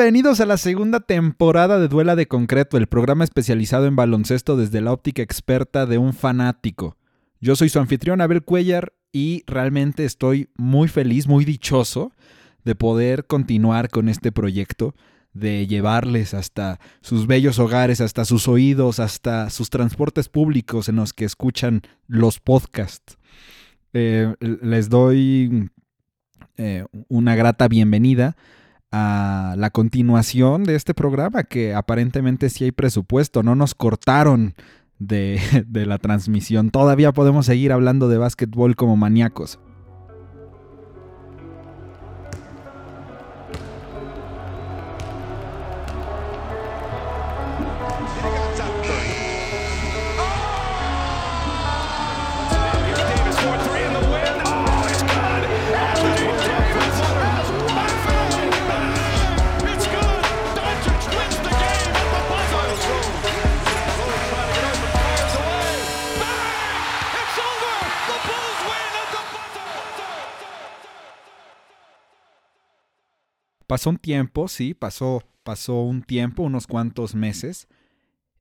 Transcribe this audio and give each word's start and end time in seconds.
Bienvenidos 0.00 0.40
a 0.40 0.46
la 0.46 0.56
segunda 0.56 1.00
temporada 1.00 1.78
de 1.78 1.86
Duela 1.86 2.16
de 2.16 2.26
Concreto, 2.26 2.78
el 2.78 2.86
programa 2.86 3.22
especializado 3.22 3.84
en 3.84 3.96
baloncesto 3.96 4.56
desde 4.56 4.80
la 4.80 4.94
óptica 4.94 5.20
experta 5.20 5.84
de 5.84 5.98
un 5.98 6.14
fanático. 6.14 6.96
Yo 7.38 7.54
soy 7.54 7.68
su 7.68 7.80
anfitrión 7.80 8.22
Abel 8.22 8.42
Cuellar 8.42 8.94
y 9.12 9.44
realmente 9.46 10.06
estoy 10.06 10.48
muy 10.56 10.88
feliz, 10.88 11.28
muy 11.28 11.44
dichoso 11.44 12.12
de 12.64 12.74
poder 12.74 13.26
continuar 13.26 13.90
con 13.90 14.08
este 14.08 14.32
proyecto, 14.32 14.94
de 15.34 15.66
llevarles 15.66 16.32
hasta 16.32 16.80
sus 17.02 17.26
bellos 17.26 17.58
hogares, 17.58 18.00
hasta 18.00 18.24
sus 18.24 18.48
oídos, 18.48 19.00
hasta 19.00 19.50
sus 19.50 19.68
transportes 19.68 20.30
públicos 20.30 20.88
en 20.88 20.96
los 20.96 21.12
que 21.12 21.26
escuchan 21.26 21.82
los 22.06 22.40
podcasts. 22.40 23.18
Eh, 23.92 24.34
les 24.40 24.88
doy 24.88 25.68
eh, 26.56 26.86
una 27.08 27.34
grata 27.36 27.68
bienvenida 27.68 28.34
a 28.92 29.54
la 29.56 29.70
continuación 29.70 30.64
de 30.64 30.74
este 30.74 30.94
programa, 30.94 31.44
que 31.44 31.74
aparentemente 31.74 32.50
sí 32.50 32.64
hay 32.64 32.72
presupuesto, 32.72 33.42
no 33.42 33.54
nos 33.54 33.74
cortaron 33.74 34.54
de, 34.98 35.40
de 35.66 35.86
la 35.86 35.98
transmisión. 35.98 36.70
Todavía 36.70 37.12
podemos 37.12 37.46
seguir 37.46 37.72
hablando 37.72 38.08
de 38.08 38.18
básquetbol 38.18 38.76
como 38.76 38.96
maníacos. 38.96 39.60
Pasó 73.70 73.90
un 73.90 73.98
tiempo, 73.98 74.48
sí, 74.48 74.74
pasó, 74.74 75.22
pasó 75.44 75.82
un 75.82 76.02
tiempo, 76.02 76.42
unos 76.42 76.66
cuantos 76.66 77.14
meses, 77.14 77.68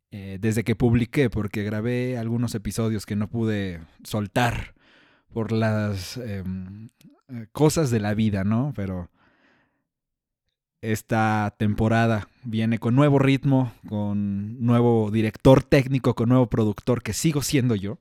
eh, 0.09 0.39
desde 0.41 0.63
que 0.63 0.75
publiqué, 0.75 1.29
porque 1.29 1.61
grabé 1.61 2.17
algunos 2.17 2.55
episodios 2.55 3.05
que 3.05 3.15
no 3.15 3.29
pude 3.29 3.79
soltar 4.03 4.73
por 5.31 5.51
las 5.51 6.17
em, 6.17 6.89
eh, 7.27 7.45
cosas 7.51 7.91
de 7.91 7.99
la 7.99 8.15
vida, 8.15 8.43
¿no? 8.43 8.73
Pero 8.75 9.11
esta 10.81 11.53
temporada 11.59 12.27
viene 12.43 12.79
con 12.79 12.95
nuevo 12.95 13.19
ritmo, 13.19 13.71
con 13.87 14.59
nuevo 14.65 15.11
director 15.11 15.61
técnico, 15.61 16.15
con 16.15 16.29
nuevo 16.29 16.49
productor, 16.49 17.03
que 17.03 17.13
sigo 17.13 17.43
siendo 17.43 17.75
yo, 17.75 17.99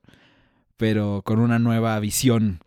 pero 0.78 1.20
con 1.26 1.40
una 1.40 1.58
nueva 1.58 2.00
visión 2.00 2.60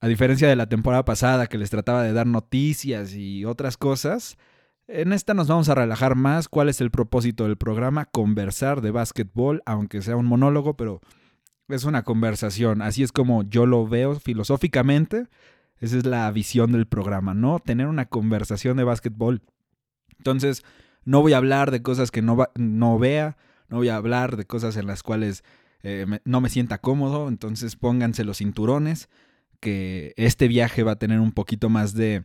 a 0.00 0.08
diferencia 0.08 0.48
de 0.48 0.56
la 0.56 0.68
temporada 0.68 1.04
pasada 1.04 1.46
que 1.46 1.58
les 1.58 1.70
trataba 1.70 2.02
de 2.02 2.12
dar 2.12 2.26
noticias 2.26 3.14
y 3.14 3.44
otras 3.44 3.76
cosas, 3.76 4.38
en 4.86 5.12
esta 5.12 5.34
nos 5.34 5.48
vamos 5.48 5.68
a 5.68 5.74
relajar 5.74 6.14
más. 6.14 6.48
¿Cuál 6.48 6.68
es 6.68 6.80
el 6.80 6.90
propósito 6.90 7.44
del 7.44 7.56
programa? 7.56 8.06
Conversar 8.06 8.80
de 8.80 8.90
básquetbol, 8.90 9.62
aunque 9.66 10.00
sea 10.00 10.16
un 10.16 10.26
monólogo, 10.26 10.76
pero 10.76 11.00
es 11.68 11.84
una 11.84 12.04
conversación. 12.04 12.80
Así 12.80 13.02
es 13.02 13.12
como 13.12 13.42
yo 13.42 13.66
lo 13.66 13.86
veo 13.86 14.18
filosóficamente. 14.18 15.26
Esa 15.78 15.98
es 15.98 16.06
la 16.06 16.30
visión 16.30 16.72
del 16.72 16.86
programa, 16.86 17.34
¿no? 17.34 17.58
Tener 17.58 17.86
una 17.86 18.06
conversación 18.06 18.76
de 18.76 18.84
básquetbol. 18.84 19.42
Entonces, 20.16 20.64
no 21.04 21.20
voy 21.20 21.34
a 21.34 21.36
hablar 21.36 21.70
de 21.70 21.82
cosas 21.82 22.10
que 22.10 22.22
no, 22.22 22.36
vea, 22.98 23.36
no 23.68 23.76
voy 23.76 23.88
a 23.88 23.96
hablar 23.96 24.36
de 24.36 24.46
cosas 24.46 24.76
en 24.76 24.86
las 24.86 25.02
cuales 25.02 25.44
eh, 25.82 26.06
no 26.24 26.40
me 26.40 26.48
sienta 26.48 26.78
cómodo. 26.78 27.28
Entonces, 27.28 27.76
pónganse 27.76 28.24
los 28.24 28.38
cinturones 28.38 29.08
que 29.60 30.12
este 30.16 30.48
viaje 30.48 30.82
va 30.82 30.92
a 30.92 30.98
tener 30.98 31.20
un 31.20 31.32
poquito 31.32 31.68
más 31.68 31.94
de, 31.94 32.24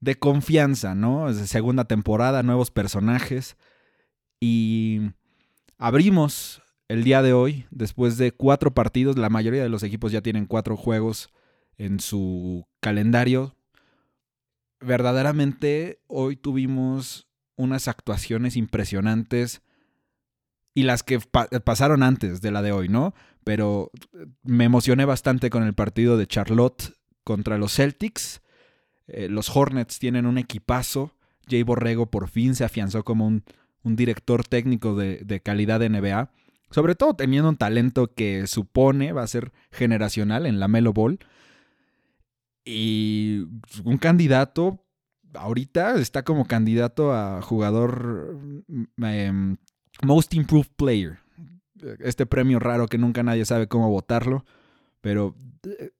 de 0.00 0.18
confianza, 0.18 0.94
¿no? 0.94 1.28
Es 1.28 1.38
de 1.38 1.46
segunda 1.46 1.84
temporada, 1.84 2.42
nuevos 2.42 2.70
personajes. 2.70 3.56
Y 4.40 5.00
abrimos 5.78 6.62
el 6.88 7.04
día 7.04 7.22
de 7.22 7.32
hoy, 7.32 7.66
después 7.70 8.16
de 8.16 8.32
cuatro 8.32 8.72
partidos, 8.72 9.18
la 9.18 9.28
mayoría 9.28 9.62
de 9.62 9.68
los 9.68 9.82
equipos 9.82 10.12
ya 10.12 10.22
tienen 10.22 10.46
cuatro 10.46 10.76
juegos 10.76 11.30
en 11.76 12.00
su 12.00 12.66
calendario. 12.80 13.56
Verdaderamente 14.80 16.00
hoy 16.06 16.36
tuvimos 16.36 17.28
unas 17.56 17.88
actuaciones 17.88 18.56
impresionantes 18.56 19.62
y 20.74 20.84
las 20.84 21.02
que 21.02 21.18
pasaron 21.18 22.02
antes 22.04 22.40
de 22.40 22.52
la 22.52 22.62
de 22.62 22.72
hoy, 22.72 22.88
¿no? 22.88 23.12
Pero 23.48 23.90
me 24.42 24.64
emocioné 24.64 25.06
bastante 25.06 25.48
con 25.48 25.62
el 25.62 25.72
partido 25.72 26.18
de 26.18 26.26
Charlotte 26.26 26.92
contra 27.24 27.56
los 27.56 27.74
Celtics. 27.74 28.42
Eh, 29.06 29.30
los 29.30 29.56
Hornets 29.56 29.98
tienen 29.98 30.26
un 30.26 30.36
equipazo. 30.36 31.14
Jay 31.48 31.62
Borrego 31.62 32.10
por 32.10 32.28
fin 32.28 32.54
se 32.54 32.64
afianzó 32.64 33.04
como 33.04 33.26
un, 33.26 33.42
director 33.84 34.44
técnico 34.44 34.94
de, 34.94 35.22
de, 35.24 35.40
calidad 35.40 35.80
de 35.80 35.88
NBA. 35.88 36.30
Sobre 36.70 36.94
todo 36.94 37.14
teniendo 37.14 37.48
un 37.48 37.56
talento 37.56 38.12
que 38.12 38.46
supone 38.46 39.14
va 39.14 39.22
a 39.22 39.26
ser 39.26 39.50
generacional 39.72 40.44
en 40.44 40.60
la 40.60 40.68
Melo 40.68 40.92
Ball. 40.92 41.18
Y 42.66 43.46
un 43.82 43.96
candidato, 43.96 44.84
ahorita 45.32 45.94
está 45.98 46.22
como 46.22 46.44
candidato 46.44 47.14
a 47.14 47.40
jugador 47.40 48.36
mm, 48.68 49.04
em, 49.04 49.56
Most 50.02 50.34
Improved 50.34 50.72
Player 50.76 51.20
este 52.00 52.26
premio 52.26 52.58
raro 52.58 52.86
que 52.86 52.98
nunca 52.98 53.22
nadie 53.22 53.44
sabe 53.44 53.68
cómo 53.68 53.88
votarlo, 53.90 54.44
pero 55.00 55.34
eh, 55.64 55.90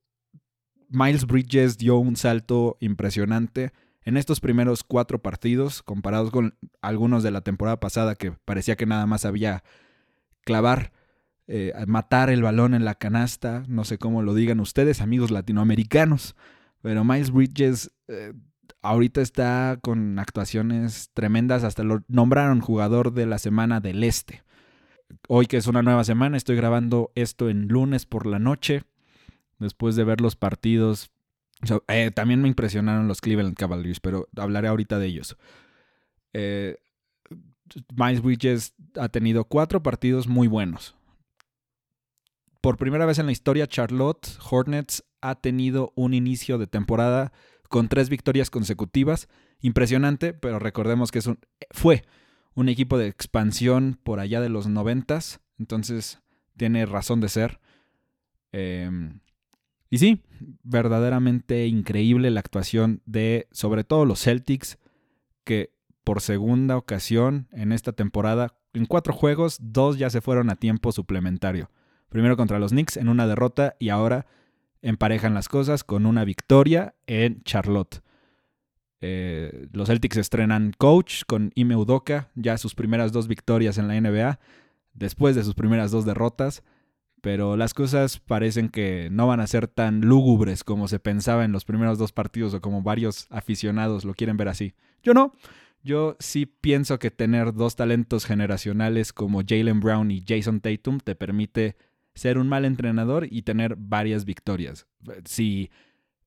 Miles 0.89 1.27
Bridges 1.27 1.79
dio 1.79 1.97
un 1.99 2.17
salto 2.17 2.77
impresionante 2.81 3.73
en 4.03 4.17
estos 4.17 4.41
primeros 4.41 4.85
cuatro 4.85 5.21
partidos, 5.21 5.83
comparados 5.83 6.31
con 6.31 6.57
algunos 6.81 7.23
de 7.23 7.31
la 7.31 7.43
temporada 7.43 7.79
pasada 7.79 8.15
que 8.15 8.33
parecía 8.33 8.77
que 8.77 8.87
nada 8.87 9.07
más 9.07 9.25
había 9.25 9.65
clavar, 10.45 10.93
eh, 11.47 11.73
matar 11.87 12.31
el 12.31 12.43
balón 12.43 12.73
en 12.73 12.85
la 12.85 12.95
canasta, 12.95 13.65
no 13.69 13.85
sé 13.85 13.99
cómo 13.99 14.23
lo 14.23 14.35
digan 14.35 14.61
ustedes, 14.61 15.03
amigos 15.03 15.31
latinoamericanos, 15.31 16.37
pero 16.81 17.05
Miles 17.05 17.31
Bridges 17.31 17.91
eh, 18.09 18.33
ahorita 18.81 19.21
está 19.21 19.79
con 19.83 20.19
actuaciones 20.19 21.11
tremendas, 21.13 21.65
hasta 21.65 21.83
lo 21.83 22.03
nombraron 22.09 22.61
jugador 22.61 23.13
de 23.13 23.27
la 23.27 23.39
semana 23.39 23.81
del 23.81 24.05
Este 24.05 24.43
hoy 25.29 25.47
que 25.47 25.57
es 25.57 25.67
una 25.67 25.83
nueva 25.83 26.05
semana, 26.05 26.37
estoy 26.37 26.57
grabando 26.57 27.13
esto 27.15 27.49
en 27.49 27.69
lunes 27.69 28.07
por 28.07 28.27
la 28.27 28.39
noche, 28.39 28.85
después 29.59 29.97
de 29.97 30.05
ver 30.05 30.21
los 30.21 30.37
partidos. 30.37 31.11
Eh, 31.89 32.11
también 32.15 32.41
me 32.41 32.49
impresionaron 32.49 33.09
los 33.09 33.21
Cleveland 33.21 33.57
Cavaliers, 33.57 34.01
pero 34.01 34.29
hablaré 34.37 34.69
ahorita 34.69 34.99
de 34.99 35.07
ellos. 35.07 35.37
Eh, 36.33 36.77
Miles 37.95 38.23
Bridges 38.23 38.75
ha 38.97 39.09
tenido 39.09 39.45
cuatro 39.45 39.83
partidos 39.83 40.29
muy 40.29 40.49
buenos. 40.49 40.95
Por 42.61 42.77
primera 42.77 43.07
vez 43.07 43.19
en 43.19 43.27
la 43.27 43.33
historia, 43.33 43.67
Charlotte 43.67 44.29
Hornets 44.51 45.05
ha 45.21 45.37
tenido 45.37 45.93
un 45.97 46.15
inicio 46.15 46.59
de 46.59 46.67
temporada 46.67 47.33
con 47.69 47.89
tres 47.89 48.09
victorias 48.09 48.51
consecutivas. 48.51 49.29
Impresionante, 49.61 50.33
pero 50.33 50.59
recordemos 50.59 51.11
que 51.11 51.19
es 51.19 51.27
un, 51.27 51.39
fue 51.71 52.05
un 52.55 52.69
equipo 52.69 52.99
de 52.99 53.09
expansión 53.09 53.99
por 54.03 54.21
allá 54.21 54.41
de 54.41 54.49
los 54.49 54.67
noventas, 54.67 55.41
entonces 55.59 56.21
tiene 56.57 56.87
razón 56.87 57.21
de 57.21 57.29
ser. 57.29 57.61
Em, 58.53 59.21
y 59.91 59.99
sí, 59.99 60.23
verdaderamente 60.63 61.67
increíble 61.67 62.31
la 62.31 62.41
actuación 62.41 63.03
de 63.07 63.49
sobre 63.53 63.85
todo 63.85 64.05
los 64.05 64.23
Celtics, 64.23 64.79
que 65.45 65.73
por 66.05 66.21
segunda 66.21 66.77
ocasión 66.77 67.49
en 67.53 67.73
esta 67.73 67.93
temporada, 67.93 68.55
en 68.73 68.87
cuatro 68.87 69.13
juegos, 69.13 69.59
dos 69.61 69.99
ya 69.99 70.11
se 70.11 70.21
fueron 70.21 70.51
a 70.51 70.57
tiempo 70.57 70.93
suplementario. 70.93 71.71
Primero 72.09 72.37
contra 72.37 72.59
los 72.59 72.73
Knicks 72.73 72.97
en 72.97 73.09
una 73.09 73.27
derrota 73.27 73.77
y 73.79 73.91
ahora 73.91 74.27
emparejan 74.83 75.35
las 75.35 75.49
cosas 75.49 75.85
con 75.85 76.07
una 76.07 76.25
victoria 76.25 76.95
en 77.07 77.43
Charlotte. 77.43 78.03
Eh, 79.01 79.69
los 79.73 79.89
Celtics 79.89 80.17
estrenan 80.17 80.73
coach 80.77 81.23
con 81.27 81.53
Ime 81.55 81.77
Udoka, 81.77 82.31
ya 82.35 82.59
sus 82.59 82.75
primeras 82.75 83.13
dos 83.13 83.29
victorias 83.29 83.79
en 83.79 83.89
la 83.89 84.01
NBA, 84.01 84.39
después 84.95 85.37
de 85.37 85.45
sus 85.45 85.55
primeras 85.55 85.91
dos 85.91 86.05
derrotas, 86.05 86.63
pero 87.21 87.57
las 87.57 87.75
cosas 87.75 88.19
parecen 88.19 88.69
que 88.69 89.09
no 89.11 89.27
van 89.27 89.41
a 89.41 89.47
ser 89.47 89.69
tan 89.69 90.01
lúgubres 90.03 90.65
como 90.65 90.89
se 90.89 90.99
pensaba 90.99 91.45
en 91.45 91.53
los 91.53 91.65
primeros 91.65 91.99
dos 91.99 92.13
partidos 92.13 92.55
o 92.55 92.61
como 92.61 92.83
varios 92.83 93.27
aficionados 93.31 94.05
lo 94.05 94.15
quieren 94.15 94.37
ver 94.37 94.49
así. 94.49 94.75
Yo 95.03 95.15
no, 95.15 95.35
yo 95.83 96.17
sí 96.19 96.47
pienso 96.47 96.99
que 96.99 97.11
tener 97.11 97.55
dos 97.55 97.77
talentos 97.77 98.25
generacionales 98.25 99.13
como 99.13 99.43
Jalen 99.47 99.81
Brown 99.81 100.11
y 100.11 100.25
Jason 100.27 100.61
Tatum 100.61 100.99
te 101.01 101.15
permite 101.15 101.77
ser 102.15 102.39
un 102.39 102.49
mal 102.49 102.65
entrenador 102.65 103.27
y 103.31 103.43
tener 103.43 103.77
varias 103.77 104.25
victorias. 104.25 104.87
Si 105.25 105.71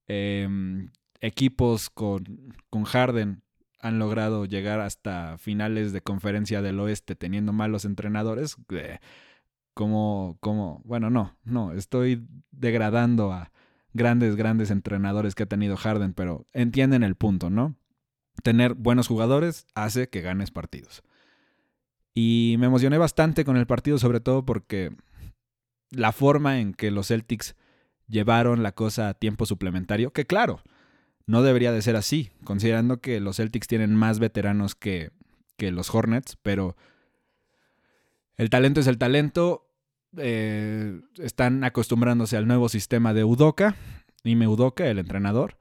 em, 0.08 0.90
equipos 1.22 1.90
con, 1.90 2.54
con 2.70 2.84
Harden 2.84 3.44
han 3.80 4.00
logrado 4.00 4.46
llegar 4.46 4.80
hasta 4.80 5.38
finales 5.38 5.92
de 5.94 6.02
conferencia 6.02 6.62
del 6.62 6.80
oeste 6.80 7.16
teniendo 7.16 7.54
malos 7.54 7.86
entrenadores. 7.86 8.58
Eh, 8.70 9.00
como, 9.74 10.38
como, 10.40 10.82
bueno, 10.84 11.10
no, 11.10 11.38
no, 11.44 11.72
estoy 11.74 12.28
degradando 12.52 13.32
a 13.32 13.52
grandes, 13.94 14.36
grandes 14.36 14.70
entrenadores 14.70 15.34
que 15.34 15.44
ha 15.44 15.48
tenido 15.48 15.78
Harden, 15.78 16.14
pero 16.14 16.46
entienden 16.54 17.04
el 17.04 17.16
punto, 17.16 17.50
¿no? 17.50 17.76
Tener 18.44 18.74
buenos 18.74 19.08
jugadores 19.08 19.66
hace 19.74 20.10
que 20.10 20.22
ganes 20.22 20.52
partidos. 20.52 21.04
Y 22.14 22.56
me 22.60 22.68
emocioné 22.68 22.98
bastante 22.98 23.46
con 23.46 23.56
el 23.58 23.66
partido, 23.66 23.98
sobre 23.98 24.20
todo 24.20 24.46
porque 24.46 24.94
la 25.90 26.12
forma 26.12 26.60
en 26.60 26.74
que 26.74 26.92
los 26.92 27.08
Celtics 27.08 27.56
llevaron 28.08 28.64
la 28.64 28.74
cosa 28.74 29.10
a 29.10 29.14
tiempo 29.14 29.46
suplementario, 29.46 30.12
que 30.12 30.26
claro, 30.26 30.62
no 31.26 31.44
debería 31.44 31.72
de 31.72 31.82
ser 31.82 31.96
así, 31.96 32.32
considerando 32.44 33.02
que 33.02 33.20
los 33.20 33.38
Celtics 33.38 33.68
tienen 33.68 33.96
más 33.96 34.20
veteranos 34.20 34.76
que, 34.76 35.12
que 35.58 35.72
los 35.72 35.94
Hornets, 35.94 36.38
pero 36.42 36.76
el 38.38 38.50
talento 38.50 38.80
es 38.80 38.88
el 38.88 38.98
talento. 38.98 39.68
Eh, 40.18 41.00
están 41.20 41.64
acostumbrándose 41.64 42.36
al 42.36 42.48
nuevo 42.48 42.70
sistema 42.70 43.14
de 43.14 43.24
Udoka, 43.24 43.76
Ime 44.24 44.48
Udoka, 44.48 44.88
el 44.88 45.00
entrenador. 45.00 45.58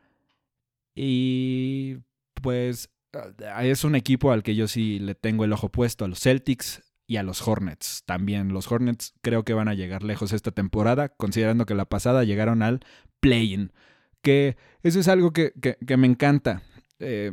Y 0.95 1.99
pues 2.43 2.91
ah, 3.12 3.65
es 3.65 3.85
un 3.85 3.95
equipo 3.95 4.33
al 4.33 4.43
que 4.43 4.55
yo 4.55 4.67
sí 4.67 4.99
le 4.99 5.15
tengo 5.15 5.45
el 5.45 5.53
ojo 5.53 5.69
puesto, 5.71 6.05
a 6.05 6.09
los 6.09 6.21
Celtics 6.21 6.83
y 7.07 7.17
a 7.17 7.23
los 7.23 7.47
Hornets 7.47 8.03
también. 8.07 8.53
Los 8.53 8.71
Hornets 8.71 9.15
creo 9.21 9.45
que 9.45 9.55
van 9.55 9.69
a 9.69 9.75
llegar 9.75 10.03
lejos 10.03 10.33
esta 10.33 10.51
temporada, 10.51 11.09
considerando 11.11 11.67
que 11.67 11.75
la 11.75 11.85
pasada 11.85 12.25
llegaron 12.25 12.62
al 12.62 12.81
play-in. 13.21 13.73
Que 14.22 14.56
eso 14.82 15.00
es 15.00 15.08
algo 15.08 15.32
que, 15.32 15.52
me 15.96 16.06
encanta. 16.06 16.62
Eh, 16.99 17.32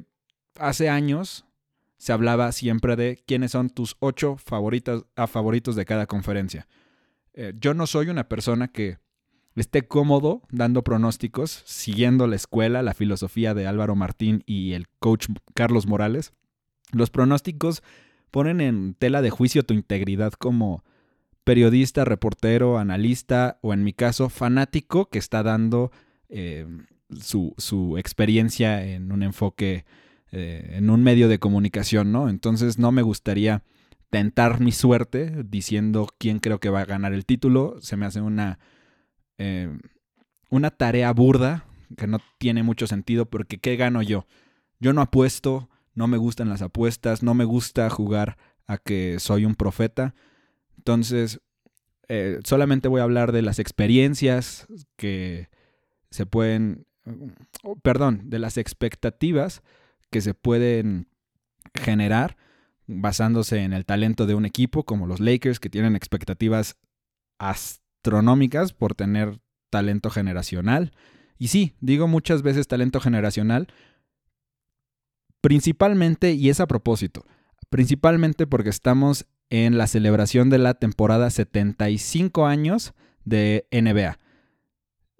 hace 0.57 0.89
años 0.89 1.45
se 1.97 2.13
hablaba 2.13 2.51
siempre 2.51 2.95
de 2.95 3.21
quiénes 3.25 3.51
son 3.51 3.69
tus 3.69 3.97
ocho 3.99 4.37
favoritas, 4.37 5.03
a 5.15 5.27
favoritos 5.27 5.75
de 5.75 5.85
cada 5.85 6.05
conferencia. 6.05 6.67
Eh, 7.33 7.53
yo 7.59 7.73
no 7.73 7.87
soy 7.87 8.09
una 8.09 8.27
persona 8.27 8.67
que 8.67 8.97
esté 9.55 9.87
cómodo 9.87 10.43
dando 10.51 10.83
pronósticos, 10.83 11.63
siguiendo 11.65 12.27
la 12.27 12.35
escuela, 12.35 12.83
la 12.83 12.93
filosofía 12.93 13.53
de 13.53 13.67
Álvaro 13.67 13.95
Martín 13.95 14.43
y 14.45 14.73
el 14.73 14.87
coach 14.99 15.27
Carlos 15.53 15.87
Morales. 15.87 16.33
Los 16.91 17.09
pronósticos 17.09 17.83
ponen 18.31 18.61
en 18.61 18.93
tela 18.93 19.21
de 19.21 19.29
juicio 19.29 19.63
tu 19.63 19.73
integridad 19.73 20.33
como 20.33 20.83
periodista, 21.43 22.05
reportero, 22.05 22.77
analista 22.77 23.57
o 23.61 23.73
en 23.73 23.83
mi 23.83 23.93
caso 23.93 24.29
fanático 24.29 25.09
que 25.09 25.17
está 25.17 25.43
dando 25.43 25.91
eh, 26.29 26.67
su, 27.19 27.53
su, 27.57 27.97
experiencia 27.97 28.85
en 28.85 29.11
un 29.11 29.23
enfoque, 29.23 29.85
eh, 30.31 30.71
en 30.73 30.89
un 30.89 31.03
medio 31.03 31.27
de 31.27 31.39
comunicación, 31.39 32.11
¿no? 32.11 32.29
Entonces 32.29 32.77
no 32.77 32.91
me 32.91 33.01
gustaría 33.01 33.63
tentar 34.09 34.59
mi 34.59 34.71
suerte 34.71 35.43
diciendo 35.45 36.07
quién 36.17 36.39
creo 36.39 36.59
que 36.59 36.69
va 36.69 36.81
a 36.81 36.85
ganar 36.85 37.13
el 37.13 37.25
título. 37.25 37.75
Se 37.81 37.97
me 37.97 38.05
hace 38.05 38.21
una 38.21 38.59
eh, 39.37 39.69
una 40.49 40.71
tarea 40.71 41.11
burda 41.13 41.65
que 41.97 42.07
no 42.07 42.19
tiene 42.37 42.63
mucho 42.63 42.87
sentido 42.87 43.25
porque 43.25 43.59
¿qué 43.59 43.75
gano 43.75 44.01
yo? 44.01 44.25
Yo 44.79 44.93
no 44.93 45.01
apuesto, 45.01 45.69
no 45.93 46.07
me 46.07 46.17
gustan 46.17 46.49
las 46.49 46.61
apuestas, 46.61 47.23
no 47.23 47.33
me 47.33 47.43
gusta 47.43 47.89
jugar 47.89 48.37
a 48.65 48.77
que 48.77 49.19
soy 49.19 49.45
un 49.45 49.55
profeta. 49.55 50.13
Entonces, 50.77 51.41
eh, 52.07 52.39
solamente 52.43 52.87
voy 52.87 53.01
a 53.01 53.05
hablar 53.05 53.31
de 53.31 53.41
las 53.41 53.59
experiencias 53.59 54.67
que 54.95 55.49
se 56.11 56.25
pueden, 56.25 56.85
perdón, 57.81 58.29
de 58.29 58.39
las 58.39 58.57
expectativas 58.57 59.61
que 60.09 60.21
se 60.21 60.33
pueden 60.33 61.07
generar 61.73 62.37
basándose 62.87 63.63
en 63.63 63.73
el 63.73 63.85
talento 63.85 64.25
de 64.25 64.35
un 64.35 64.45
equipo 64.45 64.83
como 64.83 65.07
los 65.07 65.19
Lakers 65.19 65.59
que 65.59 65.69
tienen 65.69 65.95
expectativas 65.95 66.77
astronómicas 67.37 68.73
por 68.73 68.95
tener 68.95 69.39
talento 69.69 70.09
generacional. 70.09 70.93
Y 71.37 71.49
sí, 71.49 71.75
digo 71.81 72.07
muchas 72.07 72.41
veces 72.41 72.67
talento 72.67 72.99
generacional, 72.99 73.67
principalmente, 75.41 76.31
y 76.33 76.49
es 76.49 76.59
a 76.59 76.67
propósito, 76.67 77.25
principalmente 77.69 78.47
porque 78.47 78.69
estamos 78.69 79.27
en 79.49 79.77
la 79.77 79.87
celebración 79.87 80.49
de 80.49 80.57
la 80.57 80.73
temporada 80.73 81.29
75 81.29 82.47
años 82.47 82.93
de 83.23 83.67
NBA. 83.71 84.17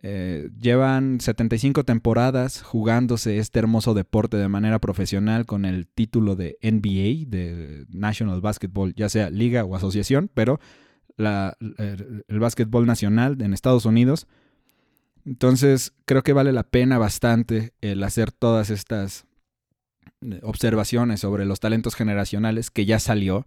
Eh, 0.03 0.51
llevan 0.59 1.19
75 1.19 1.83
temporadas 1.83 2.61
jugándose 2.61 3.39
este 3.39 3.57
hermoso 3.57 3.95
deporte 3.95 4.37
de 4.37 4.47
manera 4.47 4.79
profesional 4.79 5.47
con 5.47 5.65
el 5.65 5.87
título 5.87 6.35
de 6.35 6.57
NBA, 6.61 7.29
de 7.29 7.85
National 7.89 8.41
Basketball, 8.41 8.93
ya 8.93 9.09
sea 9.09 9.31
liga 9.31 9.63
o 9.63 9.75
asociación, 9.75 10.29
pero 10.33 10.59
el, 11.17 12.39
básquetbol 12.39 12.85
nacional 12.85 13.41
en 13.41 13.53
Estados 13.53 13.85
Unidos. 13.85 14.27
Entonces, 15.25 15.93
creo 16.05 16.23
que 16.23 16.33
vale 16.33 16.53
la 16.53 16.63
pena 16.63 16.99
bastante 16.99 17.73
el 17.81 18.03
hacer 18.03 18.31
todas 18.31 18.69
estas 18.69 19.25
eh, 20.21 20.39
observaciones 20.43 21.19
sobre 21.19 21.45
los 21.45 21.59
talentos 21.59 21.95
generacionales 21.95 22.69
que 22.69 22.85
ya 22.85 22.99
salió 22.99 23.45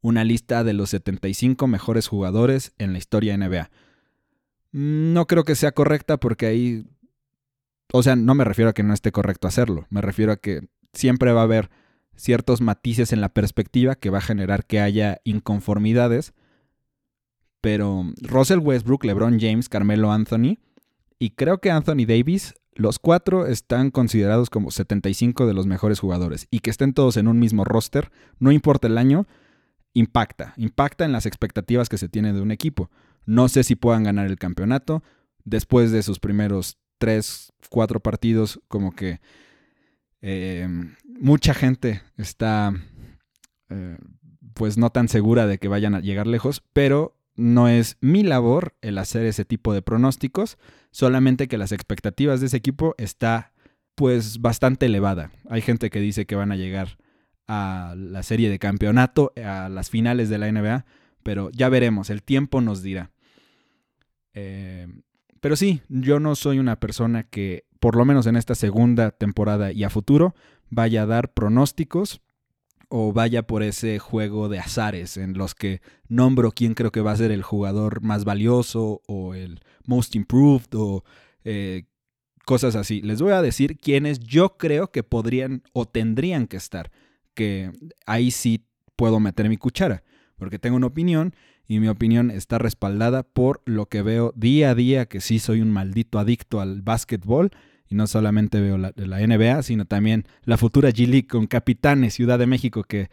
una 0.00 0.24
lista 0.24 0.64
de 0.64 0.72
los 0.72 0.90
75 0.90 1.66
mejores 1.68 2.08
jugadores 2.08 2.72
en 2.78 2.92
la 2.92 2.98
historia 2.98 3.36
NBA. 3.36 3.70
No 4.72 5.26
creo 5.26 5.44
que 5.44 5.54
sea 5.54 5.72
correcta 5.72 6.18
porque 6.18 6.46
ahí, 6.46 6.86
o 7.92 8.02
sea, 8.02 8.16
no 8.16 8.34
me 8.34 8.44
refiero 8.44 8.70
a 8.70 8.72
que 8.72 8.82
no 8.82 8.94
esté 8.94 9.12
correcto 9.12 9.46
hacerlo, 9.46 9.86
me 9.90 10.00
refiero 10.00 10.32
a 10.32 10.36
que 10.36 10.66
siempre 10.92 11.32
va 11.32 11.40
a 11.40 11.44
haber 11.44 11.70
ciertos 12.16 12.60
matices 12.60 13.12
en 13.12 13.20
la 13.20 13.30
perspectiva 13.30 13.94
que 13.94 14.10
va 14.10 14.18
a 14.18 14.22
generar 14.22 14.66
que 14.66 14.80
haya 14.80 15.20
inconformidades 15.24 16.34
pero 17.62 18.04
Russell 18.20 18.58
Westbrook, 18.58 19.04
LeBron 19.04 19.38
James, 19.40 19.70
Carmelo 19.70 20.12
Anthony 20.12 20.58
y 21.18 21.30
creo 21.30 21.58
que 21.58 21.70
Anthony 21.70 22.04
Davis, 22.06 22.54
los 22.74 22.98
cuatro 22.98 23.46
están 23.46 23.90
considerados 23.90 24.50
como 24.50 24.70
75 24.70 25.46
de 25.46 25.54
los 25.54 25.66
mejores 25.66 26.00
jugadores 26.00 26.48
y 26.50 26.58
que 26.58 26.70
estén 26.70 26.92
todos 26.92 27.16
en 27.16 27.28
un 27.28 27.38
mismo 27.38 27.64
roster, 27.64 28.10
no 28.40 28.50
importa 28.50 28.88
el 28.88 28.98
año, 28.98 29.28
impacta, 29.94 30.54
impacta 30.56 31.04
en 31.04 31.12
las 31.12 31.24
expectativas 31.24 31.88
que 31.88 31.98
se 31.98 32.08
tiene 32.08 32.32
de 32.32 32.40
un 32.40 32.50
equipo. 32.50 32.90
No 33.26 33.48
sé 33.48 33.64
si 33.64 33.76
puedan 33.76 34.04
ganar 34.04 34.26
el 34.26 34.38
campeonato 34.38 35.02
después 35.44 35.90
de 35.92 36.02
sus 36.02 36.18
primeros 36.18 36.78
tres, 36.98 37.52
cuatro 37.68 38.00
partidos, 38.00 38.60
como 38.68 38.94
que 38.94 39.20
eh, 40.20 40.68
mucha 41.04 41.54
gente 41.54 42.02
está 42.16 42.72
eh, 43.68 43.98
pues 44.54 44.78
no 44.78 44.90
tan 44.90 45.08
segura 45.08 45.46
de 45.46 45.58
que 45.58 45.68
vayan 45.68 45.94
a 45.94 46.00
llegar 46.00 46.26
lejos, 46.26 46.62
pero 46.72 47.16
no 47.34 47.68
es 47.68 47.96
mi 48.00 48.22
labor 48.22 48.76
el 48.82 48.98
hacer 48.98 49.24
ese 49.24 49.44
tipo 49.44 49.72
de 49.72 49.82
pronósticos, 49.82 50.58
solamente 50.90 51.48
que 51.48 51.58
las 51.58 51.72
expectativas 51.72 52.40
de 52.40 52.46
ese 52.46 52.56
equipo 52.56 52.94
está 52.98 53.52
pues 53.94 54.40
bastante 54.40 54.86
elevada. 54.86 55.30
Hay 55.48 55.62
gente 55.62 55.90
que 55.90 56.00
dice 56.00 56.26
que 56.26 56.34
van 56.34 56.52
a 56.52 56.56
llegar 56.56 56.98
a 57.46 57.94
la 57.96 58.22
serie 58.22 58.50
de 58.50 58.58
campeonato, 58.58 59.32
a 59.42 59.68
las 59.68 59.90
finales 59.90 60.28
de 60.28 60.38
la 60.38 60.50
NBA, 60.50 60.84
pero 61.22 61.50
ya 61.50 61.68
veremos, 61.68 62.10
el 62.10 62.22
tiempo 62.22 62.60
nos 62.60 62.82
dirá. 62.82 63.10
Eh, 64.34 64.86
pero 65.40 65.56
sí, 65.56 65.82
yo 65.88 66.20
no 66.20 66.36
soy 66.36 66.58
una 66.58 66.78
persona 66.78 67.24
que, 67.24 67.64
por 67.80 67.96
lo 67.96 68.04
menos 68.04 68.26
en 68.26 68.36
esta 68.36 68.54
segunda 68.54 69.10
temporada 69.10 69.72
y 69.72 69.84
a 69.84 69.90
futuro, 69.90 70.34
vaya 70.70 71.02
a 71.02 71.06
dar 71.06 71.32
pronósticos 71.32 72.20
o 72.88 73.12
vaya 73.12 73.46
por 73.46 73.62
ese 73.62 73.98
juego 73.98 74.48
de 74.48 74.58
azares 74.58 75.16
en 75.16 75.32
los 75.32 75.54
que 75.54 75.80
nombro 76.08 76.52
quién 76.52 76.74
creo 76.74 76.92
que 76.92 77.00
va 77.00 77.12
a 77.12 77.16
ser 77.16 77.30
el 77.30 77.42
jugador 77.42 78.02
más 78.02 78.24
valioso 78.24 79.00
o 79.06 79.34
el 79.34 79.60
most 79.86 80.14
improved 80.14 80.74
o 80.74 81.02
eh, 81.44 81.84
cosas 82.44 82.76
así. 82.76 83.00
Les 83.00 83.22
voy 83.22 83.32
a 83.32 83.42
decir 83.42 83.78
quiénes 83.78 84.20
yo 84.20 84.58
creo 84.58 84.90
que 84.90 85.02
podrían 85.02 85.62
o 85.72 85.86
tendrían 85.86 86.46
que 86.46 86.58
estar, 86.58 86.90
que 87.34 87.72
ahí 88.06 88.30
sí 88.30 88.66
puedo 88.94 89.20
meter 89.20 89.48
mi 89.48 89.56
cuchara, 89.56 90.04
porque 90.36 90.58
tengo 90.58 90.76
una 90.76 90.88
opinión 90.88 91.34
y 91.66 91.80
mi 91.80 91.88
opinión 91.88 92.30
está 92.30 92.58
respaldada 92.58 93.22
por 93.22 93.62
lo 93.64 93.86
que 93.86 94.02
veo 94.02 94.32
día 94.36 94.70
a 94.70 94.74
día, 94.74 95.06
que 95.06 95.20
sí 95.20 95.38
soy 95.38 95.60
un 95.60 95.70
maldito 95.70 96.18
adicto 96.18 96.60
al 96.60 96.82
básquetbol 96.82 97.50
y 97.88 97.94
no 97.94 98.06
solamente 98.06 98.60
veo 98.60 98.78
la, 98.78 98.92
NBA, 98.94 99.62
sino 99.62 99.84
también 99.84 100.24
la 100.44 100.56
futura 100.56 100.90
G 100.90 101.06
League 101.06 101.26
con 101.26 101.46
Capitanes 101.46 102.14
Ciudad 102.14 102.38
de 102.38 102.46
México 102.46 102.84
que 102.84 103.10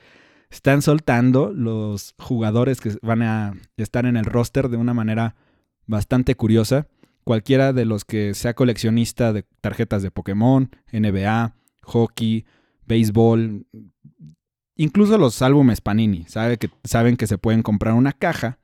están 0.50 0.82
soltando 0.82 1.52
los 1.54 2.16
jugadores 2.18 2.82
que 2.82 2.96
van 3.02 3.22
a 3.22 3.54
estar 3.78 4.06
en 4.06 4.18
el 4.18 4.26
roster 4.26 4.70
de 4.70 4.78
una 4.78 4.94
manera 4.94 5.36
bastante 5.86 6.36
curiosa. 6.36 6.88
Cualquiera 7.24 7.74
de 7.74 7.86
los 7.86 8.06
que 8.06 8.34
sea 8.34 8.56
coleccionista 8.56 9.34
de 9.34 9.44
tarjetas 9.62 10.02
de 10.02 10.12
Pokémon, 10.12 10.72
NBA, 10.92 11.56
hockey, 11.84 12.46
béisbol, 12.88 13.68
incluso 14.80 15.18
los 15.18 15.42
álbumes 15.42 15.82
Panini, 15.82 16.26
que, 16.58 16.70
saben 16.86 17.18
que 17.18 17.28
se 17.28 17.38
pueden 17.38 17.64
comprar 17.64 17.96
una 17.96 18.14
caja 18.14 18.60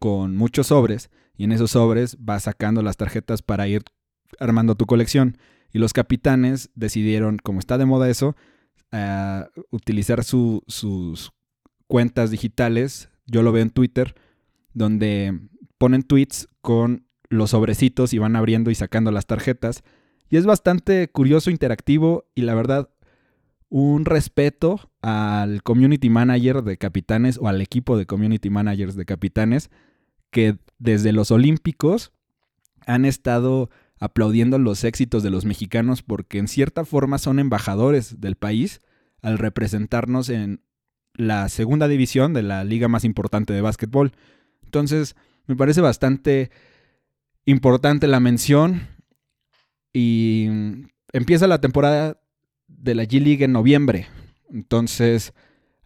con 0.00 0.36
muchos 0.36 0.66
sobres 0.66 1.10
y 1.36 1.44
en 1.44 1.52
esos 1.52 1.70
sobres 1.70 2.16
vas 2.18 2.42
sacando 2.42 2.82
las 2.82 2.96
tarjetas 2.96 3.40
para 3.40 3.68
ir 3.68 3.84
armando 4.40 4.74
tu 4.74 4.84
colección. 4.84 5.38
Y 5.72 5.78
los 5.78 5.92
capitanes 5.92 6.70
decidieron, 6.74 7.38
como 7.38 7.60
está 7.60 7.78
de 7.78 7.86
moda 7.86 8.10
eso, 8.10 8.34
a 8.90 9.48
utilizar 9.70 10.24
sus 10.24 11.32
cuentas 11.86 12.32
digitales, 12.32 13.08
yo 13.26 13.44
lo 13.44 13.52
veo 13.52 13.62
en 13.62 13.70
Twitter, 13.70 14.16
donde 14.72 15.38
ponen 15.78 16.02
tweets 16.02 16.48
con 16.62 17.06
los 17.28 17.50
sobrecitos 17.50 18.12
y 18.12 18.18
van 18.18 18.34
abriendo 18.34 18.72
y 18.72 18.74
sacando 18.74 19.12
las 19.12 19.26
tarjetas. 19.26 19.84
Y 20.28 20.36
es 20.36 20.46
bastante 20.46 21.08
curioso, 21.08 21.50
interactivo 21.50 22.24
y 22.34 22.42
la 22.42 22.56
verdad, 22.56 22.90
un 23.68 24.04
respeto 24.04 24.90
al 25.04 25.62
community 25.62 26.08
manager 26.08 26.62
de 26.62 26.78
capitanes 26.78 27.38
o 27.38 27.46
al 27.48 27.60
equipo 27.60 27.98
de 27.98 28.06
community 28.06 28.48
managers 28.48 28.96
de 28.96 29.04
capitanes 29.04 29.70
que 30.30 30.56
desde 30.78 31.12
los 31.12 31.30
Olímpicos 31.30 32.10
han 32.86 33.04
estado 33.04 33.68
aplaudiendo 34.00 34.58
los 34.58 34.82
éxitos 34.82 35.22
de 35.22 35.28
los 35.28 35.44
mexicanos 35.44 36.02
porque 36.02 36.38
en 36.38 36.48
cierta 36.48 36.86
forma 36.86 37.18
son 37.18 37.38
embajadores 37.38 38.18
del 38.22 38.36
país 38.36 38.80
al 39.20 39.36
representarnos 39.36 40.30
en 40.30 40.62
la 41.12 41.50
segunda 41.50 41.86
división 41.86 42.32
de 42.32 42.42
la 42.42 42.64
liga 42.64 42.88
más 42.88 43.04
importante 43.04 43.52
de 43.52 43.60
básquetbol. 43.60 44.12
Entonces, 44.62 45.16
me 45.46 45.54
parece 45.54 45.82
bastante 45.82 46.50
importante 47.44 48.06
la 48.06 48.20
mención 48.20 48.88
y 49.92 50.48
empieza 51.12 51.46
la 51.46 51.60
temporada 51.60 52.22
de 52.68 52.94
la 52.94 53.04
G 53.04 53.20
League 53.20 53.44
en 53.44 53.52
noviembre. 53.52 54.06
Entonces, 54.54 55.34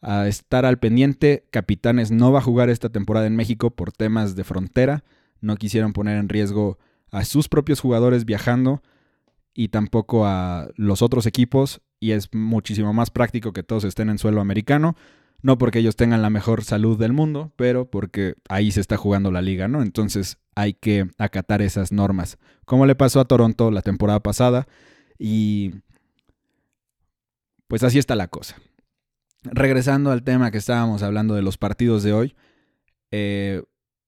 a 0.00 0.28
estar 0.28 0.64
al 0.64 0.78
pendiente, 0.78 1.48
Capitanes 1.50 2.10
no 2.10 2.30
va 2.30 2.38
a 2.38 2.42
jugar 2.42 2.70
esta 2.70 2.90
temporada 2.90 3.26
en 3.26 3.34
México 3.34 3.70
por 3.70 3.90
temas 3.92 4.36
de 4.36 4.44
frontera. 4.44 5.04
No 5.40 5.56
quisieron 5.56 5.92
poner 5.92 6.18
en 6.18 6.28
riesgo 6.28 6.78
a 7.10 7.24
sus 7.24 7.48
propios 7.48 7.80
jugadores 7.80 8.24
viajando 8.24 8.82
y 9.54 9.68
tampoco 9.68 10.26
a 10.26 10.68
los 10.76 11.02
otros 11.02 11.26
equipos 11.26 11.80
y 11.98 12.12
es 12.12 12.32
muchísimo 12.32 12.92
más 12.92 13.10
práctico 13.10 13.52
que 13.52 13.62
todos 13.62 13.84
estén 13.84 14.08
en 14.08 14.18
suelo 14.18 14.40
americano, 14.40 14.94
no 15.42 15.58
porque 15.58 15.80
ellos 15.80 15.96
tengan 15.96 16.22
la 16.22 16.30
mejor 16.30 16.62
salud 16.62 16.98
del 16.98 17.12
mundo, 17.12 17.52
pero 17.56 17.90
porque 17.90 18.34
ahí 18.48 18.70
se 18.70 18.80
está 18.80 18.96
jugando 18.96 19.32
la 19.32 19.42
liga, 19.42 19.66
¿no? 19.66 19.82
Entonces 19.82 20.38
hay 20.54 20.74
que 20.74 21.08
acatar 21.18 21.62
esas 21.62 21.90
normas, 21.90 22.38
como 22.66 22.86
le 22.86 22.94
pasó 22.94 23.20
a 23.20 23.24
Toronto 23.24 23.70
la 23.70 23.82
temporada 23.82 24.20
pasada 24.20 24.68
y 25.18 25.74
pues 27.68 27.82
así 27.84 27.98
está 27.98 28.16
la 28.16 28.28
cosa. 28.28 28.56
Regresando 29.44 30.10
al 30.10 30.24
tema 30.24 30.50
que 30.50 30.58
estábamos 30.58 31.02
hablando 31.02 31.34
de 31.34 31.42
los 31.42 31.58
partidos 31.58 32.02
de 32.02 32.12
hoy, 32.12 32.34
eh, 33.12 33.62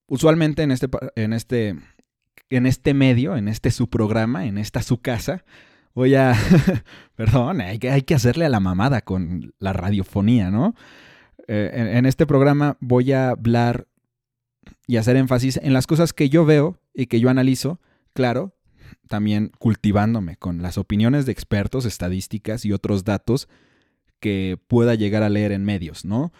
usualmente 0.06 0.62
en 0.62 0.72
este, 0.72 0.88
en 1.14 1.32
este 1.32 1.76
en 2.50 2.66
este 2.66 2.94
medio, 2.94 3.36
en 3.36 3.48
este 3.48 3.70
su 3.70 3.88
programa, 3.88 4.46
en 4.46 4.58
esta 4.58 4.82
su 4.82 5.00
casa, 5.00 5.44
voy 5.94 6.16
a, 6.16 6.34
perdón, 7.14 7.60
hay 7.60 7.78
que, 7.78 7.90
hay 7.90 8.02
que 8.02 8.14
hacerle 8.14 8.44
a 8.44 8.48
la 8.48 8.60
mamada 8.60 9.00
con 9.00 9.54
la 9.58 9.72
radiofonía, 9.72 10.50
¿no? 10.50 10.74
Eh, 11.46 11.70
en, 11.72 11.86
en 11.86 12.06
este 12.06 12.26
programa 12.26 12.76
voy 12.80 13.12
a 13.12 13.30
hablar 13.30 13.86
y 14.86 14.96
hacer 14.96 15.16
énfasis 15.16 15.58
en 15.62 15.72
las 15.72 15.86
cosas 15.86 16.12
que 16.12 16.28
yo 16.28 16.44
veo 16.44 16.80
y 16.92 17.06
que 17.06 17.20
yo 17.20 17.30
analizo, 17.30 17.80
claro, 18.12 18.56
también 19.08 19.52
cultivándome 19.58 20.36
con 20.36 20.62
las 20.62 20.78
opiniones 20.78 21.26
de 21.26 21.32
expertos, 21.32 21.84
estadísticas 21.84 22.64
y 22.64 22.72
otros 22.72 23.04
datos 23.04 23.48
que 24.20 24.58
pueda 24.68 24.94
llegar 24.94 25.22
a 25.22 25.28
leer 25.28 25.52
en 25.52 25.64
medios, 25.64 26.04
¿no? 26.04 26.32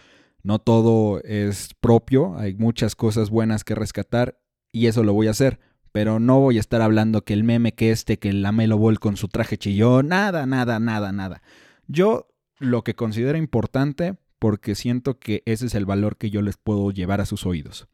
No 0.43 0.59
todo 0.59 1.21
es 1.23 1.73
propio, 1.79 2.37
hay 2.37 2.55
muchas 2.55 2.95
cosas 2.95 3.29
buenas 3.29 3.63
que 3.63 3.75
rescatar 3.75 4.39
y 4.71 4.87
eso 4.87 5.03
lo 5.03 5.13
voy 5.13 5.27
a 5.27 5.31
hacer 5.31 5.59
pero 5.91 6.19
no 6.19 6.39
voy 6.39 6.57
a 6.57 6.59
estar 6.59 6.81
hablando 6.81 7.23
que 7.23 7.33
el 7.33 7.43
meme 7.43 7.73
que 7.73 7.91
este, 7.91 8.17
que 8.17 8.29
el 8.29 8.41
Lamelo 8.41 8.77
Ball 8.77 8.99
con 8.99 9.17
su 9.17 9.27
traje 9.27 9.57
chillón, 9.57 10.07
nada, 10.07 10.45
nada, 10.45 10.79
nada, 10.79 11.11
nada. 11.11 11.41
Yo 11.87 12.27
lo 12.59 12.83
que 12.83 12.95
considero 12.95 13.37
importante, 13.37 14.15
porque 14.39 14.75
siento 14.75 15.19
que 15.19 15.43
ese 15.45 15.65
es 15.65 15.75
el 15.75 15.85
valor 15.85 16.17
que 16.17 16.29
yo 16.29 16.41
les 16.41 16.57
puedo 16.57 16.91
llevar 16.91 17.21
a 17.21 17.25
sus 17.25 17.45
oídos. 17.45 17.87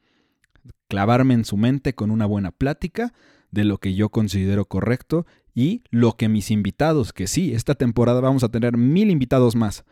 Clavarme 0.88 1.34
en 1.34 1.46
su 1.46 1.58
mente 1.58 1.94
con 1.94 2.12
una 2.12 2.26
buena 2.26 2.52
plática 2.52 3.14
de 3.52 3.64
lo 3.64 3.78
que 3.78 3.94
yo 3.94 4.10
considero 4.10 4.66
correcto 4.66 5.26
y 5.54 5.84
lo 5.90 6.18
que 6.18 6.30
mis 6.30 6.52
invitados, 6.52 7.14
que 7.14 7.28
sí, 7.28 7.54
esta 7.54 7.76
temporada 7.76 8.22
vamos 8.22 8.44
a 8.44 8.50
tener 8.50 8.78
mil 8.78 9.10
invitados 9.10 9.56
más. 9.56 9.86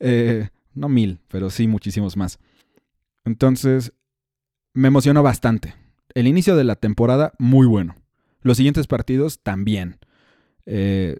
Eh, 0.00 0.48
no 0.74 0.88
mil, 0.88 1.20
pero 1.28 1.50
sí 1.50 1.66
muchísimos 1.66 2.16
más. 2.16 2.38
Entonces, 3.24 3.92
me 4.72 4.88
emocionó 4.88 5.22
bastante 5.22 5.74
el 6.16 6.26
inicio 6.26 6.56
de 6.56 6.64
la 6.64 6.76
temporada, 6.76 7.34
muy 7.38 7.66
bueno. 7.66 7.94
Los 8.40 8.56
siguientes 8.56 8.86
partidos 8.86 9.40
también. 9.42 9.98
Eh, 10.64 11.18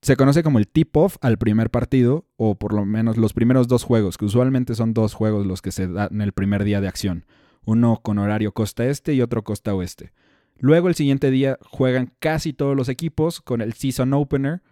se 0.00 0.16
conoce 0.16 0.42
como 0.42 0.58
el 0.58 0.68
tip-off 0.68 1.18
al 1.20 1.36
primer 1.36 1.68
partido, 1.68 2.24
o 2.36 2.54
por 2.58 2.72
lo 2.72 2.86
menos 2.86 3.18
los 3.18 3.34
primeros 3.34 3.68
dos 3.68 3.84
juegos, 3.84 4.16
que 4.16 4.24
usualmente 4.24 4.74
son 4.74 4.94
dos 4.94 5.12
juegos 5.12 5.46
los 5.46 5.60
que 5.60 5.70
se 5.70 5.86
dan 5.86 6.22
el 6.22 6.32
primer 6.32 6.64
día 6.64 6.80
de 6.80 6.88
acción. 6.88 7.26
Uno 7.66 8.00
con 8.02 8.16
horario 8.16 8.52
costa 8.52 8.86
este 8.86 9.12
y 9.12 9.20
otro 9.20 9.44
costa 9.44 9.74
oeste. 9.74 10.14
Luego 10.60 10.88
el 10.88 10.94
siguiente 10.94 11.30
día 11.30 11.58
juegan 11.62 12.12
casi 12.18 12.52
todos 12.52 12.76
los 12.76 12.88
equipos 12.88 13.40
con 13.40 13.62
el 13.62 13.72
season 13.72 14.12
opener 14.12 14.62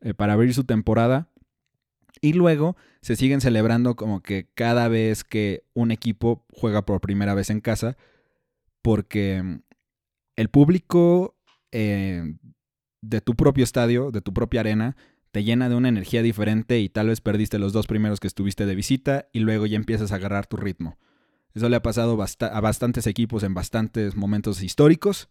eh, 0.00 0.14
para 0.14 0.32
abrir 0.32 0.54
su 0.54 0.64
temporada. 0.64 1.28
Y 2.20 2.32
luego 2.32 2.76
se 3.02 3.16
siguen 3.16 3.40
celebrando 3.40 3.96
como 3.96 4.22
que 4.22 4.48
cada 4.54 4.88
vez 4.88 5.24
que 5.24 5.64
un 5.74 5.90
equipo 5.90 6.46
juega 6.50 6.86
por 6.86 7.00
primera 7.00 7.34
vez 7.34 7.50
en 7.50 7.60
casa, 7.60 7.96
porque 8.80 9.42
mm, 9.42 9.62
el 10.36 10.48
público 10.48 11.36
eh, 11.72 12.36
de 13.02 13.20
tu 13.20 13.34
propio 13.34 13.64
estadio, 13.64 14.12
de 14.12 14.20
tu 14.20 14.32
propia 14.32 14.60
arena, 14.60 14.96
te 15.32 15.42
llena 15.42 15.68
de 15.68 15.74
una 15.74 15.88
energía 15.88 16.22
diferente 16.22 16.78
y 16.78 16.88
tal 16.88 17.08
vez 17.08 17.20
perdiste 17.20 17.58
los 17.58 17.72
dos 17.72 17.88
primeros 17.88 18.20
que 18.20 18.28
estuviste 18.28 18.66
de 18.66 18.76
visita 18.76 19.28
y 19.32 19.40
luego 19.40 19.66
ya 19.66 19.76
empiezas 19.76 20.12
a 20.12 20.14
agarrar 20.14 20.46
tu 20.46 20.56
ritmo. 20.56 20.96
Eso 21.54 21.68
le 21.68 21.76
ha 21.76 21.82
pasado 21.82 22.18
a 22.20 22.60
bastantes 22.60 23.06
equipos 23.06 23.42
en 23.44 23.54
bastantes 23.54 24.16
momentos 24.16 24.62
históricos. 24.62 25.28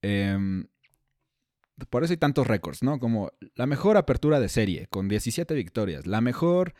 Em, 0.00 0.66
por 1.90 2.04
eso 2.04 2.12
hay 2.12 2.16
tantos 2.16 2.46
récords, 2.46 2.82
¿no? 2.82 2.98
Como 2.98 3.30
la 3.54 3.66
mejor 3.66 3.96
apertura 3.96 4.40
de 4.40 4.48
serie, 4.48 4.86
con 4.88 5.08
17 5.08 5.54
victorias, 5.54 6.06
la 6.06 6.20
mejor 6.20 6.74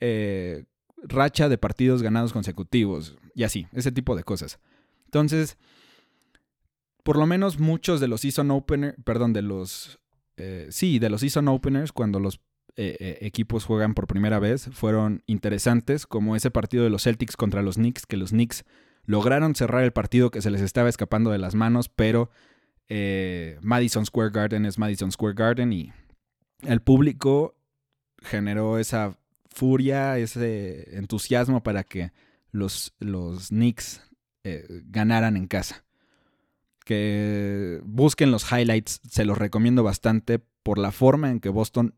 eh, 0.00 0.64
racha 1.02 1.48
de 1.48 1.58
partidos 1.58 2.02
ganados 2.02 2.32
consecutivos, 2.32 3.16
y 3.34 3.44
así, 3.44 3.66
ese 3.72 3.92
tipo 3.92 4.16
de 4.16 4.24
cosas. 4.24 4.60
Entonces, 5.04 5.58
por 7.02 7.16
lo 7.16 7.26
menos 7.26 7.58
muchos 7.58 8.00
de 8.00 8.08
los 8.08 8.20
season 8.20 8.50
openers, 8.50 8.96
perdón, 9.04 9.32
de 9.32 9.42
los, 9.42 9.98
eh, 10.36 10.68
sí, 10.70 10.98
de 10.98 11.10
los 11.10 11.20
season 11.20 11.48
openers, 11.48 11.92
cuando 11.92 12.20
los 12.20 12.40
eh, 12.76 12.96
eh, 13.00 13.18
equipos 13.20 13.64
juegan 13.64 13.94
por 13.94 14.06
primera 14.06 14.38
vez, 14.38 14.70
fueron 14.72 15.22
interesantes, 15.26 16.06
como 16.06 16.36
ese 16.36 16.50
partido 16.50 16.84
de 16.84 16.90
los 16.90 17.04
Celtics 17.04 17.36
contra 17.36 17.62
los 17.62 17.76
Knicks, 17.76 18.06
que 18.06 18.16
los 18.16 18.30
Knicks 18.30 18.64
lograron 19.04 19.54
cerrar 19.54 19.84
el 19.84 19.92
partido 19.92 20.30
que 20.30 20.42
se 20.42 20.50
les 20.50 20.60
estaba 20.60 20.88
escapando 20.88 21.30
de 21.30 21.38
las 21.38 21.54
manos, 21.54 21.88
pero 21.88 22.30
Madison 23.62 24.04
Square 24.04 24.32
Garden 24.32 24.66
es 24.66 24.78
Madison 24.78 25.10
Square 25.10 25.34
Garden 25.34 25.72
y 25.72 25.92
el 26.60 26.82
público 26.82 27.56
generó 28.22 28.78
esa 28.78 29.16
furia, 29.52 30.18
ese 30.18 30.96
entusiasmo 30.96 31.62
para 31.62 31.84
que 31.84 32.12
los, 32.50 32.94
los 32.98 33.48
Knicks 33.48 34.00
eh, 34.44 34.66
ganaran 34.86 35.36
en 35.36 35.46
casa. 35.46 35.84
Que 36.84 37.80
busquen 37.84 38.30
los 38.30 38.50
highlights, 38.50 39.00
se 39.08 39.24
los 39.24 39.38
recomiendo 39.38 39.82
bastante 39.82 40.40
por 40.62 40.78
la 40.78 40.90
forma 40.90 41.30
en 41.30 41.40
que 41.40 41.48
Boston 41.48 41.94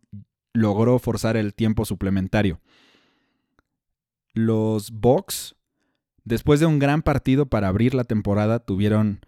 logró 0.54 0.99
forzar 0.99 1.37
el 1.37 1.52
tiempo 1.52 1.84
suplementario. 1.84 2.61
Los 4.32 4.90
Bucks, 4.90 5.56
después 6.25 6.61
de 6.61 6.66
un 6.66 6.78
gran 6.78 7.02
partido 7.02 7.46
para 7.46 7.68
abrir 7.68 7.94
la 7.94 8.04
temporada, 8.04 8.61
tuvieron 8.61 9.20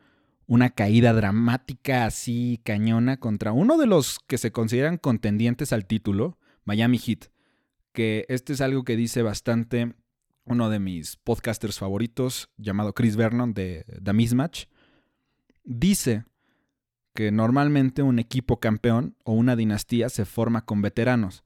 una 0.46 0.70
caída 0.70 1.12
dramática 1.12 2.06
así 2.06 2.60
cañona 2.64 3.18
contra 3.18 3.52
uno 3.52 3.76
de 3.76 3.86
los 3.86 4.20
que 4.20 4.38
se 4.38 4.52
consideran 4.52 4.96
contendientes 4.96 5.72
al 5.72 5.86
título, 5.86 6.38
Miami 6.64 6.98
Heat. 6.98 7.26
Que 7.92 8.24
este 8.28 8.52
es 8.52 8.60
algo 8.60 8.84
que 8.84 8.96
dice 8.96 9.22
bastante 9.22 9.94
uno 10.44 10.70
de 10.70 10.78
mis 10.78 11.16
podcasters 11.16 11.78
favoritos, 11.78 12.50
llamado 12.56 12.94
Chris 12.94 13.16
Vernon 13.16 13.52
de 13.52 13.84
The 14.02 14.12
Mismatch, 14.12 14.66
dice 15.64 16.24
que 17.16 17.32
normalmente 17.32 18.02
un 18.02 18.20
equipo 18.20 18.60
campeón 18.60 19.16
o 19.24 19.32
una 19.32 19.56
dinastía 19.56 20.08
se 20.08 20.24
forma 20.24 20.64
con 20.64 20.82
veteranos. 20.82 21.42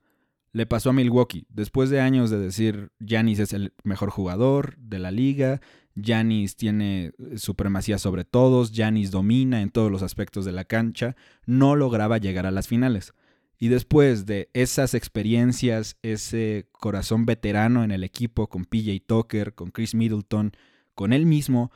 Le 0.53 0.67
pasó 0.67 0.91
a 0.91 0.93
Milwaukee, 0.93 1.47
después 1.49 1.91
de 1.91 2.01
años 2.01 2.29
de 2.29 2.39
decir 2.39 2.91
Giannis 2.99 3.39
es 3.39 3.53
el 3.53 3.73
mejor 3.85 4.11
jugador 4.11 4.77
de 4.79 4.99
la 4.99 5.13
liga, 5.13 5.61
Giannis 5.95 6.57
tiene 6.57 7.13
supremacía 7.37 7.99
sobre 7.99 8.25
todos, 8.25 8.73
Giannis 8.73 9.13
domina 9.13 9.63
en 9.63 9.71
todos 9.71 9.93
los 9.93 10.03
aspectos 10.03 10.45
de 10.45 10.53
la 10.53 10.65
cancha, 10.65 11.15
no 11.47 11.77
lograba 11.77 12.19
llegar 12.19 12.47
a 12.47 12.51
las 12.51 12.67
finales. 12.67 13.15
Y 13.59 13.69
después 13.69 14.27
de 14.27 14.51
esas 14.55 14.95
experiencias, 14.95 15.99
ese 16.03 16.69
corazón 16.73 17.27
veterano 17.27 17.85
en 17.85 17.93
el 17.93 18.03
equipo 18.03 18.49
con 18.49 18.65
PJ 18.65 19.05
Tucker, 19.07 19.55
con 19.55 19.71
Chris 19.71 19.95
Middleton, 19.95 20.53
con 20.95 21.13
él 21.13 21.27
mismo 21.27 21.71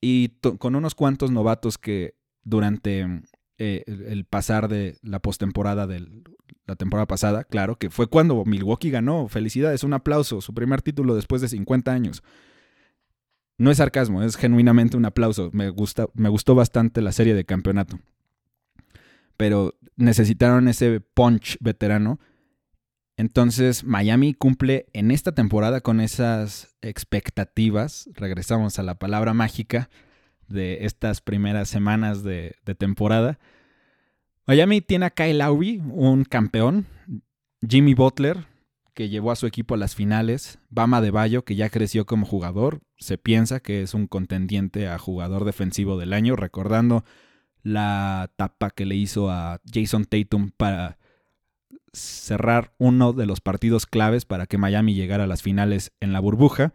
y 0.00 0.28
con 0.58 0.76
unos 0.76 0.94
cuantos 0.94 1.30
novatos 1.30 1.76
que 1.76 2.14
durante 2.44 3.22
eh, 3.58 3.84
el 3.86 4.24
pasar 4.24 4.68
de 4.68 4.98
la 5.02 5.20
postemporada 5.20 5.86
de 5.86 6.06
la 6.66 6.76
temporada 6.76 7.06
pasada, 7.06 7.44
claro, 7.44 7.76
que 7.76 7.90
fue 7.90 8.06
cuando 8.08 8.44
Milwaukee 8.44 8.90
ganó. 8.90 9.26
Felicidades, 9.28 9.82
un 9.82 9.94
aplauso, 9.94 10.40
su 10.40 10.54
primer 10.54 10.82
título 10.82 11.16
después 11.16 11.42
de 11.42 11.48
50 11.48 11.92
años. 11.92 12.22
No 13.56 13.72
es 13.72 13.78
sarcasmo, 13.78 14.22
es 14.22 14.36
genuinamente 14.36 14.96
un 14.96 15.06
aplauso. 15.06 15.50
Me, 15.52 15.70
gusta, 15.70 16.06
me 16.14 16.28
gustó 16.28 16.54
bastante 16.54 17.02
la 17.02 17.10
serie 17.10 17.34
de 17.34 17.44
campeonato. 17.44 17.98
Pero 19.36 19.74
necesitaron 19.96 20.68
ese 20.68 21.00
punch 21.00 21.56
veterano. 21.60 22.20
Entonces 23.16 23.82
Miami 23.82 24.34
cumple 24.34 24.86
en 24.92 25.10
esta 25.10 25.32
temporada 25.32 25.80
con 25.80 26.00
esas 26.00 26.76
expectativas. 26.82 28.08
Regresamos 28.14 28.78
a 28.78 28.84
la 28.84 28.94
palabra 28.94 29.34
mágica 29.34 29.90
de 30.48 30.86
estas 30.86 31.20
primeras 31.20 31.68
semanas 31.68 32.22
de, 32.22 32.56
temporada. 32.78 33.38
Miami 34.46 34.80
tiene 34.80 35.06
a 35.06 35.10
Kyle 35.10 35.38
Lowry, 35.38 35.82
un 35.90 36.24
campeón. 36.24 36.86
Jimmy 37.66 37.94
Butler, 37.94 38.46
que 38.94 39.08
llevó 39.08 39.30
a 39.30 39.36
su 39.36 39.46
equipo 39.46 39.74
a 39.74 39.78
las 39.78 39.94
finales. 39.94 40.58
Bama 40.70 41.00
de 41.00 41.10
Bayo, 41.10 41.44
que 41.44 41.56
ya 41.56 41.70
creció 41.70 42.06
como 42.06 42.26
jugador. 42.26 42.80
Se 42.96 43.18
piensa 43.18 43.60
que 43.60 43.82
es 43.82 43.94
un 43.94 44.06
contendiente 44.06 44.88
a 44.88 44.98
jugador 44.98 45.44
defensivo 45.44 45.98
del 45.98 46.12
año, 46.12 46.36
recordando 46.36 47.04
la 47.62 48.30
tapa 48.36 48.70
que 48.70 48.86
le 48.86 48.94
hizo 48.94 49.30
a 49.30 49.60
Jason 49.70 50.04
Tatum 50.04 50.50
para 50.56 50.98
cerrar 51.92 52.72
uno 52.78 53.12
de 53.12 53.26
los 53.26 53.40
partidos 53.40 53.86
claves 53.86 54.24
para 54.24 54.46
que 54.46 54.58
Miami 54.58 54.94
llegara 54.94 55.24
a 55.24 55.28
las 55.28 55.42
finales 55.42 55.92
en 56.00 56.12
la 56.12 56.20
burbuja. 56.20 56.72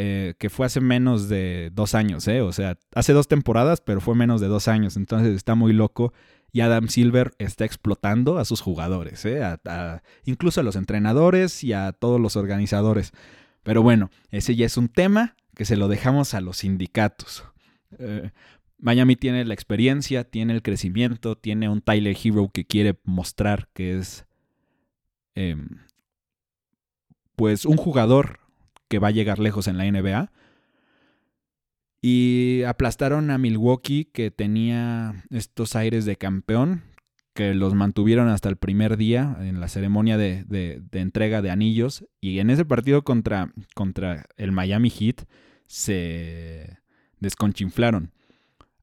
Eh, 0.00 0.34
que 0.38 0.48
fue 0.48 0.64
hace 0.64 0.80
menos 0.80 1.28
de 1.28 1.72
dos 1.74 1.96
años, 1.96 2.28
¿eh? 2.28 2.40
O 2.40 2.52
sea, 2.52 2.78
hace 2.94 3.12
dos 3.12 3.26
temporadas, 3.26 3.80
pero 3.80 4.00
fue 4.00 4.14
menos 4.14 4.40
de 4.40 4.46
dos 4.46 4.68
años. 4.68 4.96
Entonces 4.96 5.34
está 5.34 5.56
muy 5.56 5.72
loco. 5.72 6.12
Y 6.52 6.60
Adam 6.60 6.86
Silver 6.86 7.32
está 7.38 7.64
explotando 7.64 8.38
a 8.38 8.44
sus 8.44 8.60
jugadores, 8.60 9.24
¿eh? 9.24 9.42
incluso 10.24 10.60
a 10.60 10.62
los 10.62 10.76
entrenadores 10.76 11.62
y 11.64 11.72
a 11.72 11.90
todos 11.92 12.20
los 12.20 12.36
organizadores. 12.36 13.10
Pero 13.64 13.82
bueno, 13.82 14.10
ese 14.30 14.54
ya 14.54 14.64
es 14.66 14.76
un 14.76 14.88
tema 14.88 15.34
que 15.56 15.64
se 15.64 15.76
lo 15.76 15.88
dejamos 15.88 16.32
a 16.32 16.40
los 16.40 16.58
sindicatos. 16.58 17.44
Miami 18.78 19.16
tiene 19.16 19.44
la 19.44 19.52
experiencia, 19.52 20.22
tiene 20.22 20.54
el 20.54 20.62
crecimiento, 20.62 21.36
tiene 21.36 21.68
un 21.68 21.82
Tyler 21.82 22.16
Hero 22.22 22.50
que 22.54 22.64
quiere 22.64 22.98
mostrar 23.04 23.68
que 23.74 23.98
es 23.98 24.26
em, 25.34 25.68
pues 27.36 27.66
un 27.66 27.76
jugador 27.76 28.47
que 28.88 28.98
va 28.98 29.08
a 29.08 29.12
llegar 29.12 29.38
lejos 29.38 29.68
en 29.68 29.78
la 29.78 29.90
NBA. 29.90 30.30
Y 32.00 32.62
aplastaron 32.66 33.30
a 33.30 33.38
Milwaukee, 33.38 34.04
que 34.04 34.30
tenía 34.30 35.24
estos 35.30 35.74
aires 35.76 36.04
de 36.04 36.16
campeón, 36.16 36.82
que 37.34 37.54
los 37.54 37.74
mantuvieron 37.74 38.28
hasta 38.28 38.48
el 38.48 38.56
primer 38.56 38.96
día 38.96 39.36
en 39.40 39.60
la 39.60 39.68
ceremonia 39.68 40.16
de, 40.16 40.82
entrega 40.92 41.42
de 41.42 41.50
anillos. 41.50 42.04
Y 42.20 42.38
en 42.38 42.50
ese 42.50 42.64
partido 42.64 43.02
contra, 43.02 43.52
contra 43.74 44.26
el 44.36 44.52
Miami 44.52 44.90
Heat 44.90 45.24
se 45.66 46.78
desconchinflaron. 47.20 48.12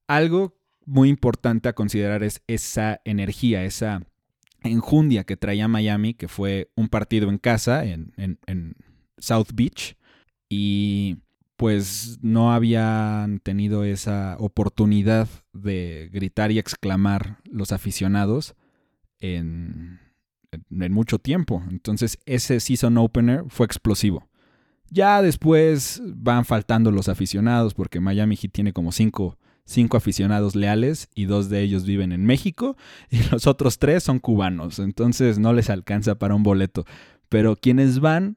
Algo 0.06 0.56
muy 0.84 1.08
importante 1.08 1.68
a 1.68 1.74
considerar 1.74 2.22
es 2.22 2.42
esa 2.46 3.00
energía, 3.04 3.64
esa 3.64 4.02
enjundia 4.62 5.24
que 5.24 5.36
traía 5.36 5.68
Miami, 5.68 6.14
que 6.14 6.28
fue 6.28 6.70
un 6.76 6.88
partido 6.88 7.28
en 7.28 7.38
casa, 7.38 7.84
en, 7.84 8.12
South 9.18 9.48
Beach 9.54 9.95
y 10.48 11.18
pues 11.56 12.18
no 12.22 12.52
habían 12.52 13.40
tenido 13.40 13.84
esa 13.84 14.36
oportunidad 14.38 15.28
de 15.52 16.10
gritar 16.12 16.52
y 16.52 16.58
exclamar 16.58 17.38
los 17.50 17.72
aficionados 17.72 18.54
en, 19.20 19.98
en, 20.52 20.92
mucho 20.92 21.18
tiempo. 21.18 21.62
Entonces 21.70 22.18
ese 22.26 22.60
season 22.60 22.98
opener 22.98 23.44
fue 23.48 23.66
explosivo. 23.66 24.28
Ya 24.90 25.22
después 25.22 26.02
van 26.04 26.44
faltando 26.44 26.90
los 26.90 27.08
aficionados 27.08 27.74
porque 27.74 28.00
Miami 28.00 28.36
Heat 28.36 28.52
tiene 28.52 28.72
como 28.72 28.92
cinco, 28.92 29.38
cinco 29.64 29.96
aficionados 29.96 30.54
leales 30.54 31.08
y 31.14 31.24
dos 31.24 31.48
de 31.48 31.62
ellos 31.62 31.86
viven 31.86 32.12
en 32.12 32.24
México 32.24 32.76
y 33.10 33.22
los 33.30 33.46
otros 33.46 33.78
tres 33.78 34.02
son 34.02 34.18
cubanos. 34.18 34.78
Entonces 34.78 35.38
no 35.38 35.54
les 35.54 35.70
alcanza 35.70 36.16
para 36.16 36.34
un 36.34 36.42
boleto. 36.42 36.84
Pero 37.30 37.56
quienes 37.56 37.98
van 37.98 38.36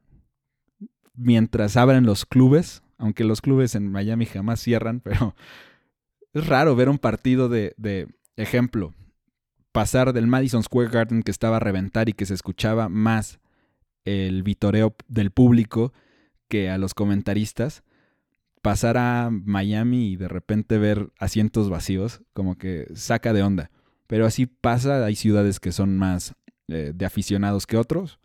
mientras 1.20 1.78
abren 1.78 2.06
los 2.06 2.26
clubes, 2.26 2.82
aunque 2.98 3.24
los 3.24 3.42
clubes 3.42 3.76
en 3.76 3.92
Miami 3.92 4.26
jamás 4.26 4.60
cierran, 4.60 5.00
pero 5.04 5.36
es 6.34 6.48
raro 6.48 6.76
ver 6.76 6.90
un 6.90 6.98
partido 6.98 7.50
de, 7.50 7.74
de 7.78 8.08
ejemplo, 8.36 8.94
pasar 9.72 10.14
del 10.14 10.28
Madison 10.28 10.64
Square 10.64 10.90
Garden 10.90 11.24
que 11.24 11.32
estaba 11.32 11.58
a 11.58 11.60
reventar 11.62 12.10
y 12.10 12.14
que 12.14 12.26
se 12.26 12.34
escuchaba 12.34 12.90
más 12.90 13.40
el 14.06 14.44
vitoreo 14.44 14.96
del 15.08 15.32
público 15.32 15.94
que 16.48 16.70
a 16.70 16.78
los 16.78 16.94
comentaristas, 16.94 17.84
pasar 18.62 18.98
a 18.98 19.30
Miami 19.32 20.12
y 20.12 20.16
de 20.16 20.28
repente 20.28 20.78
ver 20.78 21.10
asientos 21.20 21.70
vacíos, 21.70 22.22
como 22.34 22.58
que 22.58 22.88
saca 22.96 23.34
de 23.34 23.44
onda. 23.44 23.72
Pero 24.08 24.26
así 24.26 24.48
pasa, 24.48 25.06
hay 25.06 25.16
ciudades 25.16 25.60
que 25.60 25.72
son 25.72 25.98
más 25.98 26.34
eh, 26.68 26.92
de 26.96 27.06
aficionados 27.06 27.68
que 27.68 27.78
otros. 27.78 28.20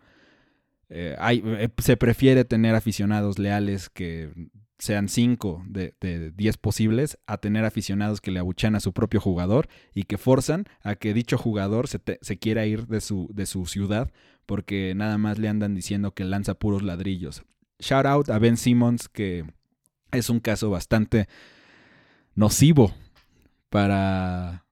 Eh, 0.96 1.16
eh, 1.18 1.68
se 1.78 1.96
prefiere 1.96 2.44
tener 2.44 2.76
aficionados 2.76 3.40
leales 3.40 3.90
que 3.90 4.30
sean 4.78 5.08
5 5.08 5.64
de 5.66 6.32
10 6.36 6.56
posibles 6.58 7.18
a 7.26 7.38
tener 7.38 7.64
aficionados 7.64 8.20
que 8.20 8.30
le 8.30 8.38
abuchan 8.38 8.76
a 8.76 8.80
su 8.80 8.92
propio 8.92 9.20
jugador 9.20 9.66
y 9.92 10.04
que 10.04 10.18
forzan 10.18 10.66
a 10.82 10.94
que 10.94 11.12
dicho 11.12 11.36
jugador 11.36 11.88
se, 11.88 12.00
se, 12.20 12.38
quiera 12.38 12.66
ir 12.66 12.86
de 12.86 13.00
su, 13.00 13.28
de 13.32 13.46
su 13.46 13.66
ciudad 13.66 14.12
porque 14.46 14.94
nada 14.94 15.18
más 15.18 15.38
le 15.40 15.48
andan 15.48 15.74
diciendo 15.74 16.14
que 16.14 16.22
lanza 16.22 16.54
puros 16.54 16.82
ladrillos. 16.82 17.42
Shout 17.80 18.06
out 18.06 18.30
a 18.30 18.38
Ben 18.38 18.56
Simmons 18.56 19.08
que 19.08 19.44
es 20.12 20.30
un 20.30 20.38
caso 20.38 20.70
bastante 20.70 21.28
nocivo 22.36 22.94
para 23.68 24.63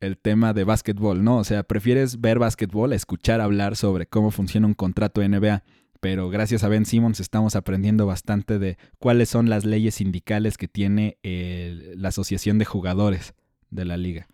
el 0.00 0.16
tema 0.18 0.52
de 0.54 0.64
básquetbol, 0.64 1.22
¿no? 1.22 1.36
O 1.36 1.44
sea, 1.44 1.62
prefieres 1.62 2.20
ver 2.20 2.38
básquetbol 2.38 2.92
a 2.92 2.96
escuchar 2.96 3.40
hablar 3.40 3.76
sobre 3.76 4.06
cómo 4.06 4.30
funciona 4.30 4.66
un 4.66 4.74
contrato 4.74 5.26
NBA. 5.26 5.62
Pero 6.00 6.30
gracias 6.30 6.64
a 6.64 6.68
Ben 6.68 6.86
Simmons 6.86 7.20
estamos 7.20 7.56
aprendiendo 7.56 8.06
bastante 8.06 8.58
de 8.58 8.78
cuáles 8.98 9.28
son 9.28 9.50
las 9.50 9.66
leyes 9.66 9.96
sindicales 9.96 10.56
que 10.56 10.66
tiene 10.66 11.18
la 11.22 12.08
Asociación 12.08 12.58
de 12.58 12.64
Jugadores 12.64 13.34
de 13.68 13.84
la 13.84 13.98
liga. 13.98 14.26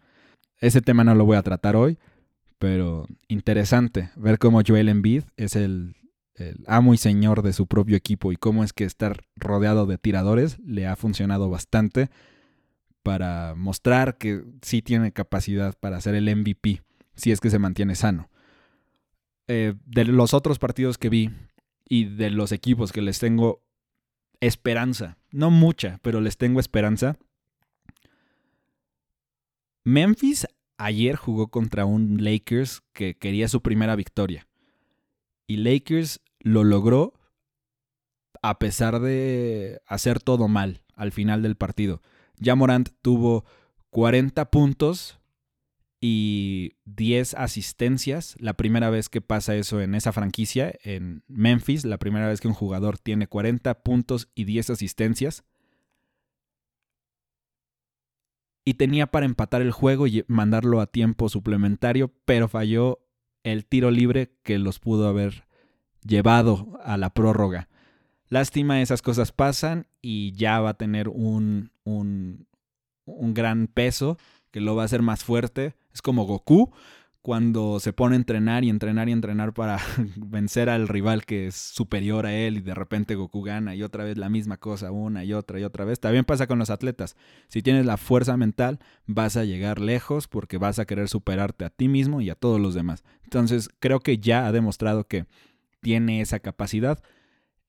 Ese 0.60 0.80
tema 0.80 1.02
no 1.02 1.16
lo 1.16 1.24
voy 1.24 1.36
a 1.36 1.42
tratar 1.42 1.74
hoy, 1.74 1.98
pero 2.58 3.06
interesante 3.26 4.10
ver 4.14 4.38
cómo 4.38 4.62
Joel 4.64 4.88
Embiid 4.88 5.24
es 5.36 5.56
el, 5.56 5.96
el 6.36 6.64
amo 6.68 6.94
y 6.94 6.98
señor 6.98 7.42
de 7.42 7.52
su 7.52 7.66
propio 7.66 7.96
equipo 7.96 8.30
y 8.30 8.36
cómo 8.36 8.62
es 8.62 8.72
que 8.72 8.84
estar 8.84 9.24
rodeado 9.34 9.86
de 9.86 9.98
tiradores 9.98 10.60
le 10.60 10.86
ha 10.86 10.94
funcionado 10.94 11.50
bastante 11.50 12.10
para 13.06 13.54
mostrar 13.54 14.18
que 14.18 14.42
sí 14.62 14.82
tiene 14.82 15.12
capacidad 15.12 15.78
para 15.78 16.00
ser 16.00 16.16
el 16.16 16.24
MVP, 16.34 16.82
si 17.14 17.30
es 17.30 17.38
que 17.38 17.50
se 17.50 17.60
mantiene 17.60 17.94
sano. 17.94 18.28
Eh, 19.46 19.74
de 19.84 20.06
los 20.06 20.34
otros 20.34 20.58
partidos 20.58 20.98
que 20.98 21.08
vi 21.08 21.30
y 21.88 22.06
de 22.06 22.30
los 22.30 22.50
equipos 22.50 22.90
que 22.90 23.02
les 23.02 23.20
tengo 23.20 23.62
esperanza, 24.40 25.18
no 25.30 25.52
mucha, 25.52 26.00
pero 26.02 26.20
les 26.20 26.36
tengo 26.36 26.58
esperanza. 26.58 27.16
Memphis 29.84 30.48
ayer 30.76 31.14
jugó 31.14 31.46
contra 31.46 31.84
un 31.84 32.24
Lakers 32.24 32.82
que 32.92 33.16
quería 33.16 33.46
su 33.46 33.62
primera 33.62 33.94
victoria. 33.94 34.48
Y 35.46 35.58
Lakers 35.58 36.20
lo 36.40 36.64
logró 36.64 37.14
a 38.42 38.58
pesar 38.58 38.98
de 38.98 39.80
hacer 39.86 40.18
todo 40.18 40.48
mal 40.48 40.82
al 40.96 41.12
final 41.12 41.42
del 41.42 41.54
partido. 41.54 42.02
Ya 42.38 42.54
Morant 42.54 42.90
tuvo 43.02 43.44
40 43.90 44.50
puntos 44.50 45.20
y 46.00 46.74
10 46.84 47.34
asistencias. 47.34 48.36
La 48.38 48.54
primera 48.54 48.90
vez 48.90 49.08
que 49.08 49.20
pasa 49.20 49.56
eso 49.56 49.80
en 49.80 49.94
esa 49.94 50.12
franquicia, 50.12 50.74
en 50.82 51.22
Memphis, 51.28 51.84
la 51.84 51.98
primera 51.98 52.28
vez 52.28 52.40
que 52.40 52.48
un 52.48 52.54
jugador 52.54 52.98
tiene 52.98 53.26
40 53.26 53.82
puntos 53.82 54.28
y 54.34 54.44
10 54.44 54.70
asistencias. 54.70 55.44
Y 58.64 58.74
tenía 58.74 59.06
para 59.06 59.26
empatar 59.26 59.62
el 59.62 59.70
juego 59.70 60.06
y 60.06 60.24
mandarlo 60.26 60.80
a 60.80 60.88
tiempo 60.88 61.28
suplementario, 61.28 62.12
pero 62.24 62.48
falló 62.48 62.98
el 63.44 63.64
tiro 63.64 63.92
libre 63.92 64.32
que 64.42 64.58
los 64.58 64.80
pudo 64.80 65.06
haber 65.06 65.46
llevado 66.04 66.78
a 66.82 66.96
la 66.96 67.10
prórroga. 67.10 67.68
Lástima, 68.28 68.82
esas 68.82 69.02
cosas 69.02 69.30
pasan 69.30 69.86
y 70.02 70.32
ya 70.32 70.60
va 70.60 70.70
a 70.70 70.76
tener 70.76 71.08
un, 71.08 71.70
un, 71.86 72.46
gran 73.06 73.68
peso 73.68 74.18
que 74.50 74.60
lo 74.60 74.76
va 74.76 74.82
a 74.82 74.86
hacer 74.86 75.02
más 75.02 75.24
fuerte. 75.24 75.74
Es 75.94 76.02
como 76.02 76.24
Goku 76.24 76.72
cuando 77.22 77.80
se 77.80 77.92
pone 77.92 78.14
a 78.14 78.18
entrenar 78.18 78.62
y 78.62 78.70
entrenar 78.70 79.08
y 79.08 79.12
entrenar 79.12 79.52
para 79.52 79.80
vencer 80.16 80.68
al 80.68 80.86
rival 80.86 81.24
que 81.24 81.48
es 81.48 81.56
superior 81.56 82.24
a 82.24 82.32
él 82.32 82.58
y 82.58 82.60
de 82.60 82.74
repente 82.74 83.16
Goku 83.16 83.42
gana 83.42 83.74
y 83.74 83.82
otra 83.82 84.04
vez 84.04 84.16
la 84.16 84.28
misma 84.28 84.58
cosa 84.58 84.92
una 84.92 85.24
y 85.24 85.32
otra 85.32 85.58
y 85.58 85.64
otra 85.64 85.84
vez. 85.84 85.98
También 85.98 86.24
pasa 86.24 86.46
con 86.46 86.58
los 86.58 86.70
atletas. 86.70 87.16
Si 87.48 87.62
tienes 87.62 87.86
la 87.86 87.96
fuerza 87.96 88.36
mental, 88.36 88.78
vas 89.06 89.36
a 89.36 89.44
llegar 89.44 89.80
lejos 89.80 90.28
porque 90.28 90.58
vas 90.58 90.78
a 90.78 90.84
querer 90.84 91.08
superarte 91.08 91.64
a 91.64 91.70
ti 91.70 91.88
mismo 91.88 92.20
y 92.20 92.30
a 92.30 92.34
todos 92.34 92.60
los 92.60 92.74
demás. 92.74 93.04
Entonces 93.24 93.70
creo 93.80 94.00
que 94.00 94.18
ya 94.18 94.46
ha 94.46 94.52
demostrado 94.52 95.04
que 95.04 95.26
tiene 95.80 96.20
esa 96.20 96.40
capacidad 96.40 97.02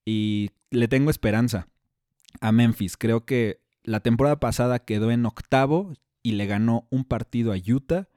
y 0.06 0.52
le 0.72 0.88
tengo 0.88 1.10
esperanza 1.12 1.68
a 2.42 2.52
Memphis. 2.52 2.98
Creo 2.98 3.26
que 3.26 3.60
la 3.88 4.02
temporada 4.02 4.38
pasada 4.38 4.80
quedó 4.80 5.12
en 5.12 5.26
octavo 5.26 5.94
y 6.22 6.34
le 6.34 6.46
ganó 6.46 6.88
un 6.90 7.06
partido 7.06 7.54
a 7.54 7.56
Utah 7.56 8.10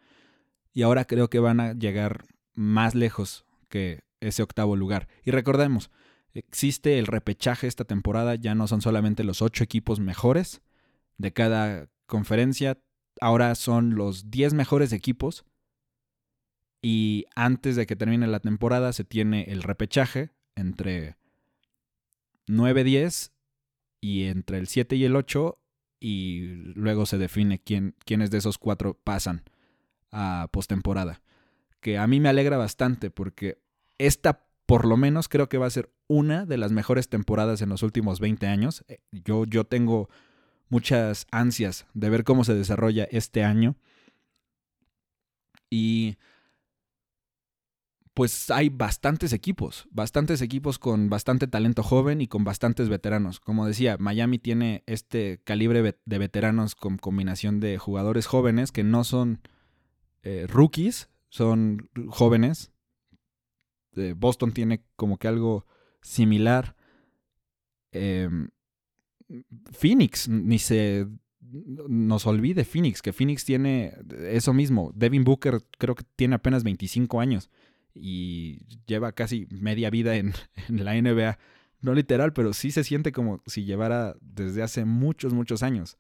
y 0.73 0.83
ahora 0.83 1.05
creo 1.05 1.31
que 1.31 1.39
van 1.39 1.61
a 1.61 1.75
llegar 1.75 2.25
más 2.55 2.97
lejos 2.97 3.47
que 3.69 4.03
ese 4.19 4.43
octavo 4.43 4.75
lugar. 4.75 5.07
Y 5.25 5.31
recordemos, 5.31 5.93
existe 6.35 6.99
el 6.99 7.07
repechaje 7.07 7.69
esta 7.69 7.85
temporada, 7.85 8.35
ya 8.35 8.57
no 8.57 8.67
son 8.67 8.81
solamente 8.81 9.23
los 9.23 9.43
ocho 9.43 9.63
equipos 9.63 10.01
mejores 10.01 10.61
de 11.19 11.33
cada 11.33 11.89
conferencia, 12.07 12.81
ahora 13.21 13.55
son 13.55 13.95
los 13.95 14.29
diez 14.29 14.55
mejores 14.55 14.93
equipos. 14.93 15.45
Y 16.83 17.27
antes 17.37 17.77
de 17.77 17.87
que 17.87 17.95
termine 17.95 18.27
la 18.27 18.41
temporada 18.41 18.93
se 18.93 19.05
tiene 19.05 19.45
el 19.45 19.63
repechaje 19.63 20.31
entre 20.57 21.17
9-10 22.49 23.31
y 24.01 24.25
entre 24.25 24.59
el 24.59 24.67
7 24.67 24.97
y 24.97 25.05
el 25.05 25.15
8 25.15 25.60
y 26.01 26.47
luego 26.75 27.05
se 27.05 27.19
define 27.19 27.61
quién, 27.61 27.95
quiénes 28.05 28.31
de 28.31 28.39
esos 28.39 28.59
cuatro 28.59 28.99
pasan 29.05 29.45
a 30.11 30.49
postemporada. 30.51 31.21
Que 31.81 31.99
a 31.99 32.07
mí 32.07 32.21
me 32.21 32.31
alegra 32.31 32.57
bastante 32.57 33.11
porque 33.11 33.59
esta, 33.99 34.47
por 34.67 34.87
lo 34.87 34.97
menos, 34.97 35.29
creo 35.29 35.49
que 35.49 35.59
va 35.59 35.67
a 35.67 35.71
ser 35.71 35.93
una 36.09 36.47
de 36.47 36.57
las 36.57 36.73
mejores 36.73 37.09
temporadas 37.09 37.61
en 37.63 37.69
los 37.69 37.83
últimos 37.83 38.19
20 38.19 38.47
años. 38.47 38.85
Eh, 38.89 39.01
yo, 39.13 39.45
yo 39.45 39.65
tengo 39.65 40.09
muchas 40.71 41.27
ansias 41.31 41.87
de 41.93 42.11
ver 42.11 42.25
cómo 42.25 42.45
se 42.45 42.55
desarrolla 42.55 43.05
este 43.11 43.45
año. 43.45 43.77
Y 45.69 46.17
pues 48.15 48.51
hay 48.51 48.69
bastantes 48.71 49.33
equipos, 49.33 49.87
bastantes 49.91 50.43
equipos 50.43 50.79
con 50.79 51.09
bastante 51.09 51.47
talento 51.47 51.83
joven 51.83 52.21
y 52.21 52.27
con 52.27 52.45
bastantes 52.45 52.89
veteranos. 52.89 53.39
Como 53.39 53.67
decía, 53.67 53.97
Miami 53.99 54.39
tiene 54.39 54.83
este 54.87 55.41
calibre 55.45 55.97
de 56.05 56.19
veteranos 56.19 56.75
con 56.75 56.99
combinación 56.99 57.61
de 57.61 57.79
jugadores 57.79 58.27
jóvenes 58.27 58.73
que 58.73 58.83
no 58.83 59.05
son 59.05 59.41
eh, 60.23 60.47
rookies, 60.49 61.09
son 61.29 61.89
jóvenes. 62.09 62.73
Eh, 63.95 64.15
Boston 64.17 64.53
tiene 64.53 64.85
como 64.97 65.17
que 65.19 65.29
algo 65.29 65.67
similar. 66.03 66.77
Em, 67.93 68.51
Phoenix, 69.71 70.29
ni 70.29 70.59
se 70.59 71.07
nos 71.89 72.27
olvide 72.27 72.65
Phoenix, 72.65 73.03
que 73.03 73.13
Phoenix 73.13 73.45
tiene 73.45 73.95
eso 74.29 74.53
mismo. 74.53 74.93
Devin 74.95 75.25
Booker 75.25 75.63
creo 75.79 75.95
que 75.95 76.05
tiene 76.17 76.35
apenas 76.35 76.65
25 76.65 77.21
años 77.21 77.51
y 77.95 78.61
lleva 78.87 79.13
casi 79.13 79.47
media 79.51 79.91
vida 79.91 80.17
en, 80.17 80.33
la 80.69 81.01
NBA. 81.01 81.39
No 81.81 81.95
literal, 81.95 82.33
pero 82.33 82.53
sí 82.53 82.71
se 82.71 82.85
siente 82.85 83.11
como 83.11 83.43
si 83.47 83.65
llevara 83.65 84.15
desde 84.21 84.63
hace 84.63 84.85
muchos, 84.85 85.33
muchos 85.33 85.63
años. 85.63 85.97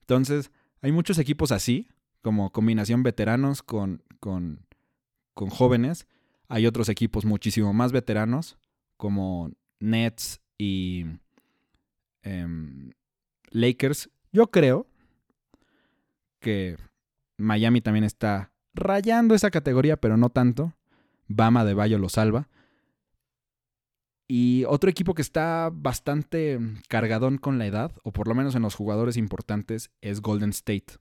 Entonces, 0.00 0.50
hay 0.82 0.90
muchos 0.90 1.18
equipos 1.18 1.52
así 1.52 1.88
como 2.22 2.50
combinación 2.50 3.02
veteranos 3.02 3.62
con, 3.62 4.02
con, 4.18 4.66
con 5.34 5.48
jóvenes. 5.48 6.06
Hay 6.48 6.66
otros 6.66 6.88
equipos 6.88 7.24
muchísimo 7.24 7.72
más 7.72 7.92
veteranos, 7.92 8.58
como 8.96 9.52
Nets 9.78 10.40
y 10.58 11.06
em, 12.22 12.90
Lakers. 13.50 14.10
Yo 14.32 14.50
creo 14.50 14.86
que 16.40 16.76
Miami 17.36 17.80
también 17.80 18.04
está 18.04 18.52
rayando 18.74 19.34
esa 19.34 19.50
categoría, 19.50 19.96
pero 19.96 20.16
no 20.16 20.30
tanto. 20.30 20.74
Bama 21.30 21.64
de 21.64 21.74
Bayo 21.74 21.96
lo 21.98 22.08
salva. 22.08 22.48
Y 24.26 24.64
otro 24.64 24.90
equipo 24.90 25.14
que 25.14 25.22
está 25.22 25.70
bastante 25.72 26.58
cargadón 26.88 27.38
con 27.38 27.58
la 27.58 27.66
edad, 27.66 27.92
o 28.02 28.12
por 28.12 28.26
lo 28.26 28.34
menos 28.34 28.56
en 28.56 28.62
los 28.62 28.74
jugadores 28.74 29.16
importantes, 29.16 29.90
es 30.00 30.22
Golden 30.22 30.50
State. 30.50 30.98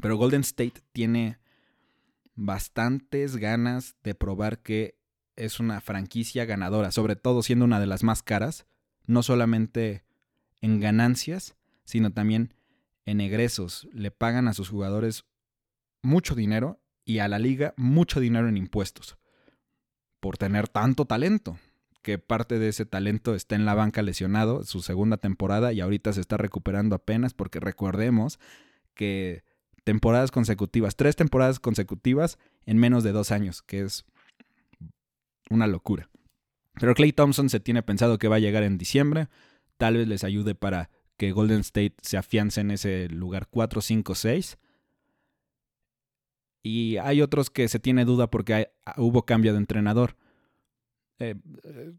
Pero 0.00 0.16
Golden 0.16 0.40
State 0.40 0.80
tiene 0.92 1.38
bastantes 2.34 3.36
ganas 3.36 3.96
de 4.02 4.14
probar 4.14 4.62
que 4.62 4.98
es 5.36 5.60
una 5.60 5.82
franquicia 5.82 6.46
ganadora, 6.46 6.90
sobre 6.90 7.16
todo 7.16 7.42
siendo 7.42 7.66
una 7.66 7.80
de 7.80 7.86
las 7.86 8.02
más 8.02 8.22
caras, 8.22 8.66
no 9.04 9.22
solamente 9.22 10.04
en 10.62 10.80
ganancias, 10.80 11.54
sino 11.84 12.12
también 12.12 12.54
en 13.04 13.20
egresos. 13.20 13.88
Le 13.92 14.10
pagan 14.10 14.48
a 14.48 14.54
sus 14.54 14.70
jugadores 14.70 15.26
mucho 16.02 16.34
dinero 16.34 16.80
y 17.04 17.18
a 17.18 17.28
la 17.28 17.38
liga 17.38 17.74
mucho 17.76 18.20
dinero 18.20 18.48
en 18.48 18.56
impuestos 18.56 19.19
por 20.20 20.38
tener 20.38 20.68
tanto 20.68 21.06
talento, 21.06 21.58
que 22.02 22.18
parte 22.18 22.58
de 22.58 22.68
ese 22.68 22.86
talento 22.86 23.34
está 23.34 23.56
en 23.56 23.64
la 23.64 23.74
banca 23.74 24.02
lesionado, 24.02 24.64
su 24.64 24.82
segunda 24.82 25.16
temporada 25.16 25.72
y 25.72 25.80
ahorita 25.80 26.12
se 26.12 26.20
está 26.20 26.36
recuperando 26.36 26.94
apenas 26.94 27.34
porque 27.34 27.60
recordemos 27.60 28.38
que 28.94 29.44
temporadas 29.84 30.30
consecutivas, 30.30 30.96
tres 30.96 31.16
temporadas 31.16 31.60
consecutivas 31.60 32.38
en 32.64 32.78
menos 32.78 33.04
de 33.04 33.12
dos 33.12 33.32
años, 33.32 33.62
que 33.62 33.80
es 33.80 34.04
una 35.50 35.66
locura. 35.66 36.08
Pero 36.74 36.94
Clay 36.94 37.12
Thompson 37.12 37.50
se 37.50 37.60
tiene 37.60 37.82
pensado 37.82 38.18
que 38.18 38.28
va 38.28 38.36
a 38.36 38.40
llegar 38.40 38.62
en 38.62 38.78
diciembre, 38.78 39.28
tal 39.76 39.96
vez 39.96 40.08
les 40.08 40.24
ayude 40.24 40.54
para 40.54 40.90
que 41.16 41.32
Golden 41.32 41.60
State 41.60 41.96
se 42.02 42.16
afiance 42.16 42.60
en 42.60 42.70
ese 42.70 43.08
lugar 43.08 43.48
4, 43.50 43.80
5, 43.82 44.14
6. 44.14 44.58
Y 46.62 46.98
hay 46.98 47.22
otros 47.22 47.50
que 47.50 47.68
se 47.68 47.78
tiene 47.78 48.04
duda 48.04 48.30
porque 48.30 48.70
hubo 48.96 49.24
cambio 49.24 49.52
de 49.52 49.58
entrenador. 49.58 50.16
Eh, 51.18 51.34
eh, 51.64 51.92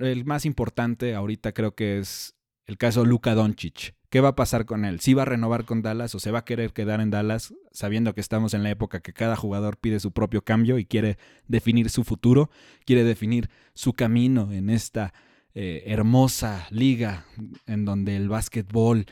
el 0.00 0.24
más 0.24 0.44
importante 0.44 1.14
ahorita 1.14 1.52
creo 1.52 1.74
que 1.74 1.98
es 1.98 2.34
el 2.66 2.76
caso 2.78 3.04
Luka 3.04 3.34
Doncic. 3.34 3.94
¿Qué 4.10 4.20
va 4.20 4.30
a 4.30 4.36
pasar 4.36 4.66
con 4.66 4.84
él? 4.84 5.00
¿Si 5.00 5.14
va 5.14 5.22
a 5.22 5.26
renovar 5.26 5.64
con 5.64 5.82
Dallas 5.82 6.14
o 6.14 6.20
se 6.20 6.30
va 6.30 6.40
a 6.40 6.44
querer 6.44 6.72
quedar 6.72 7.00
en 7.00 7.10
Dallas 7.10 7.54
sabiendo 7.72 8.14
que 8.14 8.20
estamos 8.20 8.54
en 8.54 8.62
la 8.62 8.70
época 8.70 9.00
que 9.00 9.12
cada 9.12 9.36
jugador 9.36 9.78
pide 9.78 10.00
su 10.00 10.12
propio 10.12 10.42
cambio 10.42 10.78
y 10.78 10.84
quiere 10.84 11.18
definir 11.48 11.90
su 11.90 12.04
futuro, 12.04 12.50
quiere 12.84 13.04
definir 13.04 13.50
su 13.74 13.94
camino 13.94 14.52
en 14.52 14.70
esta 14.70 15.12
eh, 15.54 15.84
hermosa 15.86 16.66
liga 16.70 17.24
en 17.66 17.84
donde 17.84 18.16
el 18.16 18.28
básquetbol 18.28 19.06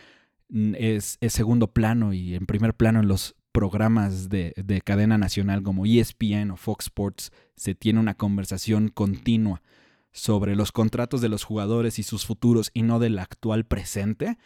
es, 0.49 1.19
es, 1.21 1.33
segundo 1.33 1.73
plano 1.73 2.13
y 2.13 2.35
en 2.35 2.47
primer 2.47 2.75
plano 2.75 3.01
en 3.01 3.09
los 3.09 3.35
programas 3.55 4.29
de, 4.29 4.53
de 4.57 4.81
cadena 4.81 5.17
nacional 5.17 5.63
como 5.63 5.87
ESPN 5.87 6.51
o 6.51 6.57
Fox 6.57 6.87
Sports 6.87 7.31
se 7.55 7.77
tiene 7.77 8.01
una 8.01 8.15
conversación 8.15 8.89
continua 8.89 9.63
sobre 10.11 10.57
los 10.57 10.73
contratos 10.73 11.21
de 11.21 11.29
los 11.29 11.45
jugadores 11.45 12.01
y 12.01 12.03
sus 12.03 12.27
futuros 12.27 12.73
y 12.75 12.83
no 12.83 12.99
del 12.99 13.17
actual 13.17 13.65
presente, 13.65 14.39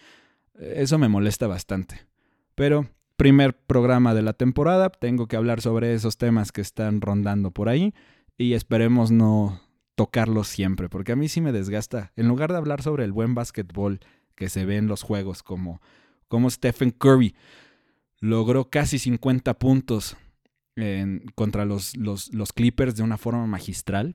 eso 0.59 0.99
me 0.99 1.09
molesta 1.09 1.47
bastante. 1.47 2.07
Pero 2.55 2.87
primer 3.17 3.57
programa 3.57 4.13
de 4.15 4.23
la 4.23 4.35
temporada, 4.35 4.91
tengo 4.91 5.27
que 5.27 5.37
hablar 5.37 5.63
sobre 5.63 5.95
esos 5.95 6.19
temas 6.19 6.53
que 6.53 6.61
están 6.61 7.01
rondando 7.01 7.51
por 7.51 7.71
ahí 7.71 7.95
y 8.37 8.53
esperemos 8.53 9.11
no 9.11 9.61
tocarlos 9.95 10.49
siempre, 10.49 10.91
porque 10.91 11.13
a 11.13 11.17
mí 11.17 11.29
sí 11.29 11.41
me 11.41 11.53
desgasta. 11.53 12.13
En 12.15 12.29
lugar 12.29 12.53
de 12.53 12.59
hablar 12.59 12.83
sobre 12.83 13.05
el 13.05 13.13
buen 13.13 13.35
básquetbol 13.35 14.01
que 14.35 14.51
se 14.51 14.67
ve 14.67 14.77
en 14.77 14.87
los 14.87 15.03
juegos, 15.03 15.43
como, 15.43 15.81
como 16.29 16.51
Stephen 16.51 16.91
Curry 16.91 17.35
logró 18.21 18.71
casi 18.71 18.99
50 18.99 19.59
puntos 19.59 20.17
contra 21.35 21.65
los, 21.65 21.97
los, 21.97 22.53
Clippers 22.53 22.95
de 22.95 23.03
una 23.03 23.19
forma 23.19 23.47
magistral, 23.47 24.15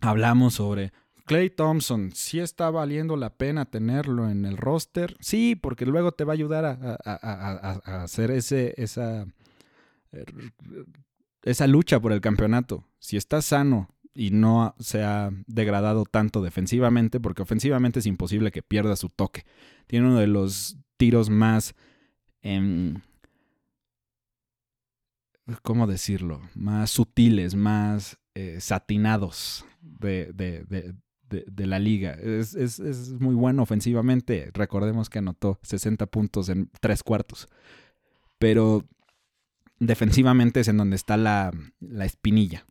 hablamos 0.00 0.54
sobre 0.54 0.92
Clay 1.26 1.50
Thompson, 1.50 2.12
¿sí 2.14 2.38
está 2.38 2.70
valiendo 2.70 3.16
la 3.16 3.36
pena 3.36 3.64
tenerlo 3.64 4.30
en 4.30 4.44
el 4.44 4.56
roster? 4.56 5.16
Sí, 5.20 5.56
porque 5.56 5.86
luego 5.86 6.12
te 6.12 6.24
va 6.24 6.32
a 6.32 6.34
ayudar 6.34 6.64
a, 6.64 8.02
hacer 8.02 8.30
ese, 8.30 8.74
esa, 8.76 9.26
esa 11.42 11.66
lucha 11.66 12.00
por 12.00 12.12
el 12.12 12.20
campeonato. 12.20 12.84
Si 13.00 13.16
está 13.16 13.42
sano 13.42 13.88
y 14.14 14.30
no 14.30 14.74
se 14.78 15.02
ha 15.02 15.30
degradado 15.46 16.04
tanto 16.04 16.42
defensivamente, 16.42 17.18
porque 17.18 17.42
ofensivamente 17.42 17.98
es 17.98 18.06
imposible 18.06 18.52
que 18.52 18.62
pierda 18.62 18.94
su 18.96 19.08
toque. 19.08 19.44
Tiene 19.86 20.06
uno 20.06 20.18
de 20.18 20.28
los 20.28 20.78
tiros 20.96 21.28
más... 21.28 21.74
Em, 22.40 23.00
¿Cómo 25.62 25.86
decirlo? 25.86 26.40
Más 26.54 26.90
sutiles, 26.90 27.54
más 27.54 28.18
eh, 28.34 28.58
satinados 28.60 29.64
de, 29.80 30.32
de, 30.32 31.66
la 31.66 31.78
liga. 31.78 32.12
Es, 32.12 32.54
es, 32.54 32.78
es, 32.78 33.12
muy 33.12 33.34
bueno 33.34 33.62
ofensivamente. 33.62 34.50
Recordemos 34.52 35.08
que 35.08 35.20
anotó 35.20 35.58
60 35.62 36.06
puntos 36.06 36.48
en 36.48 36.70
tres 36.80 37.02
cuartos. 37.02 37.48
Pero 38.38 38.84
defensivamente 39.78 40.60
es 40.60 40.68
en 40.68 40.76
donde 40.76 40.96
está 40.96 41.16
la, 41.16 41.52
la 41.80 42.04
espinilla. 42.04 42.66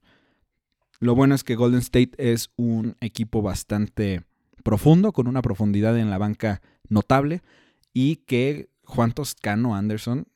Lo 1.00 1.16
bueno 1.16 1.36
es 1.36 1.44
que 1.44 1.56
Golden 1.56 1.80
State 1.80 2.12
es 2.18 2.50
un 2.56 2.96
equipo 3.02 3.42
bastante 3.42 4.24
profundo, 4.64 5.12
con 5.12 5.28
una 5.28 5.42
profundidad 5.42 5.98
en 5.98 6.10
la 6.10 6.18
banca 6.18 6.62
notable, 6.90 7.42
y 7.94 8.18
que 8.18 8.70
Juan 8.84 9.12
Toscano 9.12 9.76
Anderson 9.76 10.28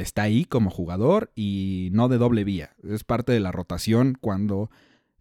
está 0.00 0.22
ahí 0.22 0.44
como 0.44 0.70
jugador 0.70 1.32
y 1.34 1.90
no 1.92 2.08
de 2.08 2.18
doble 2.18 2.44
vía. 2.44 2.74
Es 2.82 3.04
parte 3.04 3.32
de 3.32 3.40
la 3.40 3.52
rotación 3.52 4.16
cuando 4.20 4.70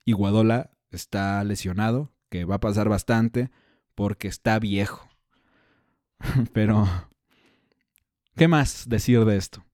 Iguadola 0.05 0.71
está 0.91 1.43
lesionado, 1.43 2.11
que 2.29 2.45
va 2.45 2.55
a 2.55 2.59
pasar 2.59 2.87
bastante 2.87 3.49
porque 3.95 4.27
está 4.27 4.59
viejo. 4.59 5.09
Pero, 6.53 6.87
¿qué 8.35 8.47
más 8.47 8.87
decir 8.87 9.25
de 9.25 9.37
esto? 9.37 9.65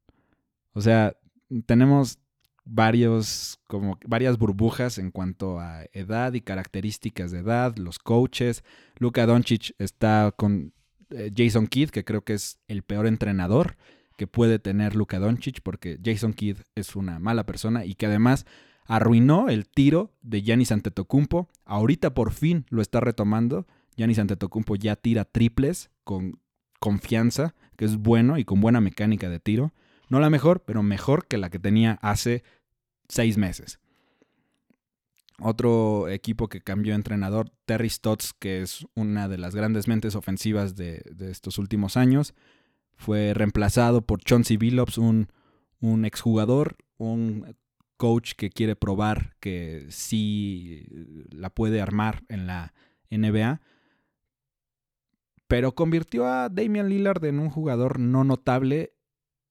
O 0.74 0.82
sea, 0.82 1.18
tenemos 1.66 2.20
varios, 2.64 3.60
como 3.68 4.00
varias 4.06 4.38
burbujas 4.38 4.98
en 4.98 5.12
cuanto 5.12 5.60
a 5.60 5.84
edad 5.92 6.34
y 6.34 6.42
características 6.42 7.32
de 7.32 7.40
edad, 7.40 7.76
los 7.76 8.00
coaches. 8.00 8.64
Luka 8.96 9.26
Doncic 9.26 9.76
está 9.80 10.34
con 10.36 10.74
eh, 11.10 11.30
Jason 11.36 11.68
Kidd, 11.68 11.90
que 11.90 12.06
creo 12.06 12.24
que 12.24 12.36
es 12.36 12.60
el 12.68 12.84
peor 12.84 13.06
entrenador 13.06 13.76
puede 14.28 14.60
tener 14.60 14.96
Luka 14.96 15.20
Doncic, 15.20 15.62
porque 15.62 16.00
Jason 16.04 16.34
Kidd 16.34 16.58
es 16.76 16.96
una 16.96 17.20
mala 17.20 17.46
persona 17.46 17.86
y 17.86 17.96
que 17.96 18.06
además 18.06 18.46
arruinó 18.86 19.50
el 19.50 19.68
tiro 19.68 20.12
de 20.22 20.42
Giannis 20.42 20.72
Antetokounmpo. 20.72 21.50
Ahorita 21.66 22.14
por 22.14 22.32
fin 22.32 22.66
lo 22.70 22.82
está 22.82 23.00
retomando. 23.00 23.68
Giannis 23.96 24.20
Antetokounmpo 24.20 24.76
ya 24.76 24.96
tira 24.96 25.26
triples 25.26 25.90
con 26.04 26.40
confianza, 26.80 27.56
que 27.78 27.86
es 27.86 27.98
bueno 27.98 28.38
y 28.38 28.44
con 28.44 28.60
buena 28.60 28.82
mecánica 28.82 29.30
de 29.30 29.40
tiro. 29.40 29.74
No 30.10 30.20
la 30.20 30.30
mejor, 30.30 30.64
pero 30.64 30.84
mejor 30.84 31.28
que 31.28 31.38
la 31.38 31.50
que 31.50 31.60
tenía 31.60 31.98
hace 32.02 32.44
seis 33.08 33.38
meses. 33.38 33.80
Otro 35.40 36.08
equipo 36.10 36.48
que 36.48 36.62
cambió 36.62 36.94
entrenador, 36.94 37.52
Terry 37.66 37.90
Stotts, 37.90 38.34
que 38.34 38.62
es 38.62 38.86
una 38.96 39.28
de 39.28 39.38
las 39.38 39.56
grandes 39.56 39.88
mentes 39.88 40.16
ofensivas 40.16 40.76
de, 40.76 41.04
estos 41.20 41.58
últimos 41.58 41.98
años, 41.98 42.34
fue 42.96 43.34
reemplazado 43.34 44.02
por 44.02 44.22
Chauncey 44.22 44.58
Billups, 44.58 44.98
un, 44.98 45.28
un 45.80 46.06
exjugador, 46.06 46.78
un 46.98 47.56
coach 47.98 48.34
que 48.36 48.50
quiere 48.50 48.76
probar 48.76 49.36
que 49.40 49.86
sí 49.90 50.88
la 51.30 51.50
puede 51.50 51.82
armar 51.82 52.24
en 52.30 52.48
la 52.48 52.74
NBA. 53.10 53.62
Pero 55.48 55.76
convirtió 55.76 56.26
a 56.26 56.50
Damian 56.50 56.90
Lillard 56.90 57.24
en 57.26 57.40
un 57.40 57.50
jugador 57.50 58.00
no 58.00 58.24
notable 58.24 58.94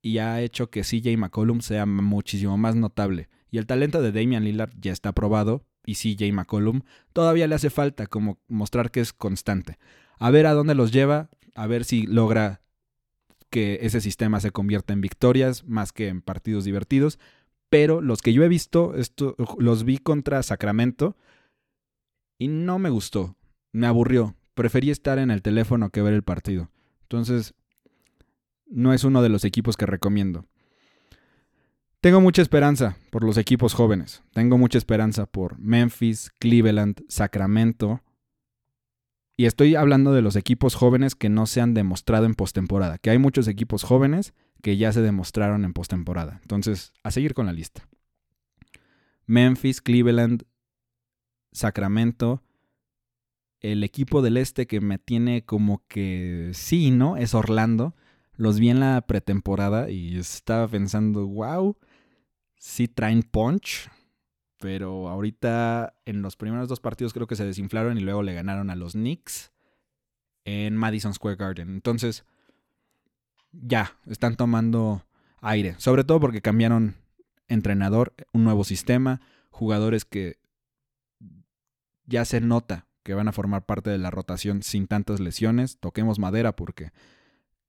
y 0.02 0.18
ha 0.18 0.40
hecho 0.40 0.68
que 0.68 0.82
CJ 0.82 1.16
McCollum 1.16 1.60
sea 1.60 1.86
muchísimo 1.86 2.58
más 2.58 2.74
notable. 2.74 3.28
Y 3.50 3.58
el 3.58 3.66
talento 3.66 4.02
de 4.02 4.12
Damian 4.12 4.44
Lillard 4.44 4.72
ya 4.80 4.92
está 4.92 5.12
probado 5.12 5.64
y 5.86 5.94
CJ 5.94 6.32
McCollum 6.32 6.82
todavía 7.12 7.46
le 7.46 7.54
hace 7.54 7.70
falta 7.70 8.06
como 8.06 8.40
mostrar 8.48 8.90
que 8.90 9.00
es 9.00 9.12
constante. 9.12 9.78
A 10.18 10.30
ver 10.30 10.46
a 10.46 10.54
dónde 10.54 10.74
los 10.74 10.92
lleva, 10.92 11.30
a 11.54 11.66
ver 11.66 11.84
si 11.84 12.06
logra 12.06 12.62
que 13.52 13.80
ese 13.82 14.00
sistema 14.00 14.40
se 14.40 14.50
convierta 14.50 14.94
en 14.94 15.02
victorias 15.02 15.64
más 15.64 15.92
que 15.92 16.08
en 16.08 16.22
partidos 16.22 16.64
divertidos. 16.64 17.20
Pero 17.68 18.00
los 18.00 18.22
que 18.22 18.32
yo 18.32 18.42
he 18.42 18.48
visto, 18.48 18.94
los 19.58 19.84
vi 19.84 19.98
contra 19.98 20.42
Sacramento 20.42 21.16
y 22.38 22.48
no 22.48 22.78
me 22.78 22.90
gustó, 22.90 23.36
me 23.70 23.86
aburrió. 23.86 24.34
Preferí 24.54 24.90
estar 24.90 25.18
en 25.18 25.30
el 25.30 25.42
teléfono 25.42 25.90
que 25.90 26.02
ver 26.02 26.14
el 26.14 26.22
partido. 26.22 26.70
Entonces, 27.02 27.54
no 28.66 28.94
es 28.94 29.04
uno 29.04 29.22
de 29.22 29.28
los 29.28 29.44
equipos 29.44 29.76
que 29.76 29.86
recomiendo. 29.86 30.46
Tengo 32.00 32.20
mucha 32.20 32.42
esperanza 32.42 32.96
por 33.10 33.22
los 33.22 33.36
equipos 33.36 33.74
jóvenes. 33.74 34.22
Tengo 34.32 34.58
mucha 34.58 34.78
esperanza 34.78 35.26
por 35.26 35.58
Memphis, 35.58 36.32
Cleveland, 36.38 37.04
Sacramento. 37.08 38.02
Y 39.42 39.46
estoy 39.46 39.74
hablando 39.74 40.12
de 40.12 40.22
los 40.22 40.36
equipos 40.36 40.76
jóvenes 40.76 41.16
que 41.16 41.28
no 41.28 41.46
se 41.46 41.60
han 41.60 41.74
demostrado 41.74 42.26
en 42.26 42.34
postemporada. 42.34 42.98
Que 42.98 43.10
hay 43.10 43.18
muchos 43.18 43.48
equipos 43.48 43.82
jóvenes 43.82 44.34
que 44.62 44.76
ya 44.76 44.92
se 44.92 45.02
demostraron 45.02 45.64
en 45.64 45.72
postemporada. 45.72 46.38
Entonces, 46.42 46.92
a 47.02 47.10
seguir 47.10 47.34
con 47.34 47.46
la 47.46 47.52
lista. 47.52 47.88
Memphis, 49.26 49.80
Cleveland, 49.80 50.44
Sacramento. 51.50 52.44
El 53.58 53.82
equipo 53.82 54.22
del 54.22 54.36
este 54.36 54.68
que 54.68 54.80
me 54.80 55.00
tiene 55.00 55.44
como 55.44 55.82
que 55.88 56.52
sí, 56.54 56.92
¿no? 56.92 57.16
Es 57.16 57.34
Orlando. 57.34 57.96
Los 58.36 58.60
vi 58.60 58.70
en 58.70 58.78
la 58.78 59.00
pretemporada 59.00 59.90
y 59.90 60.18
estaba 60.18 60.68
pensando, 60.68 61.26
wow, 61.26 61.76
sí 62.54 62.86
traen 62.86 63.24
punch, 63.24 63.90
pero 64.62 65.08
ahorita 65.08 65.92
en 66.06 66.22
los 66.22 66.36
primeros 66.36 66.68
dos 66.68 66.78
partidos 66.78 67.12
creo 67.12 67.26
que 67.26 67.34
se 67.34 67.44
desinflaron 67.44 67.98
y 67.98 68.00
luego 68.00 68.22
le 68.22 68.32
ganaron 68.32 68.70
a 68.70 68.76
los 68.76 68.92
Knicks 68.92 69.50
en 70.44 70.76
Madison 70.76 71.12
Square 71.12 71.34
Garden. 71.34 71.68
Entonces, 71.68 72.24
ya, 73.50 73.96
están 74.06 74.36
tomando 74.36 75.04
aire, 75.40 75.74
sobre 75.78 76.04
todo 76.04 76.20
porque 76.20 76.42
cambiaron 76.42 76.94
entrenador, 77.48 78.14
un 78.32 78.44
nuevo 78.44 78.62
sistema, 78.62 79.20
jugadores 79.50 80.04
que 80.04 80.38
ya 82.06 82.24
se 82.24 82.40
nota 82.40 82.86
que 83.02 83.14
van 83.14 83.26
a 83.26 83.32
formar 83.32 83.66
parte 83.66 83.90
de 83.90 83.98
la 83.98 84.12
rotación 84.12 84.62
sin 84.62 84.86
tantas 84.86 85.18
lesiones. 85.18 85.78
Toquemos 85.80 86.20
madera 86.20 86.54
porque 86.54 86.92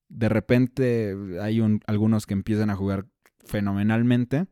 de 0.10 0.30
repente 0.30 1.18
hay 1.42 1.60
algunos 1.88 2.28
que 2.28 2.36
empiezan 2.36 2.70
a 2.70 2.76
jugar 2.76 3.08
fenomenalmente 3.46 4.46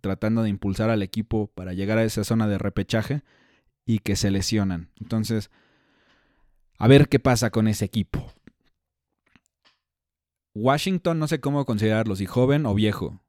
tratando 0.00 0.42
de 0.42 0.50
impulsar 0.50 0.90
al 0.90 1.02
equipo 1.02 1.48
para 1.54 1.72
llegar 1.72 1.98
a 1.98 2.04
esa 2.04 2.24
zona 2.24 2.46
de 2.46 2.58
repechaje 2.58 3.22
y 3.84 4.00
que 4.00 4.16
se 4.16 4.30
lesionan. 4.30 4.90
Entonces, 5.00 5.50
a 6.78 6.88
ver 6.88 7.08
qué 7.08 7.18
pasa 7.18 7.50
con 7.50 7.68
ese 7.68 7.84
equipo. 7.84 8.32
Washington 10.54 11.18
no 11.18 11.28
sé 11.28 11.40
cómo 11.40 11.64
considerarlo, 11.64 12.16
si 12.16 12.26
joven 12.26 12.66
o 12.66 12.74
viejo, 12.74 13.20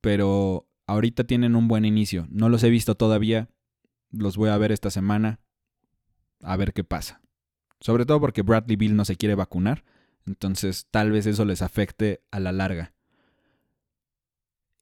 pero 0.00 0.68
ahorita 0.86 1.24
tienen 1.24 1.54
un 1.54 1.68
buen 1.68 1.84
inicio. 1.84 2.26
No 2.30 2.48
los 2.48 2.62
he 2.64 2.70
visto 2.70 2.96
todavía, 2.96 3.48
los 4.10 4.36
voy 4.36 4.50
a 4.50 4.58
ver 4.58 4.72
esta 4.72 4.90
semana, 4.90 5.40
a 6.42 6.56
ver 6.56 6.72
qué 6.72 6.84
pasa. 6.84 7.20
Sobre 7.80 8.04
todo 8.04 8.20
porque 8.20 8.42
Bradley 8.42 8.76
Bill 8.76 8.96
no 8.96 9.04
se 9.04 9.16
quiere 9.16 9.34
vacunar, 9.34 9.84
entonces 10.26 10.86
tal 10.90 11.10
vez 11.10 11.26
eso 11.26 11.44
les 11.44 11.62
afecte 11.62 12.22
a 12.30 12.40
la 12.40 12.52
larga. 12.52 12.92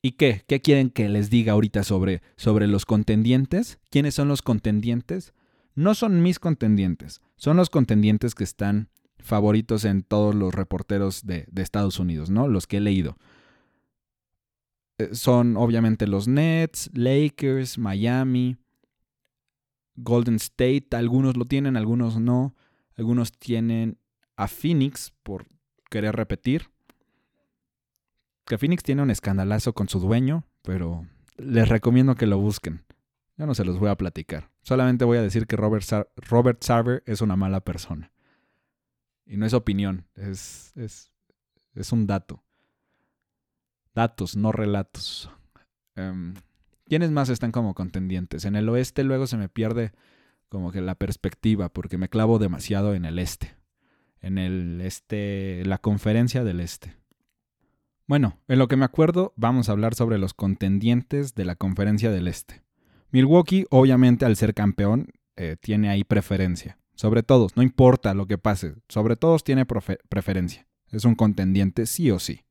¿Y 0.01 0.13
qué? 0.13 0.45
¿Qué 0.47 0.61
quieren 0.61 0.91
que 0.91 1.09
les 1.09 1.29
diga 1.29 1.53
ahorita 1.55 1.83
sobre, 1.83 2.23
sobre 2.37 2.67
los 2.67 2.87
contendientes? 2.87 3.81
¿Quiénes 3.91 4.15
son 4.15 4.29
los 4.29 4.43
contendientes? 4.43 5.35
No 5.75 5.95
son 5.95 6.23
mis 6.23 6.39
contendientes, 6.39 7.21
son 7.37 7.57
los 7.57 7.71
contendientes 7.71 8.35
que 8.35 8.45
están 8.45 8.91
favoritos 9.19 9.85
en 9.85 10.03
todos 10.03 10.35
los 10.35 10.55
reporteros 10.55 11.27
de, 11.27 11.47
de 11.51 11.63
Estados 11.63 11.99
Unidos, 11.99 12.31
¿no? 12.31 12.49
Los 12.49 12.67
que 12.67 12.79
he 12.79 12.81
leído. 12.81 13.17
Eh, 14.99 15.11
son 15.13 15.57
obviamente 15.57 16.07
los 16.07 16.29
Nets, 16.29 16.91
Lakers, 16.95 17.79
Miami, 17.79 18.57
Golden 19.97 20.37
State, 20.37 20.89
algunos 20.93 21.37
lo 21.37 21.45
tienen, 21.45 21.77
algunos 21.77 22.19
no, 22.19 22.55
algunos 22.97 23.33
tienen 23.33 23.99
a 24.37 24.47
Phoenix 24.49 25.13
por 25.23 25.47
querer 25.91 26.15
repetir, 26.15 26.71
que 28.49 28.59
Phoenix 28.59 28.83
tiene 28.83 29.03
un 29.03 29.11
escandalazo 29.11 29.75
con 29.75 29.89
su 29.89 30.01
dueño, 30.01 30.45
pero 30.63 31.07
les 31.37 31.69
recomiendo 31.69 32.15
que 32.15 32.27
lo 32.27 32.39
busquen. 32.39 32.83
Yo 33.37 33.47
no 33.47 33.55
se 33.55 33.65
los 33.65 33.79
voy 33.79 33.91
a 33.91 33.97
platicar. 33.97 34.51
Solamente 34.63 35.05
voy 35.05 35.19
a 35.19 35.23
decir 35.23 35.47
que 35.47 35.55
Robert, 35.55 35.85
Robert 36.17 36.63
Sarver 36.63 37.05
es 37.07 37.21
una 37.21 37.37
mala 37.37 37.61
persona. 37.61 38.11
Y 39.27 39.37
no 39.37 39.45
es 39.45 39.53
opinión, 39.53 40.07
es, 40.17 40.73
es, 40.77 41.13
es 41.75 41.93
un 41.93 42.07
dato. 42.07 42.43
Datos, 43.95 44.37
no 44.37 44.51
relatos. 44.51 45.31
Um, 45.97 46.35
¿Quiénes 46.87 47.11
más 47.11 47.29
están 47.29 47.53
como 47.53 47.75
contendientes? 47.75 48.47
En 48.47 48.57
el 48.57 48.69
oeste 48.71 49.05
luego 49.05 49.27
se 49.27 49.37
me 49.37 49.51
pierde 49.51 49.93
como 50.49 50.73
que 50.73 50.81
la 50.81 50.95
perspectiva 50.95 51.69
porque 51.69 51.99
me 51.99 52.09
clavo 52.09 52.39
demasiado 52.39 52.95
en 52.95 53.05
el 53.05 53.19
este. 53.19 53.55
En 54.21 54.39
el 54.39 54.81
este, 54.81 55.63
la 55.67 55.79
conferencia 55.79 56.45
del 56.45 56.61
este. 56.61 56.98
Bueno, 58.09 58.39
en 58.49 58.59
lo 58.59 58.69
que 58.69 58.77
me 58.77 58.87
acuerdo, 58.87 59.35
vamos 59.37 59.69
a 59.69 59.73
hablar 59.73 59.95
sobre 59.95 60.17
los 60.17 60.33
contendientes 60.33 61.35
de 61.35 61.45
la 61.45 61.57
Conferencia 61.57 62.11
del 62.11 62.27
Este. 62.27 62.63
Milwaukee, 63.11 63.67
obviamente, 63.69 64.25
al 64.25 64.35
ser 64.37 64.55
campeón, 64.55 65.09
eh, 65.37 65.57
tiene 65.61 65.91
ahí 65.91 66.05
preferencia. 66.05 66.79
Sobre 66.95 67.23
todos, 67.23 67.55
no 67.55 67.63
importa 67.63 68.15
lo 68.15 68.27
que 68.27 68.39
pase, 68.39 68.77
sobre 68.89 69.17
todos 69.17 69.45
tiene 69.45 69.67
preferencia. 69.67 70.67
Es 70.91 71.05
un 71.05 71.17
contendiente 71.17 71.85
sí 71.85 72.11
o 72.11 72.19
sí. 72.19 72.47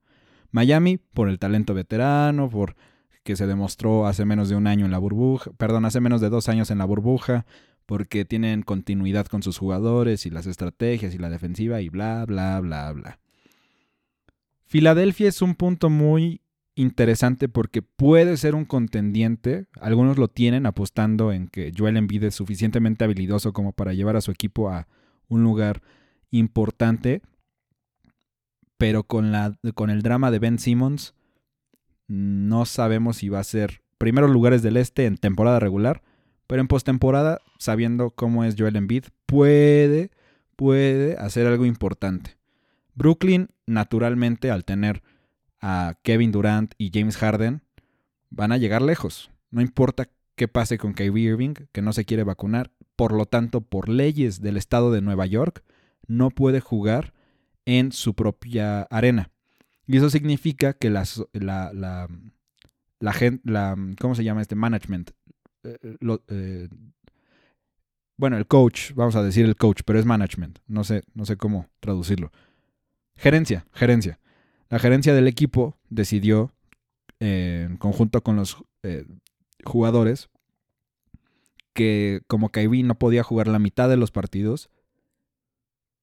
Miami, 0.51 0.97
por 0.99 1.27
el 1.27 1.39
talento 1.39 1.73
veterano, 1.73 2.51
por 2.51 2.75
que 3.23 3.35
se 3.35 3.47
demostró 3.47 4.05
hace 4.05 4.25
menos 4.25 4.49
de 4.49 4.55
un 4.55 4.67
año 4.67 4.85
en 4.85 4.91
la 4.91 4.99
burbuja, 4.99 5.49
perdón, 5.57 5.85
hace 5.85 5.99
menos 5.99 6.21
de 6.21 6.29
dos 6.29 6.49
años 6.49 6.69
en 6.69 6.77
la 6.77 6.85
burbuja, 6.85 7.47
porque 7.87 8.25
tienen 8.25 8.61
continuidad 8.61 9.25
con 9.25 9.41
sus 9.41 9.57
jugadores 9.57 10.27
y 10.27 10.29
las 10.29 10.45
estrategias 10.45 11.15
y 11.15 11.17
la 11.17 11.31
defensiva 11.31 11.81
y 11.81 11.89
bla, 11.89 12.25
bla, 12.27 12.59
bla, 12.59 12.93
bla. 12.93 13.19
Filadelfia 14.67 15.29
es 15.29 15.41
un 15.41 15.55
punto 15.55 15.89
muy 15.89 16.41
interesante 16.75 17.47
porque 17.47 17.81
puede 17.81 18.35
ser 18.35 18.53
un 18.53 18.65
contendiente. 18.65 19.65
Algunos 19.79 20.17
lo 20.17 20.27
tienen 20.27 20.65
apostando 20.65 21.31
en 21.31 21.47
que 21.47 21.71
Joel 21.75 21.95
Embiid 21.95 22.25
es 22.25 22.35
suficientemente 22.35 23.05
habilidoso 23.05 23.53
como 23.53 23.71
para 23.71 23.93
llevar 23.93 24.17
a 24.17 24.21
su 24.21 24.29
equipo 24.29 24.69
a 24.69 24.89
un 25.29 25.41
lugar 25.41 25.81
importante. 26.31 27.21
Pero 28.77 29.03
con, 29.03 29.31
la, 29.31 29.57
con 29.73 29.89
el 29.89 30.01
drama 30.01 30.31
de 30.31 30.39
Ben 30.39 30.59
Simmons, 30.59 31.15
no 32.07 32.65
sabemos 32.65 33.17
si 33.17 33.29
va 33.29 33.39
a 33.39 33.45
ser 33.45 33.81
primeros 33.97 34.29
lugares 34.29 34.61
del 34.63 34.75
este 34.75 35.05
en 35.05 35.17
temporada 35.17 35.61
regular. 35.61 36.03
Pero 36.45 36.61
en 36.61 36.67
postemporada, 36.67 37.39
sabiendo 37.57 38.11
cómo 38.11 38.43
es 38.43 38.55
Joel 38.57 38.75
Embiid, 38.75 39.05
puede, 39.25 40.11
puede 40.57 41.15
hacer 41.15 41.47
algo 41.47 41.65
importante. 41.65 42.36
Brooklyn, 42.97 43.49
naturalmente, 43.67 44.49
al 44.49 44.65
tener 44.65 45.03
a 45.61 45.99
Kevin 46.01 46.31
Durant 46.31 46.73
y 46.79 46.89
James 46.91 47.15
Harden, 47.17 47.61
van 48.31 48.51
a 48.51 48.57
llegar 48.57 48.81
lejos. 48.81 49.29
No 49.51 49.61
importa 49.61 50.09
qué 50.35 50.47
pase 50.47 50.79
con 50.79 50.93
Kyrie 50.93 51.29
Irving, 51.29 51.53
que 51.71 51.83
no 51.83 51.93
se 51.93 52.05
quiere 52.05 52.23
vacunar. 52.23 52.71
Por 52.95 53.13
lo 53.13 53.27
tanto, 53.27 53.61
por 53.61 53.87
leyes 53.87 54.41
del 54.41 54.57
estado 54.57 54.91
de 54.91 55.01
Nueva 55.01 55.27
York, 55.27 55.63
no 56.07 56.31
puede 56.31 56.59
jugar 56.59 57.13
en 57.65 57.91
su 57.91 58.15
propia 58.15 58.81
arena. 58.83 59.29
Y 59.85 59.97
eso 59.97 60.09
significa 60.09 60.73
que 60.73 60.89
la, 60.89 61.03
la, 61.33 61.71
la, 61.71 62.07
la, 63.43 63.75
¿cómo 64.01 64.15
se 64.15 64.23
llama 64.23 64.41
este? 64.41 64.55
Management. 64.55 65.11
Eh, 65.63 65.77
eh, 65.83 66.17
eh, 66.29 66.69
bueno, 68.17 68.37
el 68.37 68.47
coach, 68.47 68.93
vamos 68.95 69.15
a 69.15 69.21
decir 69.21 69.45
el 69.45 69.55
coach, 69.55 69.81
pero 69.85 69.99
es 69.99 70.05
management. 70.05 70.57
No 70.65 70.83
sé, 70.83 71.03
no 71.13 71.25
sé 71.25 71.37
cómo 71.37 71.69
traducirlo. 71.79 72.31
Gerencia, 73.17 73.67
gerencia. 73.73 74.19
La 74.69 74.79
gerencia 74.79 75.13
del 75.13 75.27
equipo 75.27 75.77
decidió, 75.89 76.53
en 77.19 77.77
conjunto 77.77 78.21
con 78.23 78.35
los 78.35 78.57
eh, 78.83 79.05
jugadores, 79.63 80.29
que 81.73 82.21
como 82.27 82.49
Kyrie 82.49 82.83
no 82.83 82.97
podía 82.97 83.23
jugar 83.23 83.47
la 83.47 83.59
mitad 83.59 83.89
de 83.89 83.97
los 83.97 84.11
partidos, 84.11 84.69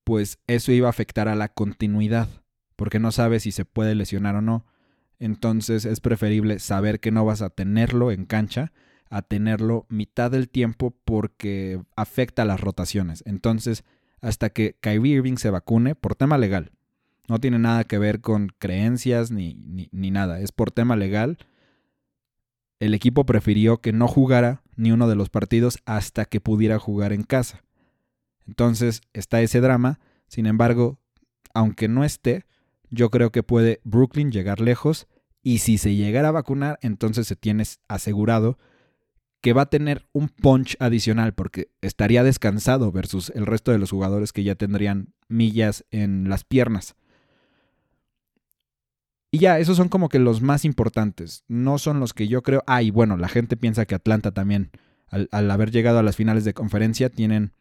pues 0.05 0.39
eso 0.47 0.73
iba 0.73 0.89
a 0.89 0.91
afectar 0.91 1.29
a 1.29 1.35
la 1.35 1.49
continuidad, 1.49 2.29
porque 2.77 2.99
no 2.99 3.13
sabe 3.13 3.41
si 3.41 3.53
se 3.53 3.65
puede 3.65 3.95
lesionar 3.95 4.37
o 4.37 4.43
no. 4.43 4.67
Entonces 5.19 5.85
es 5.85 6.01
preferible 6.01 6.59
saber 6.59 7.01
que 7.01 7.11
no 7.11 7.25
vas 7.25 7.43
a 7.43 7.51
tenerlo 7.51 8.11
en 8.11 8.27
cancha 8.27 8.73
a 9.15 9.23
tenerlo 9.23 9.87
mitad 9.89 10.31
del 10.31 10.49
tiempo 10.49 10.93
porque 11.05 11.81
afecta 11.95 12.45
las 12.45 12.61
rotaciones. 12.61 13.23
Entonces, 13.27 13.85
hasta 14.21 14.51
que 14.51 14.77
Kyrie 14.81 15.17
Irving 15.17 15.37
se 15.37 15.51
vacune 15.51 15.95
por 15.95 16.17
tema 16.17 16.37
legal, 16.37 16.73
no 17.29 17.41
tiene 17.41 17.59
nada 17.59 17.85
que 17.85 17.99
ver 17.99 18.21
con 18.21 18.49
creencias 18.59 19.31
ni, 19.31 19.55
ni, 19.91 20.11
nada. 20.11 20.41
Es 20.41 20.53
por 20.53 20.71
tema 20.71 20.97
legal. 20.97 21.39
El 22.81 22.93
equipo 22.95 23.25
prefirió 23.25 23.79
que 23.79 23.93
no 23.93 24.09
jugara 24.09 24.63
ni 24.77 24.93
uno 24.93 25.09
de 25.09 25.15
los 25.15 25.31
partidos 25.31 25.79
hasta 25.87 26.27
que 26.27 26.41
pudiera 26.41 26.79
jugar 26.79 27.13
en 27.13 27.23
casa. 27.23 27.65
Entonces 28.47 29.01
está 29.13 29.41
ese 29.41 29.61
drama. 29.61 30.01
Sin 30.29 30.47
embargo, 30.47 30.99
aunque 31.55 31.89
no 31.89 32.05
esté, 32.05 32.45
yo 32.91 33.11
creo 33.11 33.33
que 33.33 33.43
puede 33.43 33.81
Brooklyn 33.85 34.31
llegar 34.31 34.61
lejos. 34.61 35.07
Y 35.43 35.59
si 35.59 35.79
se 35.79 35.95
llegara 35.95 36.29
a 36.29 36.33
vacunar, 36.33 36.79
entonces 36.83 37.27
se 37.27 37.37
tiene 37.37 37.65
asegurado 37.89 38.59
que 39.41 39.53
va 39.53 39.63
a 39.63 39.71
tener 39.71 40.07
un 40.13 40.31
punch 40.31 40.75
adicional 40.81 41.35
porque 41.35 41.69
estaría 41.83 42.25
descansado 42.25 42.91
versus 42.93 43.31
el 43.35 43.45
resto 43.45 43.73
de 43.73 43.79
los 43.79 43.91
jugadores 43.91 44.33
que 44.33 44.43
ya 44.43 44.55
tendrían 44.55 45.13
millas 45.29 45.85
en 45.91 46.31
las 46.31 46.45
piernas. 46.45 46.97
Y 49.35 49.39
ya, 49.39 49.59
esos 49.59 49.77
son 49.77 49.89
como 49.89 50.09
que 50.09 50.21
los 50.21 50.43
más 50.43 50.65
importantes. 50.65 51.43
No 51.49 51.79
son 51.79 51.99
los 51.99 52.15
que 52.15 52.29
yo 52.29 52.45
creo. 52.45 52.63
Ah, 52.69 52.83
y 52.83 52.93
bueno, 52.93 53.17
la 53.17 53.27
gente 53.27 53.57
piensa 53.57 53.85
que 53.85 53.97
Atlanta 53.97 54.31
también, 54.31 54.71
al, 55.09 55.51
haber 55.51 55.73
llegado 55.73 55.99
a 55.99 56.05
las 56.05 56.15
finales 56.15 56.45
de 56.45 56.55
conferencia, 56.55 57.11
tienen, 57.11 57.53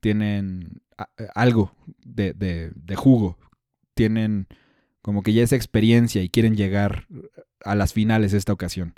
tienen 0.00 0.80
eh, 1.18 1.28
algo 1.34 1.74
de, 2.02 2.32
de, 2.32 2.96
jugo. 2.96 3.36
Tienen 3.92 4.46
como 5.02 5.22
que 5.22 5.34
ya 5.34 5.42
esa 5.42 5.54
experiencia 5.54 6.22
y 6.22 6.30
quieren 6.30 6.56
llegar 6.56 7.06
a 7.62 7.74
las 7.74 7.92
finales 7.92 8.32
esta 8.32 8.54
ocasión. 8.54 8.94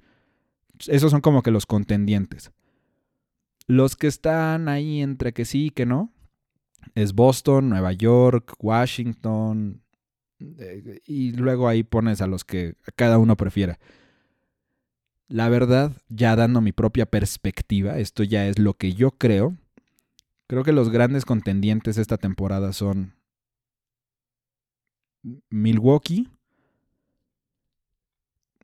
Esos 0.87 1.11
son 1.11 1.21
como 1.21 1.43
que 1.43 1.51
los 1.51 1.67
contendientes. 1.67 2.53
Los 3.67 3.97
que 3.97 4.07
están 4.07 4.69
ahí 4.69 5.03
entre 5.03 5.33
que 5.33 5.45
sí 5.45 5.67
y 5.67 5.71
que 5.71 5.85
no 5.85 6.13
es 6.95 7.13
Boston, 7.13 7.71
Nueva 7.71 7.93
York, 7.93 8.55
Washington, 8.61 9.83
eh, 10.59 11.01
y 11.07 11.33
luego 11.33 11.69
ahí 11.69 11.83
pones 11.83 12.21
a 12.21 12.27
los 12.27 12.45
que 12.45 12.75
cada 12.97 13.19
uno 13.19 13.37
prefiera. 13.37 13.79
La 15.29 15.49
verdad, 15.49 15.93
ya 16.09 16.37
dando 16.37 16.61
mi 16.61 16.73
propia 16.73 17.07
perspectiva, 17.07 17.99
esto 17.99 18.23
ya 18.23 18.47
es 18.47 18.59
lo 18.59 18.75
que 18.75 18.93
yo 18.93 19.13
creo. 19.13 19.57
Creo 20.47 20.63
que 20.63 20.73
los 20.73 20.91
grandes 20.91 21.25
contendientes 21.25 21.97
esta 21.97 22.19
temporada 22.19 22.73
son 22.73 23.15
Milwaukee, 25.49 26.29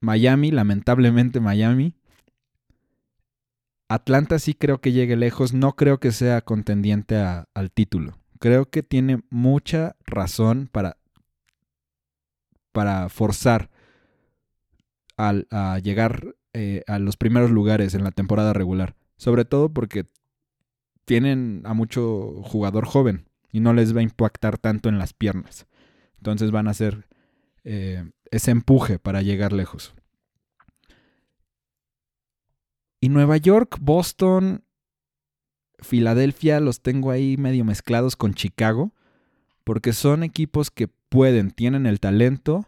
Miami, 0.01 0.51
lamentablemente 0.51 1.41
Miami. 1.41 1.95
Atlanta 3.89 4.39
sí 4.39 4.55
creo 4.55 4.81
que 4.81 4.93
llegue 4.93 5.17
lejos, 5.17 5.53
no 5.53 5.75
creo 5.75 5.99
que 5.99 6.13
sea 6.13 6.43
contendiente 6.43 7.17
al 7.17 7.71
título. 7.73 8.19
Creo 8.39 8.71
que 8.71 8.83
tiene 8.83 9.23
mucha 9.31 9.97
razón 10.07 10.69
para 10.71 10.97
para 12.73 13.09
forzar 13.09 13.71
a 15.17 15.79
llegar 15.81 16.35
eh, 16.53 16.83
a 16.89 16.99
los 16.99 17.17
primeros 17.17 17.51
lugares 17.51 17.95
en 17.95 18.03
la 18.03 18.11
temporada 18.11 18.53
regular. 18.53 18.97
Sobre 19.17 19.45
todo 19.45 19.69
porque 19.69 20.07
tienen 21.05 21.63
a 21.65 21.75
mucho 21.75 22.43
jugador 22.43 22.87
joven 22.87 23.29
y 23.53 23.61
no 23.61 23.73
les 23.73 23.95
va 23.95 24.01
a 24.01 24.05
impactar 24.05 24.59
tanto 24.59 24.89
en 24.89 24.99
las 24.99 25.13
piernas. 25.13 25.67
Entonces 26.17 26.51
van 26.51 26.67
a 26.67 26.73
hacer 26.73 27.09
eh, 27.65 28.11
ese 28.31 28.51
empuje 28.51 28.99
para 28.99 29.23
llegar 29.23 29.53
lejos. 29.53 29.95
Y 33.01 33.09
Nueva 33.09 33.37
York, 33.37 33.79
Boston, 33.81 34.65
Filadelfia 35.79 36.61
los 36.61 36.83
tengo 36.83 37.11
ahí 37.11 37.37
medio 37.37 37.65
mezclados 37.65 38.17
con 38.17 38.35
Chicago, 38.35 38.93
porque 39.65 39.93
son 39.93 40.23
equipos 40.23 40.71
que 40.71 40.89
pueden, 41.09 41.51
tienen 41.51 41.87
el 41.87 42.01
talento, 42.01 42.67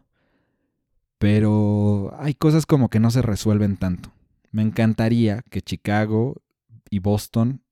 pero 1.18 2.14
hay 2.18 2.35
cosas 2.35 2.66
como 2.66 2.88
que 2.88 3.00
no 3.00 3.11
se 3.11 3.22
resuelven 3.22 3.76
tanto. 3.76 4.12
Me 4.50 4.62
encantaría 4.62 5.42
que 5.50 5.62
Chicago 5.62 6.42
y 6.90 6.98
Boston 6.98 7.62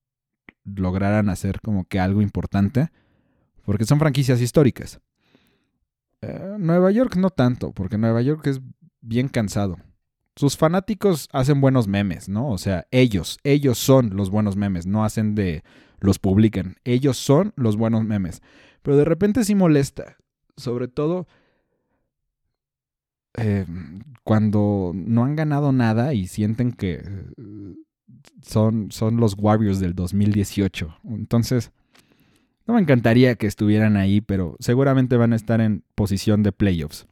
lograran 0.65 1.29
hacer 1.29 1.61
como 1.61 1.85
que 1.85 2.01
algo 2.01 2.23
importante, 2.23 2.91
porque 3.65 3.85
son 3.85 3.99
franquicias 3.99 4.41
históricas. 4.41 5.01
Eh, 6.23 6.57
Nueva 6.59 6.91
York 6.91 7.17
no 7.17 7.31
tanto, 7.31 7.73
porque 7.73 7.99
Nueva 7.99 8.23
York 8.23 8.47
es 8.47 8.61
bien 9.01 9.29
cansado. 9.29 9.79
Sus 10.37 10.57
fanáticos 10.57 11.29
hacen 11.33 11.61
buenos 11.61 11.89
memes, 11.89 12.29
¿no? 12.29 12.51
O 12.51 12.59
sea, 12.59 12.87
ellos, 12.91 13.39
ellos 13.43 13.79
son 13.79 14.17
los 14.17 14.31
buenos 14.31 14.57
memes, 14.57 14.87
no 14.87 15.05
hacen 15.05 15.35
de 15.35 15.65
los 16.01 16.19
publican. 16.19 16.77
Ellos 16.85 17.17
son 17.17 17.53
los 17.57 17.77
buenos 17.77 18.05
memes. 18.05 18.43
Pero 18.83 18.97
de 18.97 19.05
repente 19.05 19.45
sí 19.45 19.55
molesta 19.55 20.17
sobre 20.61 20.89
todo 20.89 21.27
eh, 23.37 23.67
cuando 24.23 24.93
no 24.95 25.25
han 25.25 25.35
ganado 25.35 25.73
nada 25.73 26.15
y 26.15 26.27
sienten 26.29 26.73
que 26.73 26.95
eh, 26.95 27.75
son, 28.43 28.93
son 28.93 29.17
los 29.17 29.35
Warriors 29.37 29.81
del 29.81 29.95
2018. 29.95 30.99
Entonces, 31.05 31.73
no 32.67 32.75
me 32.75 32.81
encantaría 32.81 33.35
que 33.35 33.47
estuvieran 33.47 33.97
ahí, 33.97 34.21
pero 34.21 34.57
seguramente 34.61 35.17
van 35.17 35.33
a 35.33 35.37
estar 35.37 35.61
en 35.61 35.83
posición 35.95 36.43
de 36.43 36.53
playoffs. 36.53 37.07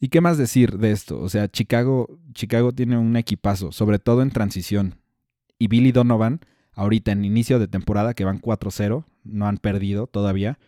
¿Y 0.00 0.08
qué 0.08 0.20
más 0.20 0.36
decir 0.36 0.78
de 0.78 0.90
esto? 0.90 1.20
O 1.20 1.28
sea, 1.28 1.48
Chicago, 1.48 2.18
Chicago 2.34 2.72
tiene 2.72 2.98
un 2.98 3.16
equipazo, 3.16 3.72
sobre 3.72 3.98
todo 3.98 4.20
en 4.22 4.30
transición. 4.30 4.96
Y 5.58 5.68
Billy 5.68 5.92
Donovan, 5.92 6.40
ahorita 6.72 7.12
en 7.12 7.24
inicio 7.24 7.58
de 7.58 7.68
temporada, 7.68 8.14
que 8.14 8.24
van 8.24 8.40
4-0, 8.40 9.04
no 9.24 9.46
han 9.46 9.58
perdido 9.58 10.06
todavía, 10.06 10.58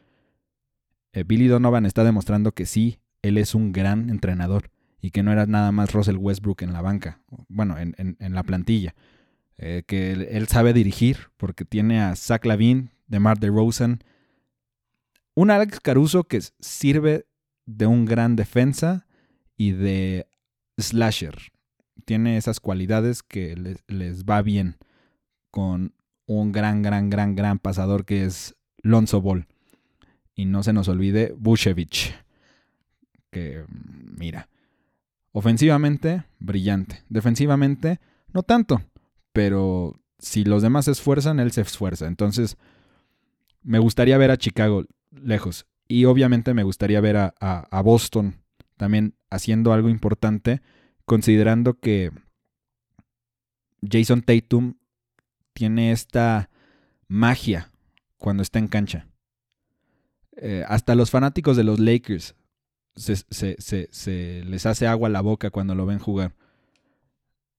eh, 1.13 1.25
Billy 1.25 1.49
Donovan 1.49 1.87
está 1.87 2.05
demostrando 2.05 2.53
que 2.53 2.67
sí, 2.67 3.01
él 3.23 3.39
es 3.39 3.55
un 3.55 3.73
gran 3.73 4.11
entrenador 4.11 4.71
y 5.01 5.11
que 5.11 5.23
no 5.23 5.33
era 5.33 5.47
nada 5.47 5.73
más 5.73 5.93
Russell 5.93 6.17
Westbrook 6.17 6.63
en 6.63 6.73
la 6.73 6.83
banca, 6.83 7.21
bueno, 7.49 7.77
en, 7.79 8.17
la 8.19 8.43
plantilla. 8.43 8.95
Eh, 9.59 9.85
que 9.87 10.13
él, 10.13 10.49
sabe 10.49 10.73
dirigir 10.73 11.31
porque 11.39 11.65
tiene 11.65 12.03
a 12.03 12.15
Zach 12.17 12.45
Lavin, 12.45 12.91
DeMar 13.07 13.39
DeRozan, 13.39 14.01
un 15.35 15.51
Alex 15.51 15.81
Caruso 15.81 16.25
que 16.25 16.41
sirve 16.61 17.27
de 17.67 17.87
un 17.87 18.05
gran 18.05 18.37
defensa 18.37 19.07
y 19.57 19.73
de 19.73 20.27
slasher. 20.79 21.53
Tiene 22.07 22.39
esas 22.39 22.61
cualidades 22.61 23.23
que 23.23 23.55
les, 23.57 23.85
les 23.89 24.25
va 24.25 24.41
bien 24.41 24.77
con 25.51 25.93
un 26.27 26.53
gran, 26.53 26.83
gran, 26.83 27.11
gran, 27.11 27.35
gran 27.35 27.59
pasador 27.59 28.07
que 28.07 28.25
es 28.25 28.57
Lonzo 28.83 29.21
Ball. 29.21 29.47
Y 30.35 30.45
no 30.45 30.63
se 30.63 30.73
nos 30.73 30.89
olvide 30.89 31.35
Bushevich, 31.37 32.15
que, 33.31 33.65
mira, 34.19 34.49
ofensivamente, 35.33 36.25
brillante. 36.39 37.03
Defensivamente, 37.09 38.01
no 38.33 38.43
tanto. 38.43 38.83
Pero 39.33 39.99
si 40.19 40.45
los 40.45 40.63
demás 40.63 40.87
se 40.87 40.93
esfuerzan, 40.93 41.41
él 41.41 41.53
se 41.53 41.63
esfuerza. 41.63 42.07
Entonces, 42.07 42.57
me 43.63 43.79
gustaría 43.79 44.19
ver 44.19 44.31
a 44.31 44.37
Chicago 44.37 44.85
lejos. 45.11 45.67
Y 45.89 46.05
obviamente 46.05 46.55
me 46.55 46.63
gustaría 46.63 47.01
ver 47.01 47.17
a, 47.17 47.35
a 47.39 47.83
Boston 47.83 48.37
también 48.77 49.15
haciendo 49.31 49.73
algo 49.73 49.89
importante, 49.89 50.61
considerando 51.07 51.79
que 51.79 52.11
Jason 53.89 54.23
Tatum 54.23 54.75
tiene 55.55 55.93
esta 55.93 56.51
magia 57.09 57.73
cuando 58.19 58.43
está 58.43 58.59
en 58.59 58.69
cancha. 58.69 59.09
Eh, 60.37 60.65
hasta 60.69 60.95
los 60.95 61.11
fanáticos 61.11 61.57
de 61.57 61.65
los 61.65 61.79
Lakers 61.79 62.35
se, 62.97 64.45
les 64.45 64.67
hace 64.67 64.87
agua 64.87 65.09
a 65.09 65.13
la 65.13 65.21
boca 65.23 65.51
cuando 65.51 65.75
lo 65.75 65.87
ven 65.87 65.99
jugar. 65.99 66.35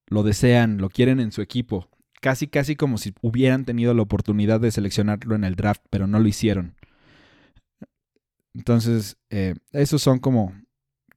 Lo 0.06 0.22
desean, 0.22 0.78
lo 0.78 0.88
quieren 0.90 1.18
en 1.18 1.32
su 1.32 1.42
equipo. 1.42 1.88
Casi, 2.20 2.48
casi 2.48 2.76
como 2.76 2.98
si 2.98 3.14
hubieran 3.20 3.64
tenido 3.64 3.94
la 3.94 4.02
oportunidad 4.02 4.60
de 4.60 4.70
seleccionarlo 4.70 5.34
en 5.34 5.44
el 5.44 5.54
draft, 5.54 5.82
pero 5.90 6.06
no 6.06 6.18
lo 6.18 6.28
hicieron. 6.28 6.74
Entonces, 8.54 9.18
eh, 9.30 9.54
esos 9.72 10.02
son 10.02 10.18
como, 10.18 10.52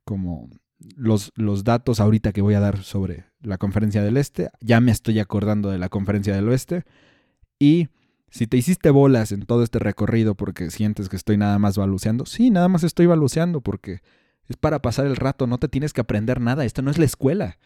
como 0.03 0.49
los, 0.95 1.31
los 1.35 1.63
datos 1.63 1.99
ahorita 1.99 2.31
que 2.31 2.41
voy 2.41 2.53
a 2.53 2.59
dar 2.59 2.83
sobre 2.83 3.25
la 3.41 3.57
conferencia 3.57 4.03
del 4.03 4.17
Este. 4.17 4.49
Ya 4.59 4.79
me 4.81 4.91
estoy 4.91 5.19
acordando 5.19 5.69
de 5.69 5.77
la 5.77 5.89
conferencia 5.89 6.35
del 6.35 6.49
Oeste. 6.49 6.83
Y 7.59 7.89
si 8.29 8.47
te 8.47 8.57
hiciste 8.57 8.89
bolas 8.89 9.31
en 9.31 9.45
todo 9.45 9.63
este 9.63 9.79
recorrido 9.79 10.35
porque 10.35 10.71
sientes 10.71 11.09
que 11.09 11.15
estoy 11.15 11.37
nada 11.37 11.59
más 11.59 11.77
baluceando, 11.77 12.25
sí, 12.25 12.49
nada 12.49 12.69
más 12.69 12.83
estoy 12.83 13.05
baluceando 13.05 13.61
porque 13.61 14.01
es 14.47 14.57
para 14.57 14.81
pasar 14.81 15.05
el 15.05 15.15
rato, 15.15 15.47
no 15.47 15.57
te 15.57 15.67
tienes 15.67 15.93
que 15.93 16.01
aprender 16.01 16.39
nada, 16.41 16.65
esto 16.65 16.81
no 16.81 16.91
es 16.91 16.97
la 16.97 17.05
escuela. 17.05 17.57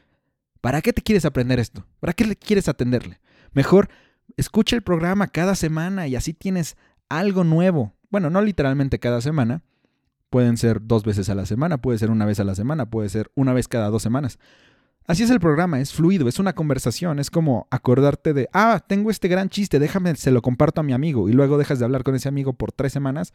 ¿Para 0.61 0.82
qué 0.82 0.93
te 0.93 1.01
quieres 1.01 1.26
aprender 1.26 1.59
esto? 1.59 1.86
¿Para 1.99 2.13
qué 2.13 2.26
le 2.26 2.36
quieres 2.36 2.68
atenderle? 2.68 3.20
Mejor 3.53 3.89
escucha 4.38 4.76
el 4.76 4.82
programa 4.82 5.28
cada 5.28 5.55
semana 5.55 6.07
y 6.07 6.16
así 6.16 6.34
tienes 6.34 6.76
algo 7.09 7.43
nuevo. 7.43 7.93
Bueno, 8.09 8.30
no 8.30 8.41
literalmente 8.41 8.99
cada 8.99 9.22
semana, 9.22 9.63
pueden 10.30 10.57
ser 10.57 10.80
dos 10.84 11.03
veces 11.03 11.30
a 11.30 11.36
la 11.36 11.45
semana, 11.45 11.78
puede 11.78 11.97
ser 11.97 12.11
una 12.11 12.26
vez 12.26 12.39
a 12.39 12.43
la 12.43 12.55
semana, 12.55 12.89
puede 12.89 13.09
ser 13.09 13.32
una 13.36 13.53
vez 13.53 13.67
cada 13.67 13.89
dos 13.89 14.01
semanas. 14.01 14.39
Así 15.07 15.21
es 15.21 15.30
el 15.30 15.39
programa, 15.39 15.80
es 15.80 15.93
fluido, 15.93 16.28
es 16.28 16.39
una 16.39 16.53
conversación, 16.53 17.19
es 17.19 17.30
como 17.30 17.67
acordarte 17.69 18.34
de, 18.34 18.49
ah, 18.53 18.84
tengo 18.88 19.11
este 19.11 19.28
gran 19.28 19.49
chiste, 19.49 19.78
déjame, 19.78 20.15
se 20.15 20.32
lo 20.32 20.41
comparto 20.41 20.82
a 20.82 20.84
mi 20.84 20.93
amigo 20.93 21.30
y 21.30 21.34
luego 21.34 21.59
dejas 21.59 21.78
de 21.78 21.86
hablar 21.86 22.03
con 22.03 22.15
ese 22.15 22.28
amigo 22.28 22.53
por 22.53 22.71
tres 22.71 22.91
semanas. 22.91 23.32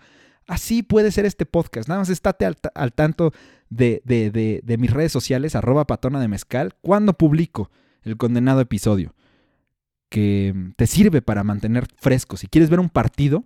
Así 0.48 0.82
puede 0.82 1.12
ser 1.12 1.26
este 1.26 1.46
podcast, 1.46 1.88
nada 1.88 2.00
más 2.00 2.08
estate 2.08 2.44
al, 2.44 2.92
tanto 2.92 3.32
de, 3.68 4.02
de, 4.04 4.60
de, 4.64 4.78
mis 4.78 4.90
redes 4.90 5.12
sociales, 5.12 5.54
arroba 5.54 5.86
patona 5.86 6.18
de 6.18 6.26
mezcal, 6.26 6.74
cuando 6.80 7.12
publico 7.12 7.70
el 8.02 8.16
condenado 8.16 8.60
episodio, 8.60 9.14
que 10.08 10.72
te 10.74 10.88
sirve 10.88 11.22
para 11.22 11.44
mantener 11.44 11.86
fresco. 11.96 12.36
Si 12.36 12.48
quieres 12.48 12.68
ver 12.68 12.80
un 12.80 12.88
partido, 12.88 13.44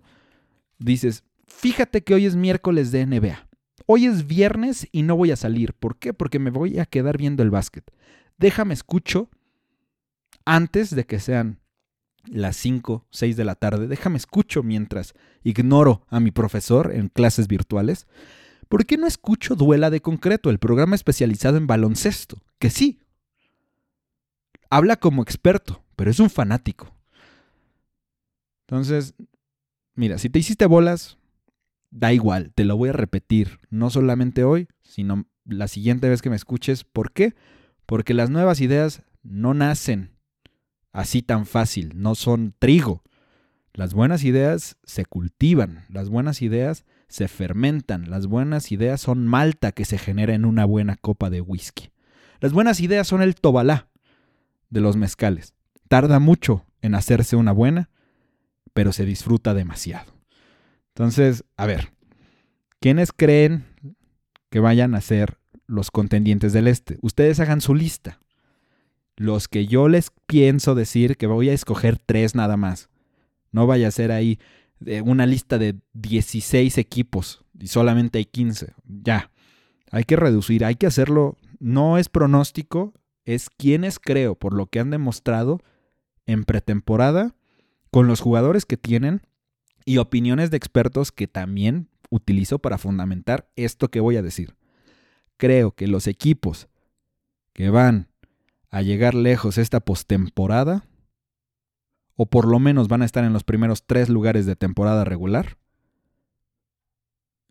dices, 0.79 1.23
fíjate 1.47 2.03
que 2.03 2.13
hoy 2.13 2.25
es 2.25 2.35
miércoles 2.35 2.91
de 2.91 3.05
NBA. 3.05 3.47
Hoy 3.87 4.05
es 4.05 4.25
viernes 4.27 4.87
y 4.91 5.03
no 5.03 5.15
voy 5.15 5.31
a 5.31 5.35
salir. 5.35 5.73
¿Por 5.73 5.97
qué? 5.97 6.13
Porque 6.13 6.39
me 6.39 6.49
voy 6.49 6.79
a 6.79 6.85
quedar 6.85 7.17
viendo 7.17 7.43
el 7.43 7.51
básquet. 7.51 7.91
Déjame 8.37 8.73
escucho 8.73 9.29
antes 10.43 10.95
de 10.95 11.05
que 11.05 11.19
sean 11.19 11.59
las 12.27 12.57
5, 12.57 13.05
6 13.11 13.37
de 13.37 13.45
la 13.45 13.55
tarde. 13.55 13.87
Déjame 13.87 14.17
escucho 14.17 14.63
mientras 14.63 15.13
ignoro 15.43 16.05
a 16.09 16.19
mi 16.19 16.31
profesor 16.31 16.91
en 16.93 17.09
clases 17.09 17.47
virtuales. 17.47 18.07
¿Por 18.67 18.85
qué 18.85 18.97
no 18.97 19.05
escucho 19.05 19.55
Duela 19.55 19.89
de 19.89 20.01
Concreto, 20.01 20.49
el 20.49 20.59
programa 20.59 20.95
especializado 20.95 21.57
en 21.57 21.67
baloncesto? 21.67 22.41
Que 22.59 22.69
sí. 22.69 22.99
Habla 24.69 24.95
como 24.95 25.21
experto, 25.21 25.83
pero 25.95 26.09
es 26.09 26.19
un 26.19 26.31
fanático. 26.31 26.91
Entonces, 28.67 29.13
mira, 29.93 30.17
si 30.17 30.29
te 30.29 30.39
hiciste 30.39 30.65
bolas, 30.65 31.19
da 31.95 32.11
igual, 32.11 32.51
te 32.53 32.65
lo 32.65 32.75
voy 32.75 32.89
a 32.89 32.93
repetir, 32.93 33.59
no 33.69 33.89
solamente 33.89 34.43
hoy, 34.43 34.67
sino 34.83 35.25
la 35.45 35.69
siguiente 35.69 36.09
vez 36.09 36.21
que 36.21 36.29
me 36.29 36.35
escuches. 36.35 36.83
¿Por 36.83 37.13
qué? 37.13 37.35
Porque 37.85 38.13
las 38.13 38.29
nuevas 38.29 38.59
ideas 38.59 39.03
no 39.23 39.53
nacen 39.53 40.11
así 40.91 41.21
tan 41.21 41.45
fácil, 41.45 41.93
no 41.95 42.15
son 42.15 42.53
trigo. 42.59 43.01
Las 43.73 43.93
buenas 43.93 44.25
ideas 44.25 44.77
se 44.83 45.05
cultivan, 45.05 45.85
las 45.89 46.09
buenas 46.09 46.41
ideas 46.41 46.85
se 47.07 47.29
fermentan, 47.29 48.09
las 48.09 48.27
buenas 48.27 48.73
ideas 48.73 48.99
son 48.99 49.25
malta 49.25 49.71
que 49.71 49.85
se 49.85 49.97
genera 49.97 50.33
en 50.33 50.43
una 50.43 50.65
buena 50.65 50.97
copa 50.97 51.29
de 51.29 51.39
whisky. 51.39 51.91
Las 52.41 52.51
buenas 52.51 52.81
ideas 52.81 53.07
son 53.07 53.21
el 53.21 53.35
tobalá 53.35 53.87
de 54.69 54.81
los 54.81 54.97
mezcales. 54.97 55.53
Tarda 55.87 56.19
mucho 56.19 56.65
en 56.81 56.93
hacerse 56.93 57.37
una 57.37 57.53
buena, 57.53 57.89
pero 58.73 58.91
se 58.91 59.05
disfruta 59.05 59.53
demasiado. 59.53 60.14
Entonces, 60.95 61.43
a 61.57 61.65
ver, 61.65 61.91
¿quiénes 62.79 63.11
creen 63.11 63.65
que 64.49 64.61
vayan 64.61 64.95
a 64.95 65.01
ser 65.01 65.37
los 65.67 65.91
contendientes 65.91 66.53
del 66.53 66.69
este? 66.69 66.97
Ustedes 67.01 67.41
hagan 67.41 67.59
su 67.59 67.75
lista. 67.75 68.21
Los 69.17 69.49
que 69.49 69.67
yo 69.67 69.89
les 69.89 70.11
pienso 70.25 70.73
decir 70.73 71.17
que 71.17 71.27
voy 71.27 71.49
a 71.49 71.53
escoger 71.53 71.99
tres 71.99 72.33
nada 72.33 72.55
más. 72.55 72.89
No 73.51 73.67
vaya 73.67 73.89
a 73.89 73.91
ser 73.91 74.13
ahí 74.13 74.39
una 75.03 75.25
lista 75.25 75.57
de 75.57 75.75
16 75.93 76.77
equipos 76.77 77.43
y 77.59 77.67
solamente 77.67 78.19
hay 78.19 78.25
15. 78.25 78.73
Ya. 78.85 79.31
Hay 79.91 80.05
que 80.05 80.15
reducir, 80.15 80.63
hay 80.63 80.75
que 80.75 80.87
hacerlo. 80.87 81.37
No 81.59 81.97
es 81.97 82.07
pronóstico, 82.07 82.93
es 83.25 83.49
quienes 83.49 83.99
creo, 83.99 84.35
por 84.35 84.53
lo 84.53 84.67
que 84.67 84.79
han 84.79 84.91
demostrado 84.91 85.59
en 86.25 86.45
pretemporada, 86.45 87.35
con 87.91 88.07
los 88.07 88.21
jugadores 88.21 88.65
que 88.65 88.77
tienen 88.77 89.23
y 89.85 89.97
opiniones 89.97 90.51
de 90.51 90.57
expertos 90.57 91.11
que 91.11 91.27
también 91.27 91.89
utilizo 92.09 92.59
para 92.59 92.77
fundamentar 92.77 93.49
esto 93.55 93.89
que 93.89 93.99
voy 93.99 94.17
a 94.17 94.23
decir. 94.23 94.55
Creo 95.37 95.71
que 95.71 95.87
los 95.87 96.07
equipos 96.07 96.67
que 97.53 97.69
van 97.69 98.09
a 98.69 98.81
llegar 98.81 99.13
lejos 99.13 99.57
esta 99.57 99.79
postemporada, 99.79 100.85
o 102.15 102.25
por 102.25 102.47
lo 102.47 102.59
menos 102.59 102.87
van 102.87 103.01
a 103.01 103.05
estar 103.05 103.23
en 103.23 103.33
los 103.33 103.43
primeros 103.43 103.85
tres 103.85 104.09
lugares 104.09 104.45
de 104.45 104.55
temporada 104.55 105.05
regular, 105.05 105.57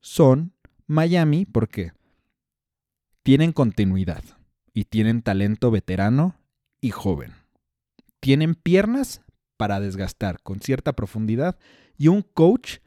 son 0.01 0.53
Miami 0.87 1.47
porque 1.47 1.93
tienen 3.23 3.53
continuidad 3.53 4.23
y 4.75 4.85
tienen 4.85 5.23
talento 5.23 5.71
veterano 5.71 6.37
y 6.81 6.91
joven. 6.91 7.33
Tienen 8.21 8.55
piernas 8.55 9.23
para 9.57 9.81
desgastar 9.81 10.43
con 10.43 10.61
cierta 10.61 10.93
profundidad 10.95 11.59
y 11.97 12.09
un 12.09 12.23
coach 12.23 12.79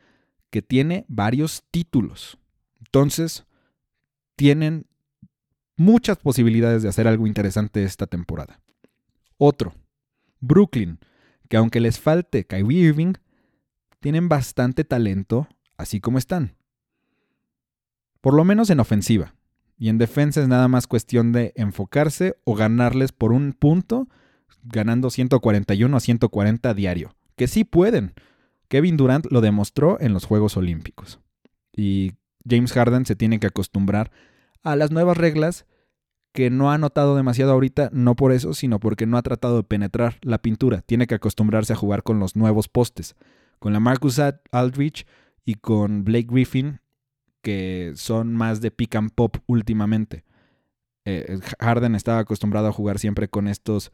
que 0.49 0.61
tiene 0.61 1.05
varios 1.07 1.63
títulos. 1.71 2.37
Entonces, 2.79 3.45
tienen 4.35 4.87
muchas 5.75 6.17
posibilidades 6.17 6.83
de 6.83 6.89
hacer 6.89 7.07
algo 7.07 7.27
interesante 7.27 7.83
esta 7.83 8.07
temporada. 8.07 8.61
Otro, 9.37 9.73
Brooklyn, 10.39 10.99
que 11.49 11.57
aunque 11.57 11.79
les 11.79 11.99
falte 11.99 12.45
Kyrie 12.45 12.87
Irving, 12.87 13.13
tienen 13.99 14.29
bastante 14.29 14.83
talento 14.83 15.47
así 15.77 15.99
como 15.99 16.17
están. 16.17 16.55
Por 18.21 18.33
lo 18.33 18.43
menos 18.43 18.69
en 18.69 18.79
ofensiva. 18.79 19.35
Y 19.77 19.89
en 19.89 19.99
defensa 19.99 20.41
es 20.41 20.47
nada 20.47 20.67
más 20.67 20.87
cuestión 20.87 21.31
de 21.31 21.53
enfocarse 21.55 22.35
o 22.43 22.55
ganarles 22.55 23.11
por 23.11 23.31
un 23.31 23.53
punto, 23.53 24.07
ganando 24.67 25.09
141 25.09 25.95
a 25.95 25.99
140 25.99 26.73
diario. 26.73 27.15
Que 27.35 27.47
sí 27.47 27.63
pueden, 27.63 28.13
Kevin 28.67 28.97
Durant 28.97 29.25
lo 29.31 29.41
demostró 29.41 29.99
en 29.99 30.13
los 30.13 30.25
Juegos 30.25 30.57
Olímpicos. 30.57 31.19
Y 31.75 32.13
James 32.47 32.73
Harden 32.73 33.05
se 33.05 33.15
tiene 33.15 33.39
que 33.39 33.47
acostumbrar 33.47 34.11
a 34.63 34.75
las 34.75 34.91
nuevas 34.91 35.17
reglas 35.17 35.65
que 36.33 36.49
no 36.49 36.71
ha 36.71 36.77
notado 36.77 37.15
demasiado 37.15 37.51
ahorita, 37.51 37.89
no 37.93 38.15
por 38.15 38.31
eso, 38.31 38.53
sino 38.53 38.79
porque 38.79 39.05
no 39.05 39.17
ha 39.17 39.23
tratado 39.23 39.57
de 39.57 39.63
penetrar 39.63 40.17
la 40.21 40.39
pintura. 40.39 40.81
Tiene 40.81 41.07
que 41.07 41.15
acostumbrarse 41.15 41.73
a 41.73 41.77
jugar 41.77 42.03
con 42.03 42.19
los 42.19 42.35
nuevos 42.35 42.67
postes. 42.67 43.15
Con 43.59 43.73
la 43.73 43.79
Marcus 43.79 44.19
Aldrich 44.51 45.07
y 45.45 45.55
con 45.55 46.03
Blake 46.03 46.27
Griffin, 46.29 46.79
que 47.41 47.93
son 47.95 48.35
más 48.35 48.61
de 48.61 48.69
pick 48.69 48.95
and 48.95 49.11
pop 49.15 49.37
últimamente. 49.47 50.25
Eh, 51.05 51.39
Harden 51.59 51.95
estaba 51.95 52.19
acostumbrado 52.19 52.67
a 52.67 52.73
jugar 52.73 52.99
siempre 52.99 53.29
con 53.29 53.47
estos 53.47 53.91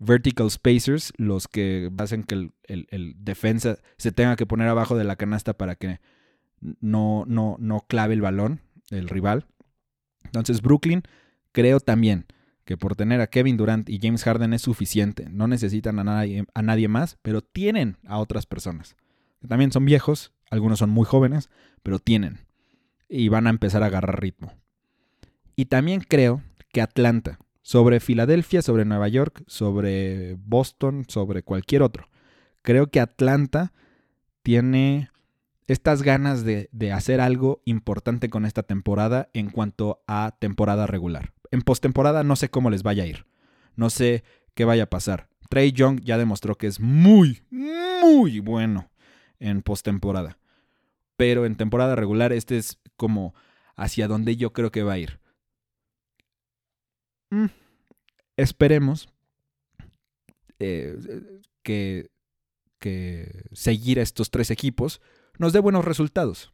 vertical 0.00 0.50
spacers, 0.50 1.12
los 1.16 1.46
que 1.46 1.90
hacen 1.98 2.24
que 2.24 2.50
el, 2.64 3.14
defensa 3.18 3.78
se 3.98 4.10
tenga 4.10 4.34
que 4.34 4.46
poner 4.46 4.66
abajo 4.66 4.96
de 4.96 5.04
la 5.04 5.16
canasta 5.16 5.54
para 5.54 5.76
que 5.76 6.00
no, 6.60 7.24
no, 7.28 7.56
no 7.60 7.80
clave 7.86 8.14
el 8.14 8.22
balón, 8.22 8.60
el 8.90 9.08
rival. 9.08 9.46
Entonces 10.24 10.62
Brooklyn 10.62 11.02
creo 11.52 11.80
también 11.80 12.26
que 12.64 12.76
por 12.76 12.96
tener 12.96 13.20
a 13.20 13.26
Kevin 13.28 13.56
Durant 13.56 13.88
y 13.88 13.98
James 14.00 14.24
Harden 14.24 14.54
es 14.54 14.62
suficiente. 14.62 15.28
No 15.30 15.46
necesitan 15.46 15.98
a 15.98 16.04
nadie, 16.04 16.44
a 16.54 16.62
nadie 16.62 16.88
más, 16.88 17.18
pero 17.22 17.42
tienen 17.42 17.98
a 18.06 18.18
otras 18.18 18.46
personas. 18.46 18.96
También 19.46 19.72
son 19.72 19.84
viejos, 19.84 20.32
algunos 20.50 20.78
son 20.78 20.90
muy 20.90 21.04
jóvenes, 21.04 21.50
pero 21.82 21.98
tienen. 21.98 22.46
Y 23.08 23.28
van 23.28 23.46
a 23.46 23.50
empezar 23.50 23.82
a 23.82 23.86
agarrar 23.86 24.20
ritmo. 24.20 24.54
Y 25.56 25.66
también 25.66 26.00
creo 26.00 26.42
que 26.72 26.80
Atlanta, 26.80 27.38
sobre 27.62 28.00
Filadelfia, 28.00 28.62
sobre 28.62 28.84
Nueva 28.84 29.08
York, 29.08 29.42
sobre 29.46 30.36
Boston, 30.44 31.04
sobre 31.08 31.42
cualquier 31.42 31.82
otro, 31.82 32.08
creo 32.62 32.88
que 32.88 33.00
Atlanta 33.00 33.72
tiene 34.42 35.10
estas 35.66 36.02
ganas 36.02 36.44
de, 36.44 36.68
hacer 36.92 37.20
algo 37.20 37.62
importante 37.64 38.28
con 38.28 38.44
esta 38.44 38.64
temporada 38.64 39.28
en 39.34 39.50
cuanto 39.50 40.02
a 40.08 40.36
temporada 40.38 40.86
regular. 40.86 41.32
En 41.52 41.62
postemporada 41.62 42.24
no 42.24 42.34
sé 42.34 42.48
cómo 42.48 42.70
les 42.70 42.82
vaya 42.82 43.04
a 43.04 43.06
ir. 43.06 43.26
No 43.76 43.88
sé 43.88 44.24
qué 44.54 44.64
vaya 44.64 44.84
a 44.84 44.90
pasar. 44.90 45.28
Trey 45.48 45.70
Young 45.70 46.00
ya 46.00 46.18
demostró 46.18 46.56
que 46.56 46.66
es 46.66 46.80
muy, 46.80 47.44
muy 47.50 48.40
bueno 48.40 48.90
en 49.38 49.62
postemporada. 49.62 50.38
Pero 51.16 51.46
en 51.46 51.54
temporada 51.54 51.94
regular 51.94 52.32
este 52.32 52.58
es 52.58 52.78
como 52.96 53.34
hacia 53.76 54.08
donde 54.08 54.36
yo 54.36 54.52
creo 54.52 54.72
que 54.72 54.82
va 54.82 54.94
a 54.94 54.98
ir. 54.98 55.19
Mm, 57.30 57.46
esperemos 58.36 59.08
eh, 60.58 60.98
que, 61.62 62.10
que 62.78 63.44
seguir 63.52 63.98
a 64.00 64.02
estos 64.02 64.30
tres 64.30 64.50
equipos 64.50 65.00
nos 65.38 65.52
dé 65.52 65.60
buenos 65.60 65.84
resultados. 65.84 66.50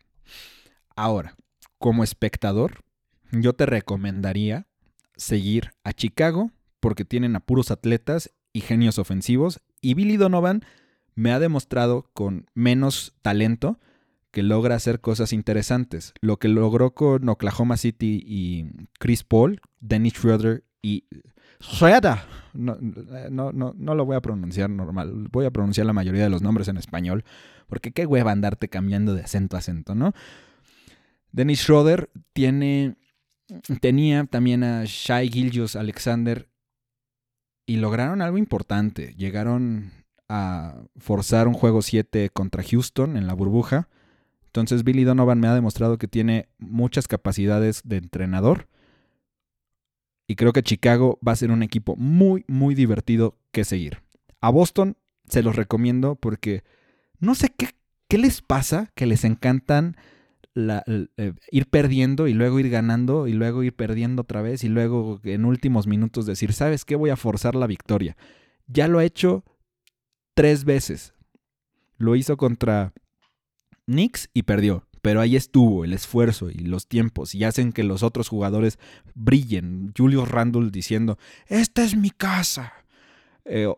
Ahora, 0.94 1.36
como 1.78 2.04
espectador, 2.04 2.84
yo 3.32 3.52
te 3.54 3.66
recomendaría 3.66 4.66
seguir 5.16 5.72
a 5.82 5.92
Chicago 5.92 6.52
porque 6.80 7.04
tienen 7.04 7.36
a 7.36 7.40
puros 7.40 7.70
atletas 7.70 8.32
y 8.52 8.60
genios 8.60 8.98
ofensivos 8.98 9.60
y 9.80 9.94
Billy 9.94 10.16
Donovan 10.16 10.62
me 11.14 11.32
ha 11.32 11.38
demostrado 11.38 12.10
con 12.12 12.48
menos 12.54 13.14
talento 13.22 13.80
que 14.30 14.42
logra 14.42 14.74
hacer 14.74 15.00
cosas 15.00 15.32
interesantes. 15.32 16.12
Lo 16.20 16.38
que 16.38 16.48
logró 16.48 16.94
con 16.94 17.28
Oklahoma 17.28 17.78
City 17.78 18.22
y 18.26 18.66
Chris 18.98 19.24
Paul, 19.24 19.62
Dennis 19.80 20.12
Schroeder 20.12 20.65
y 20.82 21.04
Schroeder. 21.60 22.18
No, 22.52 22.76
no, 23.30 23.52
no, 23.52 23.74
no 23.76 23.94
lo 23.94 24.04
voy 24.04 24.16
a 24.16 24.20
pronunciar 24.20 24.70
normal. 24.70 25.28
Voy 25.30 25.46
a 25.46 25.50
pronunciar 25.50 25.86
la 25.86 25.92
mayoría 25.92 26.22
de 26.22 26.30
los 26.30 26.42
nombres 26.42 26.68
en 26.68 26.76
español. 26.76 27.24
Porque 27.66 27.92
qué 27.92 28.06
hueva 28.06 28.32
andarte 28.32 28.68
cambiando 28.68 29.14
de 29.14 29.22
acento 29.22 29.56
a 29.56 29.58
acento, 29.58 29.94
¿no? 29.94 30.12
Dennis 31.32 31.60
Schroeder 31.60 32.10
tiene, 32.32 32.96
tenía 33.80 34.24
también 34.24 34.64
a 34.64 34.84
Shai 34.86 35.28
Gilgius 35.28 35.76
Alexander 35.76 36.48
y 37.66 37.76
lograron 37.76 38.22
algo 38.22 38.38
importante. 38.38 39.14
Llegaron 39.16 39.92
a 40.28 40.76
forzar 40.96 41.48
un 41.48 41.54
juego 41.54 41.82
7 41.82 42.30
contra 42.30 42.62
Houston 42.62 43.16
en 43.16 43.26
la 43.26 43.34
burbuja. 43.34 43.88
Entonces 44.46 44.84
Billy 44.84 45.04
Donovan 45.04 45.40
me 45.40 45.48
ha 45.48 45.54
demostrado 45.54 45.98
que 45.98 46.08
tiene 46.08 46.48
muchas 46.58 47.08
capacidades 47.08 47.82
de 47.84 47.98
entrenador. 47.98 48.68
Y 50.26 50.34
creo 50.34 50.52
que 50.52 50.62
Chicago 50.62 51.18
va 51.26 51.32
a 51.32 51.36
ser 51.36 51.50
un 51.50 51.62
equipo 51.62 51.96
muy, 51.96 52.44
muy 52.48 52.74
divertido 52.74 53.38
que 53.52 53.64
seguir. 53.64 54.02
A 54.40 54.50
Boston 54.50 54.96
se 55.28 55.42
los 55.42 55.56
recomiendo 55.56 56.16
porque 56.16 56.64
no 57.18 57.34
sé 57.34 57.52
qué, 57.56 57.68
qué 58.08 58.18
les 58.18 58.42
pasa, 58.42 58.90
que 58.94 59.06
les 59.06 59.24
encantan 59.24 59.96
eh, 60.56 61.34
ir 61.50 61.66
perdiendo 61.66 62.28
y 62.28 62.32
luego 62.32 62.58
ir 62.58 62.70
ganando 62.70 63.26
y 63.26 63.34
luego 63.34 63.62
ir 63.62 63.74
perdiendo 63.74 64.22
otra 64.22 64.40
vez 64.40 64.64
y 64.64 64.68
luego 64.68 65.20
en 65.24 65.44
últimos 65.44 65.86
minutos 65.86 66.24
decir, 66.24 66.54
¿sabes 66.54 66.86
qué? 66.86 66.96
Voy 66.96 67.10
a 67.10 67.16
forzar 67.16 67.54
la 67.54 67.66
victoria. 67.66 68.16
Ya 68.66 68.88
lo 68.88 68.98
ha 68.98 69.04
hecho 69.04 69.44
tres 70.34 70.64
veces. 70.64 71.12
Lo 71.98 72.16
hizo 72.16 72.38
contra 72.38 72.94
Knicks 73.84 74.30
y 74.32 74.44
perdió. 74.44 74.85
Pero 75.02 75.20
ahí 75.20 75.36
estuvo 75.36 75.84
el 75.84 75.92
esfuerzo 75.92 76.50
y 76.50 76.58
los 76.58 76.86
tiempos 76.86 77.34
y 77.34 77.44
hacen 77.44 77.72
que 77.72 77.84
los 77.84 78.02
otros 78.02 78.28
jugadores 78.28 78.78
brillen. 79.14 79.92
Julius 79.96 80.28
Randle 80.28 80.70
diciendo, 80.70 81.18
esta 81.46 81.84
es 81.84 81.96
mi 81.96 82.10
casa. 82.10 82.72
Eh, 83.44 83.68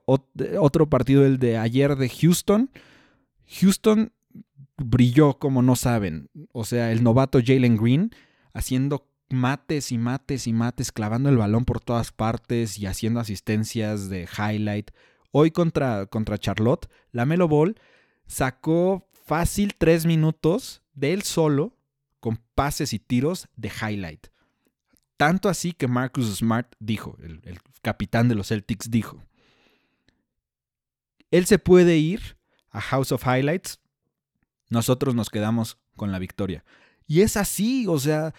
otro 0.58 0.88
partido, 0.88 1.26
el 1.26 1.38
de 1.38 1.58
ayer 1.58 1.96
de 1.96 2.08
Houston, 2.08 2.70
Houston 3.60 4.12
brilló 4.78 5.38
como 5.38 5.62
no 5.62 5.76
saben. 5.76 6.30
O 6.52 6.64
sea, 6.64 6.92
el 6.92 7.02
novato 7.02 7.40
Jalen 7.44 7.76
Green 7.76 8.10
haciendo 8.52 9.08
mates 9.30 9.92
y 9.92 9.98
mates 9.98 10.46
y 10.46 10.52
mates, 10.52 10.92
clavando 10.92 11.28
el 11.28 11.36
balón 11.36 11.64
por 11.64 11.80
todas 11.80 12.12
partes 12.12 12.78
y 12.78 12.86
haciendo 12.86 13.20
asistencias 13.20 14.08
de 14.08 14.26
highlight. 14.26 14.90
Hoy 15.30 15.50
contra, 15.50 16.06
contra 16.06 16.38
Charlotte, 16.38 16.88
la 17.12 17.26
Melo 17.26 17.48
Ball 17.48 17.78
sacó 18.26 19.08
fácil 19.12 19.74
tres 19.76 20.06
minutos 20.06 20.82
de 20.98 21.12
él 21.12 21.22
solo 21.22 21.76
con 22.20 22.40
pases 22.54 22.92
y 22.92 22.98
tiros 22.98 23.48
de 23.56 23.68
highlight. 23.68 24.28
Tanto 25.16 25.48
así 25.48 25.72
que 25.72 25.88
Marcus 25.88 26.36
Smart 26.36 26.74
dijo, 26.78 27.16
el, 27.22 27.40
el 27.44 27.58
capitán 27.82 28.28
de 28.28 28.34
los 28.34 28.48
Celtics 28.48 28.90
dijo, 28.90 29.22
él 31.30 31.46
se 31.46 31.58
puede 31.58 31.98
ir 31.98 32.36
a 32.70 32.80
House 32.80 33.12
of 33.12 33.24
Highlights, 33.26 33.80
nosotros 34.70 35.14
nos 35.14 35.30
quedamos 35.30 35.78
con 35.96 36.12
la 36.12 36.18
victoria. 36.18 36.64
Y 37.06 37.22
es 37.22 37.36
así, 37.36 37.86
o 37.88 37.98
sea, 37.98 38.34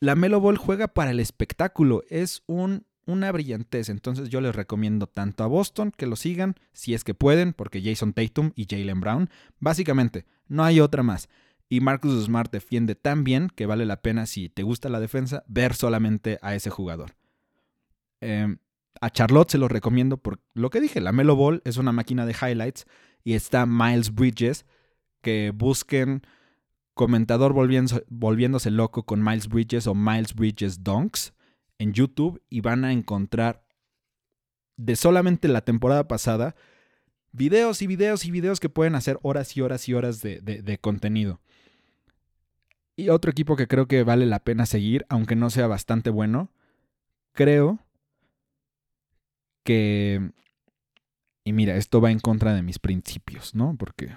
la 0.00 0.14
Melo 0.14 0.40
Ball 0.40 0.56
juega 0.56 0.88
para 0.88 1.10
el 1.10 1.20
espectáculo, 1.20 2.02
es 2.08 2.42
un, 2.46 2.86
una 3.04 3.32
brillantez. 3.32 3.88
Entonces 3.88 4.28
yo 4.28 4.40
les 4.40 4.54
recomiendo 4.54 5.06
tanto 5.06 5.44
a 5.44 5.48
Boston 5.48 5.92
que 5.96 6.06
lo 6.06 6.16
sigan, 6.16 6.54
si 6.72 6.94
es 6.94 7.04
que 7.04 7.14
pueden, 7.14 7.52
porque 7.52 7.82
Jason 7.82 8.12
Tatum 8.12 8.52
y 8.54 8.66
Jalen 8.68 9.00
Brown, 9.00 9.30
básicamente, 9.58 10.24
no 10.48 10.64
hay 10.64 10.80
otra 10.80 11.02
más. 11.02 11.28
Y 11.68 11.80
Marcus 11.80 12.24
Smart 12.24 12.50
defiende 12.50 12.94
tan 12.94 13.24
bien 13.24 13.48
que 13.54 13.66
vale 13.66 13.84
la 13.84 14.00
pena, 14.00 14.26
si 14.26 14.48
te 14.48 14.62
gusta 14.62 14.88
la 14.88 15.00
defensa, 15.00 15.44
ver 15.46 15.74
solamente 15.74 16.38
a 16.40 16.54
ese 16.54 16.70
jugador. 16.70 17.14
Em, 18.20 18.58
a 19.00 19.10
Charlotte 19.10 19.50
se 19.50 19.58
lo 19.58 19.68
recomiendo 19.68 20.16
por 20.16 20.40
lo 20.54 20.70
que 20.70 20.80
dije, 20.80 21.00
la 21.00 21.12
Melo 21.12 21.36
Ball 21.36 21.62
es 21.64 21.76
una 21.76 21.92
máquina 21.92 22.26
de 22.26 22.34
highlights 22.34 22.86
y 23.22 23.34
está 23.34 23.66
Miles 23.66 24.14
Bridges, 24.14 24.64
que 25.20 25.52
busquen 25.54 26.22
comentador 26.94 27.52
volviéndose 27.52 28.70
loco 28.70 29.04
con 29.04 29.22
Miles 29.22 29.48
Bridges 29.48 29.86
o 29.86 29.94
Miles 29.94 30.34
Bridges 30.34 30.82
Donks 30.82 31.32
en 31.78 31.92
YouTube 31.92 32.42
y 32.48 32.60
van 32.60 32.84
a 32.84 32.92
encontrar 32.92 33.64
de 34.76 34.96
solamente 34.96 35.48
la 35.48 35.60
temporada 35.60 36.08
pasada 36.08 36.56
videos 37.38 37.80
y 37.80 37.86
videos 37.86 38.24
y 38.26 38.30
videos 38.30 38.60
que 38.60 38.68
pueden 38.68 38.94
hacer 38.94 39.18
horas 39.22 39.56
y 39.56 39.62
horas 39.62 39.88
y 39.88 39.94
horas 39.94 40.20
de, 40.20 40.78
contenido. 40.80 41.40
Y 42.96 43.08
otro 43.08 43.30
equipo 43.30 43.56
que 43.56 43.68
creo 43.68 43.86
que 43.86 44.02
vale 44.02 44.26
la 44.26 44.40
pena 44.40 44.66
seguir, 44.66 45.06
aunque 45.08 45.36
no 45.36 45.48
sea 45.50 45.68
bastante 45.68 46.10
bueno, 46.10 46.50
creo 47.32 47.78
que 49.62 50.32
y 51.48 51.54
mira, 51.54 51.76
esto 51.76 52.02
va 52.02 52.10
en 52.10 52.18
contra 52.18 52.52
de 52.52 52.60
mis 52.60 52.78
principios, 52.78 53.54
¿no? 53.54 53.74
Porque... 53.78 54.10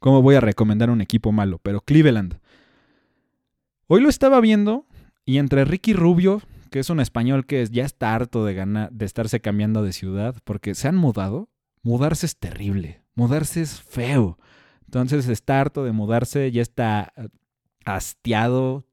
¿Cómo 0.00 0.20
voy 0.20 0.34
a 0.34 0.40
recomendar 0.40 0.90
un 0.90 1.00
equipo 1.00 1.30
malo? 1.30 1.60
Pero 1.62 1.80
Cleveland. 1.80 2.40
Hoy 3.86 4.00
lo 4.00 4.08
estaba 4.08 4.40
viendo 4.40 4.84
y 5.24 5.38
entre 5.38 5.64
Ricky 5.64 5.92
Rubio, 5.92 6.42
que 6.70 6.78
es 6.78 6.90
un 6.90 7.00
español 7.00 7.46
que 7.46 7.66
ya 7.70 7.84
está 7.84 8.14
harto 8.14 8.44
de, 8.44 8.54
ganar, 8.54 8.90
de 8.92 9.04
estarse 9.04 9.40
cambiando 9.40 9.82
de 9.82 9.92
ciudad, 9.92 10.36
porque 10.44 10.74
se 10.74 10.88
han 10.88 10.96
mudado. 10.96 11.48
Mudarse 11.82 12.26
es 12.26 12.36
terrible, 12.36 13.02
mudarse 13.14 13.62
es 13.62 13.80
feo. 13.80 14.38
Entonces 14.84 15.28
está 15.28 15.60
harto 15.60 15.84
de 15.84 15.92
mudarse, 15.92 16.50
ya 16.50 16.62
está 16.62 17.12
eh, 17.16 17.28
hastiado, 17.84 18.86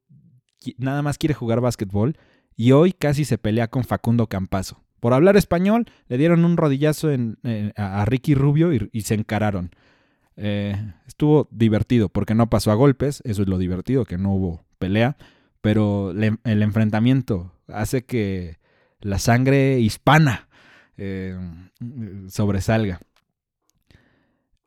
nada 0.77 1.01
más 1.01 1.17
quiere 1.17 1.33
jugar 1.33 1.61
básquetbol 1.61 2.17
y 2.55 2.71
hoy 2.71 2.93
casi 2.93 3.25
se 3.25 3.37
pelea 3.37 3.67
con 3.67 3.83
Facundo 3.83 4.27
Campazo. 4.27 4.83
Por 4.99 5.13
hablar 5.13 5.35
español, 5.35 5.85
le 6.07 6.17
dieron 6.17 6.45
un 6.45 6.55
rodillazo 6.55 7.09
a 7.75 8.05
Ricky 8.05 8.35
Rubio 8.35 8.71
y, 8.71 9.01
se 9.01 9.15
encararon. 9.15 9.71
Eh, 10.37 10.75
estuvo 11.05 11.49
divertido 11.51 12.07
porque 12.07 12.35
no 12.35 12.49
pasó 12.49 12.71
a 12.71 12.75
golpes, 12.75 13.21
eso 13.25 13.41
es 13.41 13.49
lo 13.49 13.57
divertido, 13.57 14.05
que 14.05 14.17
no 14.17 14.33
hubo 14.33 14.65
pelea, 14.79 15.17
pero 15.63 16.11
el 16.11 16.61
enfrentamiento 16.61 17.53
hace 17.69 18.03
que 18.03 18.59
la 18.99 19.17
sangre 19.17 19.79
hispana 19.79 20.49
eh, 20.97 21.39
sobresalga. 22.27 22.99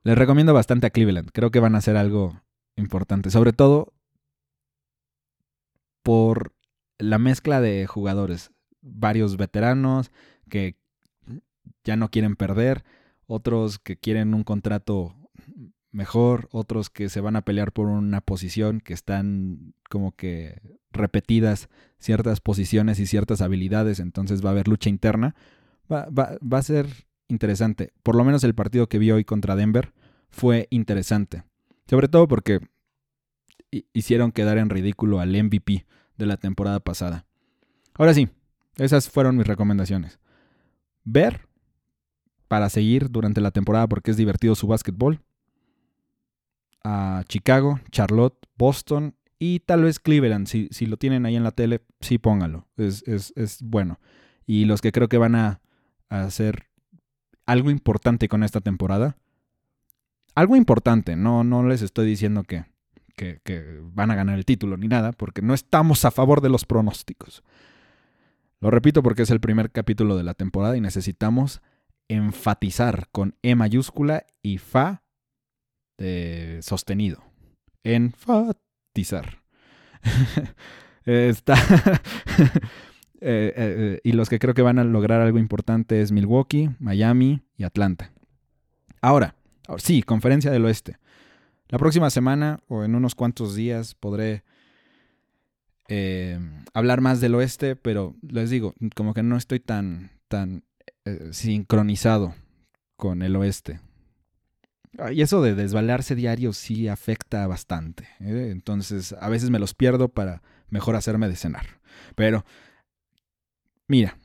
Les 0.04 0.16
recomiendo 0.16 0.54
bastante 0.54 0.86
a 0.86 0.90
Cleveland, 0.90 1.32
creo 1.34 1.50
que 1.50 1.60
van 1.60 1.74
a 1.74 1.78
hacer 1.78 1.98
algo 1.98 2.40
importante, 2.76 3.28
sobre 3.30 3.52
todo 3.52 3.92
por 6.02 6.54
la 6.96 7.18
mezcla 7.18 7.60
de 7.60 7.86
jugadores 7.86 8.50
varios 8.80 9.36
veteranos 9.36 10.10
que 10.48 10.76
ya 11.84 11.96
no 11.96 12.10
quieren 12.10 12.36
perder, 12.36 12.84
otros 13.26 13.78
que 13.78 13.98
quieren 13.98 14.32
un 14.32 14.44
contrato 14.44 15.14
mejor, 15.96 16.48
otros 16.52 16.90
que 16.90 17.08
se 17.08 17.22
van 17.22 17.36
a 17.36 17.42
pelear 17.42 17.72
por 17.72 17.86
una 17.86 18.20
posición 18.20 18.80
que 18.80 18.92
están 18.92 19.74
como 19.88 20.14
que 20.14 20.60
repetidas 20.92 21.68
ciertas 21.98 22.40
posiciones 22.40 23.00
y 23.00 23.06
ciertas 23.06 23.40
habilidades, 23.40 23.98
entonces 23.98 24.44
va 24.44 24.50
a 24.50 24.52
haber 24.52 24.68
lucha 24.68 24.90
interna. 24.90 25.34
Va, 25.90 26.06
va, 26.12 26.58
a 26.58 26.62
ser 26.62 26.86
interesante. 27.28 27.92
Por 28.02 28.14
lo 28.14 28.24
menos 28.24 28.44
el 28.44 28.54
partido 28.54 28.88
que 28.88 28.98
vi 28.98 29.10
hoy 29.10 29.24
contra 29.24 29.56
Denver 29.56 29.94
fue 30.28 30.66
interesante. 30.70 31.44
Sobre 31.88 32.08
todo 32.08 32.28
porque 32.28 32.60
hicieron 33.94 34.32
quedar 34.32 34.58
en 34.58 34.68
ridículo 34.68 35.20
al 35.20 35.30
MVP 35.30 35.86
de 36.18 36.26
la 36.26 36.36
temporada 36.36 36.80
pasada. 36.80 37.24
Ahora 37.94 38.12
sí, 38.12 38.28
esas 38.76 39.08
fueron 39.08 39.36
mis 39.36 39.46
recomendaciones. 39.46 40.18
Ver 41.04 41.48
para 42.48 42.68
seguir 42.68 43.10
durante 43.10 43.40
la 43.40 43.50
temporada 43.50 43.86
porque 43.86 44.10
es 44.10 44.18
divertido 44.18 44.54
su 44.54 44.66
básquetbol. 44.66 45.22
A 46.88 47.24
Chicago, 47.26 47.80
Charlotte, 47.90 48.38
Boston 48.56 49.16
y 49.40 49.60
tal 49.60 49.82
vez 49.82 49.98
Cleveland. 49.98 50.46
Si, 50.46 50.68
si 50.70 50.86
lo 50.86 50.96
tienen 50.96 51.26
ahí 51.26 51.34
en 51.34 51.42
la 51.42 51.50
tele, 51.50 51.82
sí 52.00 52.18
póngalo. 52.18 52.68
Es, 52.76 53.58
bueno. 53.62 53.98
Y 54.46 54.66
los 54.66 54.80
que 54.80 54.92
creo 54.92 55.08
que 55.08 55.18
van 55.18 55.34
a, 55.34 55.60
hacer 56.08 56.68
algo 57.44 57.70
importante 57.70 58.28
con 58.28 58.44
esta 58.44 58.60
temporada. 58.60 59.16
Algo 60.36 60.54
importante, 60.54 61.16
no, 61.16 61.42
no 61.42 61.66
les 61.66 61.82
estoy 61.82 62.06
diciendo 62.06 62.44
que, 62.44 62.66
que, 63.16 63.40
que 63.42 63.80
van 63.82 64.12
a 64.12 64.14
ganar 64.14 64.38
el 64.38 64.44
título 64.44 64.76
ni 64.76 64.86
nada, 64.86 65.10
porque 65.10 65.42
no 65.42 65.54
estamos 65.54 66.04
a 66.04 66.12
favor 66.12 66.40
de 66.40 66.50
los 66.50 66.64
pronósticos. 66.64 67.42
Lo 68.60 68.70
repito 68.70 69.02
porque 69.02 69.22
es 69.22 69.30
el 69.30 69.40
primer 69.40 69.72
capítulo 69.72 70.16
de 70.16 70.22
la 70.22 70.34
temporada 70.34 70.76
y 70.76 70.80
necesitamos 70.80 71.62
enfatizar 72.08 73.08
con 73.10 73.34
E 73.42 73.56
mayúscula 73.56 74.24
y 74.42 74.58
Fa 74.58 75.02
sostenido. 76.60 77.22
Enfatizar. 77.84 79.42
Está. 81.04 81.56
Eh, 83.18 83.52
eh, 83.56 84.00
y 84.04 84.12
los 84.12 84.28
que 84.28 84.38
creo 84.38 84.52
que 84.52 84.60
van 84.60 84.78
a 84.78 84.84
lograr 84.84 85.22
algo 85.22 85.38
importante 85.38 86.02
es 86.02 86.12
Milwaukee, 86.12 86.68
Miami 86.78 87.42
y 87.56 87.64
Atlanta. 87.64 88.12
Ahora, 89.00 89.34
sí, 89.78 90.02
conferencia 90.02 90.50
del 90.50 90.66
oeste. 90.66 90.98
La 91.68 91.78
próxima 91.78 92.10
semana 92.10 92.60
o 92.68 92.84
en 92.84 92.94
unos 92.94 93.14
cuantos 93.14 93.56
días 93.56 93.94
podré 93.94 94.44
eh, 95.88 96.38
hablar 96.74 97.00
más 97.00 97.20
del 97.20 97.34
oeste, 97.34 97.74
pero 97.74 98.14
les 98.22 98.50
digo, 98.50 98.74
como 98.94 99.14
que 99.14 99.22
no 99.22 99.36
estoy 99.36 99.60
tan, 99.60 100.10
tan 100.28 100.64
eh, 101.04 101.28
sincronizado 101.32 102.34
con 102.96 103.22
el 103.22 103.34
oeste. 103.36 103.80
Ah, 104.98 105.12
y 105.12 105.20
eso 105.20 105.42
de 105.42 105.54
desvalarse 105.54 106.14
diario 106.14 106.52
sí 106.52 106.88
afecta 106.88 107.46
bastante. 107.46 108.08
¿eh? 108.20 108.48
Entonces, 108.50 109.14
a 109.20 109.28
veces 109.28 109.50
me 109.50 109.58
los 109.58 109.74
pierdo 109.74 110.08
para 110.08 110.42
mejor 110.68 110.96
hacerme 110.96 111.28
de 111.28 111.36
cenar. 111.36 111.80
Pero, 112.14 112.44
mira, 113.88 114.18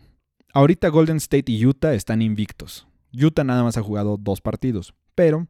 ahorita 0.54 0.90
Golden 0.90 1.18
State 1.18 1.52
y 1.52 1.66
Utah 1.66 1.94
están 1.94 2.22
invictos. 2.22 2.88
Utah 3.14 3.44
nada 3.44 3.64
más 3.64 3.78
ha 3.78 3.84
jugado 3.84 4.18
dos 4.18 4.40
partidos, 4.40 4.94
pero 5.16 5.48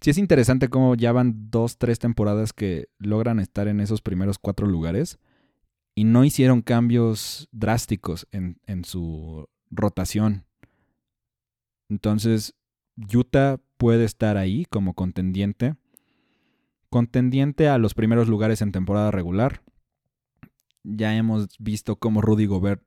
sí 0.00 0.10
es 0.10 0.18
interesante 0.18 0.68
cómo 0.68 0.94
ya 0.94 1.10
van 1.10 1.50
dos, 1.50 1.78
tres 1.78 1.98
temporadas 1.98 2.52
que 2.52 2.88
logran 2.98 3.40
estar 3.40 3.66
en 3.66 3.80
esos 3.80 4.00
primeros 4.00 4.38
cuatro 4.38 4.66
lugares 4.68 5.18
y 5.96 6.04
no 6.04 6.24
hicieron 6.24 6.62
cambios 6.62 7.48
drásticos 7.50 8.28
en, 8.30 8.60
en 8.66 8.84
su 8.84 9.48
rotación. 9.70 10.44
Entonces, 11.88 12.54
Utah 13.12 13.60
puede 13.76 14.04
estar 14.04 14.36
ahí 14.36 14.64
como 14.64 14.94
contendiente. 14.94 15.76
Contendiente 16.90 17.68
a 17.68 17.78
los 17.78 17.94
primeros 17.94 18.28
lugares 18.28 18.62
en 18.62 18.72
temporada 18.72 19.10
regular. 19.10 19.62
Ya 20.84 21.14
hemos 21.14 21.48
visto 21.58 21.96
cómo 21.96 22.22
Rudy 22.22 22.46
Gobert 22.46 22.82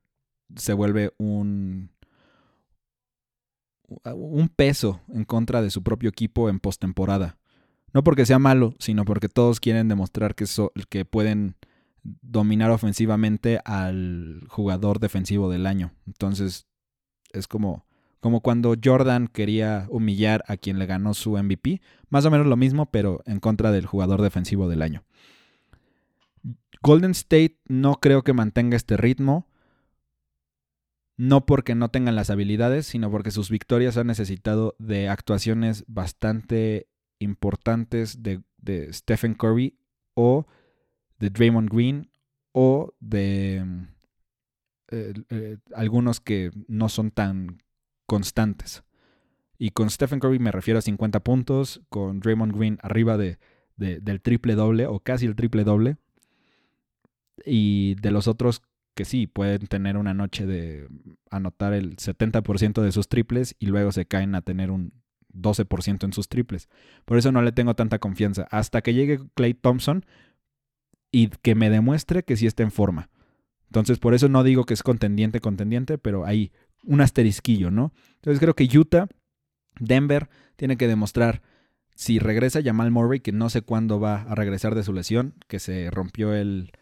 se 0.56 0.72
vuelve 0.72 1.12
un 1.18 1.90
un 4.04 4.48
peso 4.48 5.00
en 5.12 5.24
contra 5.24 5.62
de 5.62 5.70
su 5.70 5.82
propio 5.82 6.08
equipo 6.08 6.48
en 6.48 6.60
postemporada. 6.60 7.38
No 7.92 8.02
porque 8.02 8.26
sea 8.26 8.38
malo, 8.38 8.74
sino 8.78 9.04
porque 9.04 9.28
todos 9.28 9.60
quieren 9.60 9.88
demostrar 9.88 10.34
que, 10.34 10.46
que 10.88 11.04
pueden 11.04 11.56
dominar 12.02 12.70
ofensivamente 12.70 13.60
al 13.64 14.44
jugador 14.48 14.98
defensivo 14.98 15.50
del 15.50 15.66
año. 15.66 15.92
Entonces, 16.06 16.66
es 17.32 17.46
como, 17.46 17.86
como 18.22 18.40
cuando 18.40 18.76
Jordan 18.82 19.26
quería 19.26 19.88
humillar 19.90 20.44
a 20.46 20.56
quien 20.56 20.78
le 20.78 20.86
ganó 20.86 21.12
su 21.12 21.36
MVP. 21.36 21.82
Más 22.08 22.24
o 22.24 22.30
menos 22.30 22.46
lo 22.46 22.56
mismo, 22.56 22.86
pero 22.86 23.20
en 23.26 23.40
contra 23.40 23.72
del 23.72 23.84
jugador 23.84 24.22
defensivo 24.22 24.68
del 24.68 24.82
año. 24.82 25.02
Golden 26.80 27.10
State 27.10 27.58
no 27.66 27.96
creo 27.96 28.22
que 28.22 28.32
mantenga 28.32 28.76
este 28.76 28.96
ritmo 28.96 29.48
no 31.16 31.46
porque 31.46 31.74
no 31.74 31.88
tengan 31.88 32.14
las 32.14 32.30
habilidades, 32.30 32.86
sino 32.86 33.10
porque 33.10 33.32
sus 33.32 33.50
victorias 33.50 33.96
han 33.96 34.06
necesitado 34.06 34.76
de 34.78 35.08
actuaciones 35.08 35.84
bastante 35.88 36.86
importantes 37.18 38.22
de, 38.22 38.42
Stephen 38.92 39.34
Curry 39.34 39.76
o 40.14 40.46
de 41.18 41.30
Draymond 41.30 41.68
Green 41.68 42.08
o 42.52 42.94
de 43.00 43.64
eh, 44.92 45.14
eh, 45.28 45.58
algunos 45.74 46.20
que 46.20 46.52
no 46.68 46.88
son 46.88 47.10
tan 47.10 47.58
constantes. 48.06 48.84
Y 49.58 49.70
con 49.70 49.90
Stephen 49.90 50.20
Curry 50.20 50.38
me 50.38 50.52
refiero 50.52 50.78
a 50.78 50.82
50 50.82 51.20
puntos, 51.20 51.82
con 51.88 52.20
Draymond 52.20 52.56
Green 52.56 52.78
arriba 52.82 53.16
de, 53.16 53.38
del 53.76 54.20
triple 54.20 54.54
doble 54.54 54.86
o 54.86 55.00
casi 55.00 55.26
el 55.26 55.36
triple 55.36 55.64
doble. 55.64 55.96
Y 57.44 57.94
de 57.96 58.10
los 58.10 58.28
otros 58.28 58.62
que 58.94 59.04
sí, 59.04 59.26
pueden 59.26 59.66
tener 59.68 59.96
una 59.96 60.14
noche 60.14 60.46
de 60.46 60.88
anotar 61.30 61.72
el 61.72 61.96
70% 61.96 62.82
de 62.82 62.92
sus 62.92 63.08
triples 63.08 63.56
y 63.58 63.66
luego 63.66 63.92
se 63.92 64.06
caen 64.06 64.34
a 64.34 64.42
tener 64.42 64.70
un 64.70 64.92
12% 65.34 66.04
en 66.04 66.12
sus 66.12 66.28
triples. 66.28 66.68
Por 67.04 67.16
eso 67.16 67.32
no 67.32 67.42
le 67.42 67.52
tengo 67.52 67.74
tanta 67.74 67.98
confianza. 67.98 68.46
Hasta 68.50 68.82
que 68.82 68.94
llegue 68.94 69.20
Clay 69.34 69.54
Thompson 69.54 70.04
y 71.10 71.28
que 71.28 71.54
me 71.54 71.70
demuestre 71.70 72.22
que 72.22 72.36
sí 72.36 72.46
está 72.46 72.62
en 72.62 72.70
forma. 72.70 73.10
Entonces, 73.66 73.98
por 73.98 74.12
eso 74.12 74.28
no 74.28 74.44
digo 74.44 74.64
que 74.64 74.74
es 74.74 74.82
contendiente, 74.82 75.40
contendiente, 75.40 75.96
pero 75.96 76.26
hay 76.26 76.52
un 76.84 77.00
asterisquillo, 77.00 77.70
¿no? 77.70 77.92
Entonces 78.16 78.40
creo 78.40 78.54
que 78.54 78.68
Utah, 78.78 79.08
Denver, 79.78 80.28
tiene 80.56 80.76
que 80.76 80.88
demostrar 80.88 81.42
si 81.94 82.18
regresa 82.18 82.62
Jamal 82.62 82.90
Murray, 82.90 83.20
que 83.20 83.32
no 83.32 83.50
sé 83.50 83.62
cuándo 83.62 84.00
va 84.00 84.22
a 84.22 84.34
regresar 84.34 84.74
de 84.74 84.82
su 84.82 84.92
lesión, 84.92 85.34
que 85.48 85.60
se 85.60 85.90
rompió 85.90 86.34
el 86.34 86.72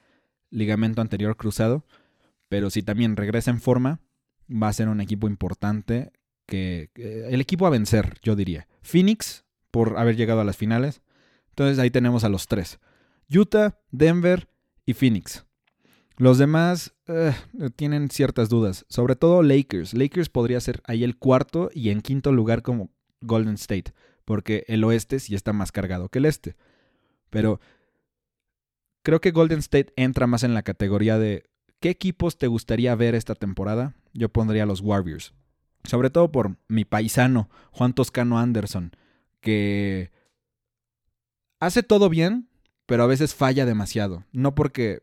ligamento 0.50 1.00
anterior 1.00 1.36
cruzado. 1.36 1.84
Pero 2.48 2.70
si 2.70 2.82
también 2.82 3.16
regresa 3.16 3.50
en 3.50 3.60
forma, 3.60 4.00
va 4.50 4.68
a 4.68 4.72
ser 4.72 4.88
un 4.88 5.00
equipo 5.00 5.28
importante. 5.28 6.12
Que, 6.46 6.90
el 6.94 7.40
equipo 7.40 7.66
a 7.66 7.70
vencer, 7.70 8.18
yo 8.22 8.34
diría. 8.34 8.66
Phoenix, 8.82 9.44
por 9.70 9.98
haber 9.98 10.16
llegado 10.16 10.40
a 10.40 10.44
las 10.44 10.56
finales. 10.56 11.02
Entonces 11.50 11.78
ahí 11.78 11.90
tenemos 11.90 12.24
a 12.24 12.28
los 12.28 12.46
tres. 12.46 12.80
Utah, 13.32 13.78
Denver 13.90 14.48
y 14.86 14.94
Phoenix. 14.94 15.44
Los 16.20 16.36
demás 16.36 16.92
eh, 17.06 17.34
tienen 17.76 18.10
ciertas 18.10 18.50
dudas. 18.50 18.84
Sobre 18.90 19.16
todo 19.16 19.42
Lakers. 19.42 19.94
Lakers 19.94 20.28
podría 20.28 20.60
ser 20.60 20.82
ahí 20.84 21.02
el 21.02 21.16
cuarto 21.16 21.70
y 21.72 21.88
en 21.88 22.02
quinto 22.02 22.30
lugar 22.30 22.60
como 22.60 22.90
Golden 23.22 23.54
State. 23.54 23.94
Porque 24.26 24.64
el 24.68 24.84
oeste 24.84 25.18
sí 25.18 25.34
está 25.34 25.54
más 25.54 25.72
cargado 25.72 26.10
que 26.10 26.18
el 26.18 26.26
este. 26.26 26.56
Pero 27.30 27.58
creo 29.02 29.22
que 29.22 29.30
Golden 29.30 29.60
State 29.60 29.94
entra 29.96 30.26
más 30.26 30.42
en 30.42 30.52
la 30.52 30.62
categoría 30.62 31.18
de 31.18 31.48
¿Qué 31.80 31.88
equipos 31.88 32.36
te 32.36 32.48
gustaría 32.48 32.94
ver 32.94 33.14
esta 33.14 33.34
temporada? 33.34 33.94
Yo 34.12 34.28
pondría 34.28 34.66
los 34.66 34.82
Warriors. 34.82 35.32
Sobre 35.84 36.10
todo 36.10 36.30
por 36.30 36.58
mi 36.68 36.84
paisano, 36.84 37.48
Juan 37.72 37.94
Toscano 37.94 38.38
Anderson, 38.38 38.92
que 39.40 40.10
hace 41.60 41.82
todo 41.82 42.10
bien, 42.10 42.50
pero 42.84 43.04
a 43.04 43.06
veces 43.06 43.34
falla 43.34 43.64
demasiado. 43.64 44.26
No 44.32 44.54
porque 44.54 45.02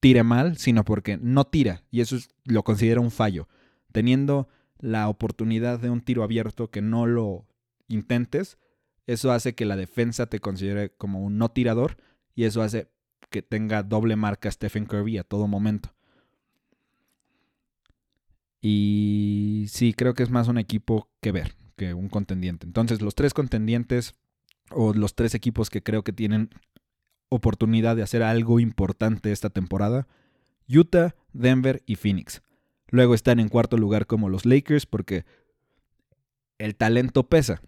tire 0.00 0.22
mal, 0.22 0.56
sino 0.56 0.84
porque 0.84 1.18
no 1.18 1.46
tira. 1.46 1.82
Y 1.90 2.00
eso 2.00 2.16
lo 2.44 2.62
considero 2.62 3.02
un 3.02 3.10
fallo. 3.10 3.48
Teniendo 3.92 4.48
la 4.78 5.08
oportunidad 5.08 5.80
de 5.80 5.90
un 5.90 6.00
tiro 6.00 6.22
abierto 6.22 6.70
que 6.70 6.82
no 6.82 7.06
lo 7.06 7.46
intentes, 7.88 8.58
eso 9.06 9.32
hace 9.32 9.54
que 9.54 9.64
la 9.64 9.76
defensa 9.76 10.26
te 10.26 10.40
considere 10.40 10.90
como 10.90 11.22
un 11.22 11.38
no 11.38 11.50
tirador 11.50 11.96
y 12.34 12.44
eso 12.44 12.62
hace 12.62 12.90
que 13.30 13.42
tenga 13.42 13.82
doble 13.82 14.16
marca 14.16 14.50
Stephen 14.50 14.86
Curry 14.86 15.18
a 15.18 15.24
todo 15.24 15.46
momento. 15.46 15.94
Y 18.60 19.66
sí, 19.68 19.94
creo 19.94 20.14
que 20.14 20.22
es 20.22 20.30
más 20.30 20.48
un 20.48 20.58
equipo 20.58 21.10
que 21.20 21.32
ver, 21.32 21.54
que 21.76 21.94
un 21.94 22.08
contendiente. 22.08 22.66
Entonces, 22.66 23.00
los 23.00 23.14
tres 23.14 23.34
contendientes 23.34 24.14
o 24.70 24.92
los 24.92 25.14
tres 25.14 25.34
equipos 25.34 25.70
que 25.70 25.82
creo 25.82 26.02
que 26.02 26.12
tienen 26.12 26.50
oportunidad 27.28 27.96
de 27.96 28.02
hacer 28.02 28.22
algo 28.22 28.60
importante 28.60 29.32
esta 29.32 29.50
temporada, 29.50 30.06
Utah, 30.68 31.14
Denver 31.32 31.82
y 31.86 31.96
Phoenix. 31.96 32.42
Luego 32.90 33.14
están 33.14 33.38
en 33.40 33.48
cuarto 33.48 33.76
lugar 33.76 34.06
como 34.06 34.28
los 34.28 34.46
Lakers 34.46 34.86
porque 34.86 35.24
el 36.58 36.74
talento 36.74 37.28
pesa. 37.28 37.60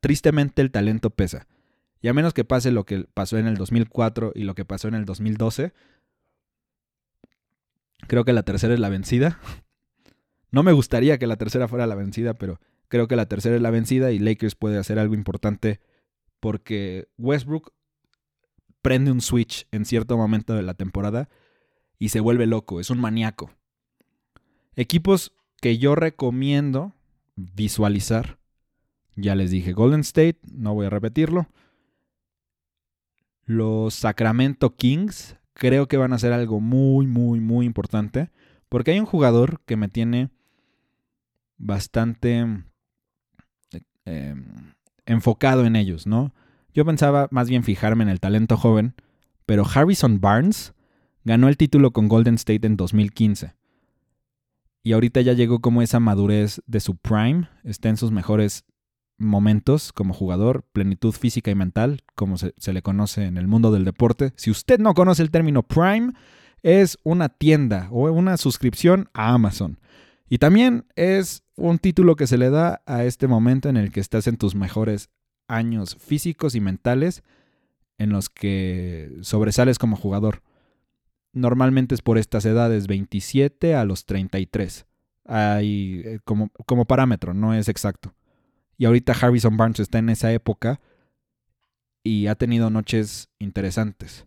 tristemente 0.00 0.62
el 0.62 0.70
talento 0.70 1.10
pesa. 1.10 1.46
Y 2.00 2.08
a 2.08 2.14
menos 2.14 2.32
que 2.32 2.44
pase 2.44 2.70
lo 2.70 2.84
que 2.84 3.06
pasó 3.12 3.38
en 3.38 3.46
el 3.46 3.56
2004 3.56 4.32
y 4.34 4.44
lo 4.44 4.54
que 4.54 4.64
pasó 4.64 4.88
en 4.88 4.94
el 4.94 5.04
2012, 5.04 5.72
creo 8.06 8.24
que 8.24 8.32
la 8.32 8.44
tercera 8.44 8.74
es 8.74 8.80
la 8.80 8.88
vencida. 8.88 9.38
No 10.50 10.62
me 10.62 10.72
gustaría 10.72 11.18
que 11.18 11.26
la 11.26 11.36
tercera 11.36 11.68
fuera 11.68 11.86
la 11.86 11.94
vencida, 11.94 12.32
pero 12.32 12.58
creo 12.88 13.06
que 13.06 13.16
la 13.16 13.26
tercera 13.26 13.56
es 13.56 13.60
la 13.60 13.70
vencida 13.70 14.12
y 14.12 14.18
Lakers 14.18 14.54
puede 14.54 14.78
hacer 14.78 14.98
algo 14.98 15.12
importante 15.12 15.78
porque 16.40 17.08
Westbrook 17.18 17.74
prende 18.82 19.10
un 19.10 19.20
switch 19.20 19.66
en 19.70 19.84
cierto 19.84 20.16
momento 20.16 20.54
de 20.54 20.62
la 20.62 20.74
temporada 20.74 21.28
y 21.98 22.10
se 22.10 22.20
vuelve 22.20 22.46
loco, 22.46 22.80
es 22.80 22.90
un 22.90 23.00
maníaco. 23.00 23.50
Equipos 24.76 25.32
que 25.60 25.78
yo 25.78 25.94
recomiendo 25.94 26.94
visualizar. 27.36 28.38
Ya 29.16 29.34
les 29.34 29.50
dije 29.50 29.72
Golden 29.72 30.00
State, 30.00 30.38
no 30.52 30.74
voy 30.74 30.86
a 30.86 30.90
repetirlo. 30.90 31.48
Los 33.44 33.94
Sacramento 33.94 34.76
Kings 34.76 35.36
creo 35.54 35.88
que 35.88 35.96
van 35.96 36.12
a 36.12 36.18
ser 36.18 36.32
algo 36.32 36.60
muy, 36.60 37.06
muy, 37.06 37.40
muy 37.40 37.66
importante. 37.66 38.30
Porque 38.68 38.92
hay 38.92 39.00
un 39.00 39.06
jugador 39.06 39.60
que 39.64 39.76
me 39.76 39.88
tiene 39.88 40.30
bastante 41.56 42.46
eh, 44.04 44.34
enfocado 45.06 45.64
en 45.64 45.74
ellos, 45.74 46.06
¿no? 46.06 46.34
Yo 46.74 46.84
pensaba 46.84 47.28
más 47.30 47.48
bien 47.48 47.64
fijarme 47.64 48.04
en 48.04 48.10
el 48.10 48.20
talento 48.20 48.56
joven, 48.56 48.94
pero 49.46 49.64
Harrison 49.64 50.20
Barnes 50.20 50.74
ganó 51.24 51.48
el 51.48 51.56
título 51.56 51.92
con 51.92 52.08
Golden 52.08 52.34
State 52.34 52.66
en 52.66 52.76
2015. 52.76 53.54
Y 54.82 54.92
ahorita 54.92 55.20
ya 55.20 55.32
llegó 55.32 55.60
como 55.60 55.82
esa 55.82 56.00
madurez 56.00 56.62
de 56.66 56.80
su 56.80 56.96
prime, 56.96 57.48
está 57.64 57.88
en 57.88 57.96
sus 57.96 58.10
mejores 58.10 58.64
momentos 59.18 59.92
como 59.92 60.14
jugador, 60.14 60.64
plenitud 60.72 61.12
física 61.12 61.50
y 61.50 61.54
mental, 61.54 62.04
como 62.14 62.38
se, 62.38 62.54
le 62.72 62.82
conoce 62.82 63.24
en 63.24 63.36
el 63.36 63.48
mundo 63.48 63.72
del 63.72 63.84
deporte. 63.84 64.32
Si 64.36 64.50
usted 64.50 64.78
no 64.78 64.94
conoce 64.94 65.22
el 65.22 65.30
término 65.30 65.62
prime, 65.64 66.12
es 66.62 66.96
una 67.02 67.28
tienda 67.28 67.88
o 67.90 68.10
una 68.10 68.36
suscripción 68.36 69.08
a 69.12 69.34
Amazon. 69.34 69.78
Y 70.28 70.38
también 70.38 70.86
es 70.94 71.42
un 71.56 71.78
título 71.78 72.16
que 72.16 72.26
se 72.26 72.38
le 72.38 72.50
da 72.50 72.82
a 72.86 73.04
este 73.04 73.26
momento 73.26 73.68
en 73.68 73.76
el 73.76 73.90
que 73.90 74.00
estás 74.00 74.26
en 74.26 74.36
tus 74.36 74.54
mejores 74.54 75.10
años 75.48 75.96
físicos 75.96 76.54
y 76.54 76.60
mentales 76.60 77.22
en 77.98 78.10
los 78.10 78.28
que 78.28 79.10
sobresales 79.22 79.78
como 79.78 79.96
jugador. 79.96 80.42
Normalmente 81.32 81.94
es 81.94 82.02
por 82.02 82.16
estas 82.16 82.44
edades, 82.44 82.86
27 82.86 83.74
a 83.74 83.84
los 83.84 84.06
33. 84.06 84.86
Hay 85.24 86.02
eh, 86.04 86.20
como, 86.24 86.50
como 86.66 86.86
parámetro, 86.86 87.34
no 87.34 87.54
es 87.54 87.68
exacto. 87.68 88.14
Y 88.76 88.84
ahorita 88.84 89.12
Harrison 89.12 89.56
Barnes 89.56 89.80
está 89.80 89.98
en 89.98 90.08
esa 90.08 90.32
época 90.32 90.80
y 92.04 92.28
ha 92.28 92.36
tenido 92.36 92.70
noches 92.70 93.28
interesantes. 93.38 94.26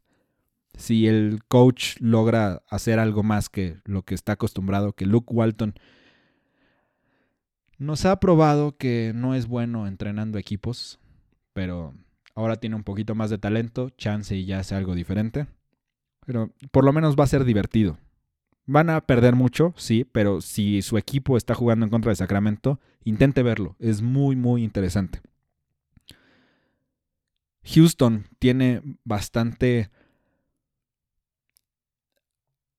Si 0.77 1.07
el 1.07 1.41
coach 1.47 1.95
logra 1.99 2.63
hacer 2.69 2.99
algo 2.99 3.23
más 3.23 3.49
que 3.49 3.77
lo 3.85 4.03
que 4.03 4.15
está 4.15 4.33
acostumbrado, 4.33 4.93
que 4.93 5.05
Luke 5.05 5.33
Walton 5.33 5.75
nos 7.77 8.05
ha 8.05 8.19
probado 8.19 8.77
que 8.77 9.11
no 9.15 9.33
es 9.33 9.47
bueno 9.47 9.87
entrenando 9.87 10.37
equipos, 10.37 10.99
pero 11.53 11.93
ahora 12.35 12.55
tiene 12.57 12.75
un 12.75 12.83
poquito 12.83 13.15
más 13.15 13.29
de 13.29 13.37
talento, 13.37 13.89
chance 13.91 14.35
y 14.35 14.45
ya 14.45 14.59
hace 14.59 14.75
algo 14.75 14.95
diferente. 14.95 15.47
Pero 16.25 16.51
por 16.71 16.83
lo 16.83 16.93
menos 16.93 17.15
va 17.15 17.23
a 17.23 17.27
ser 17.27 17.43
divertido. 17.43 17.97
Van 18.65 18.89
a 18.89 19.01
perder 19.01 19.35
mucho, 19.35 19.73
sí, 19.75 20.05
pero 20.05 20.39
si 20.39 20.81
su 20.81 20.97
equipo 20.97 21.35
está 21.35 21.55
jugando 21.55 21.85
en 21.85 21.89
contra 21.89 22.11
de 22.11 22.15
Sacramento, 22.15 22.79
intente 23.03 23.43
verlo. 23.43 23.75
Es 23.79 24.01
muy, 24.01 24.35
muy 24.35 24.63
interesante. 24.63 25.21
Houston 27.63 28.27
tiene 28.39 28.81
bastante 29.03 29.91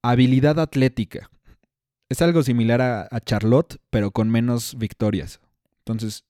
habilidad 0.03 0.59
atlética. 0.59 1.31
Es 2.09 2.21
algo 2.21 2.43
similar 2.43 2.81
a, 2.81 3.21
Charlotte, 3.21 3.79
pero 3.91 4.11
con 4.11 4.29
menos 4.29 4.77
victorias. 4.77 5.41
Entonces, 5.79 6.25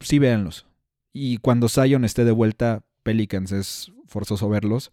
sí 0.00 0.18
véanlos. 0.18 0.66
Y 1.18 1.38
cuando 1.38 1.70
Zion 1.70 2.04
esté 2.04 2.26
de 2.26 2.30
vuelta, 2.30 2.84
Pelicans 3.02 3.50
es 3.50 3.90
forzoso 4.06 4.50
verlos 4.50 4.92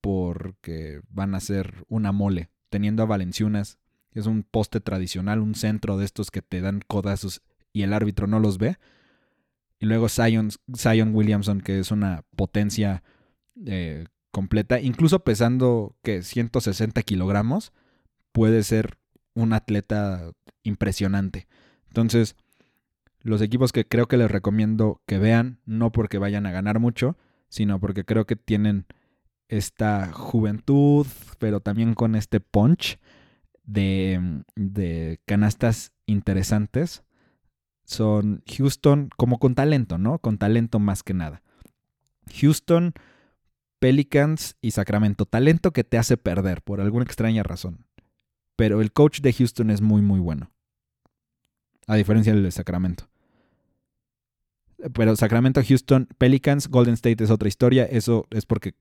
porque 0.00 1.00
van 1.08 1.34
a 1.34 1.40
ser 1.40 1.84
una 1.88 2.12
mole 2.12 2.50
teniendo 2.68 3.02
a 3.02 3.06
Valenciunas, 3.06 3.80
que 4.12 4.20
es 4.20 4.26
un 4.26 4.44
poste 4.44 4.78
tradicional, 4.80 5.40
un 5.40 5.56
centro 5.56 5.98
de 5.98 6.04
estos 6.04 6.30
que 6.30 6.40
te 6.40 6.60
dan 6.60 6.82
codazos 6.86 7.42
y 7.72 7.82
el 7.82 7.94
árbitro 7.94 8.28
no 8.28 8.38
los 8.38 8.58
ve. 8.58 8.78
Y 9.80 9.86
luego 9.86 10.08
Zion, 10.08 10.52
Williamson, 11.12 11.60
que 11.60 11.80
es 11.80 11.90
una 11.90 12.22
potencia 12.36 13.02
eh, 13.64 14.06
completa, 14.30 14.78
incluso 14.78 15.24
pesando 15.24 15.96
que 16.04 16.22
160 16.22 17.02
kilogramos, 17.02 17.72
puede 18.30 18.62
ser 18.62 18.98
un 19.34 19.52
atleta 19.52 20.30
impresionante. 20.62 21.48
Entonces, 21.88 22.36
los 23.26 23.42
equipos 23.42 23.72
que 23.72 23.86
creo 23.86 24.06
que 24.06 24.16
les 24.16 24.30
recomiendo 24.30 25.02
que 25.06 25.18
vean, 25.18 25.58
no 25.66 25.90
porque 25.90 26.18
vayan 26.18 26.46
a 26.46 26.52
ganar 26.52 26.78
mucho, 26.78 27.16
sino 27.48 27.80
porque 27.80 28.04
creo 28.04 28.24
que 28.24 28.36
tienen 28.36 28.86
esta 29.48 30.12
juventud, 30.12 31.06
pero 31.38 31.60
también 31.60 31.94
con 31.94 32.14
este 32.14 32.40
punch 32.40 32.98
de, 33.64 34.42
de 34.54 35.20
canastas 35.24 35.92
interesantes. 36.06 37.02
Son 37.84 38.42
Houston 38.56 39.10
como 39.16 39.38
con 39.38 39.54
talento, 39.54 39.98
¿no? 39.98 40.18
Con 40.18 40.38
talento 40.38 40.78
más 40.78 41.02
que 41.02 41.14
nada. 41.14 41.42
Houston, 42.40 42.94
Pelicans 43.78 44.56
y 44.60 44.72
Sacramento. 44.72 45.26
Talento 45.26 45.72
que 45.72 45.84
te 45.84 45.98
hace 45.98 46.16
perder 46.16 46.62
por 46.62 46.80
alguna 46.80 47.04
extraña 47.04 47.42
razón. 47.42 47.86
Pero 48.56 48.80
el 48.80 48.92
coach 48.92 49.20
de 49.20 49.32
Houston 49.32 49.70
es 49.70 49.80
muy, 49.80 50.02
muy 50.02 50.18
bueno. 50.18 50.50
A 51.86 51.96
diferencia 51.96 52.32
del 52.32 52.42
de 52.42 52.50
Sacramento. 52.50 53.08
Pero 54.92 55.16
Sacramento, 55.16 55.62
Houston, 55.66 56.08
Pelicans, 56.18 56.68
Golden 56.68 56.94
State 56.94 57.24
es 57.24 57.30
otra 57.30 57.48
historia. 57.48 57.84
Eso 57.84 58.26
es 58.30 58.46
porque 58.46 58.74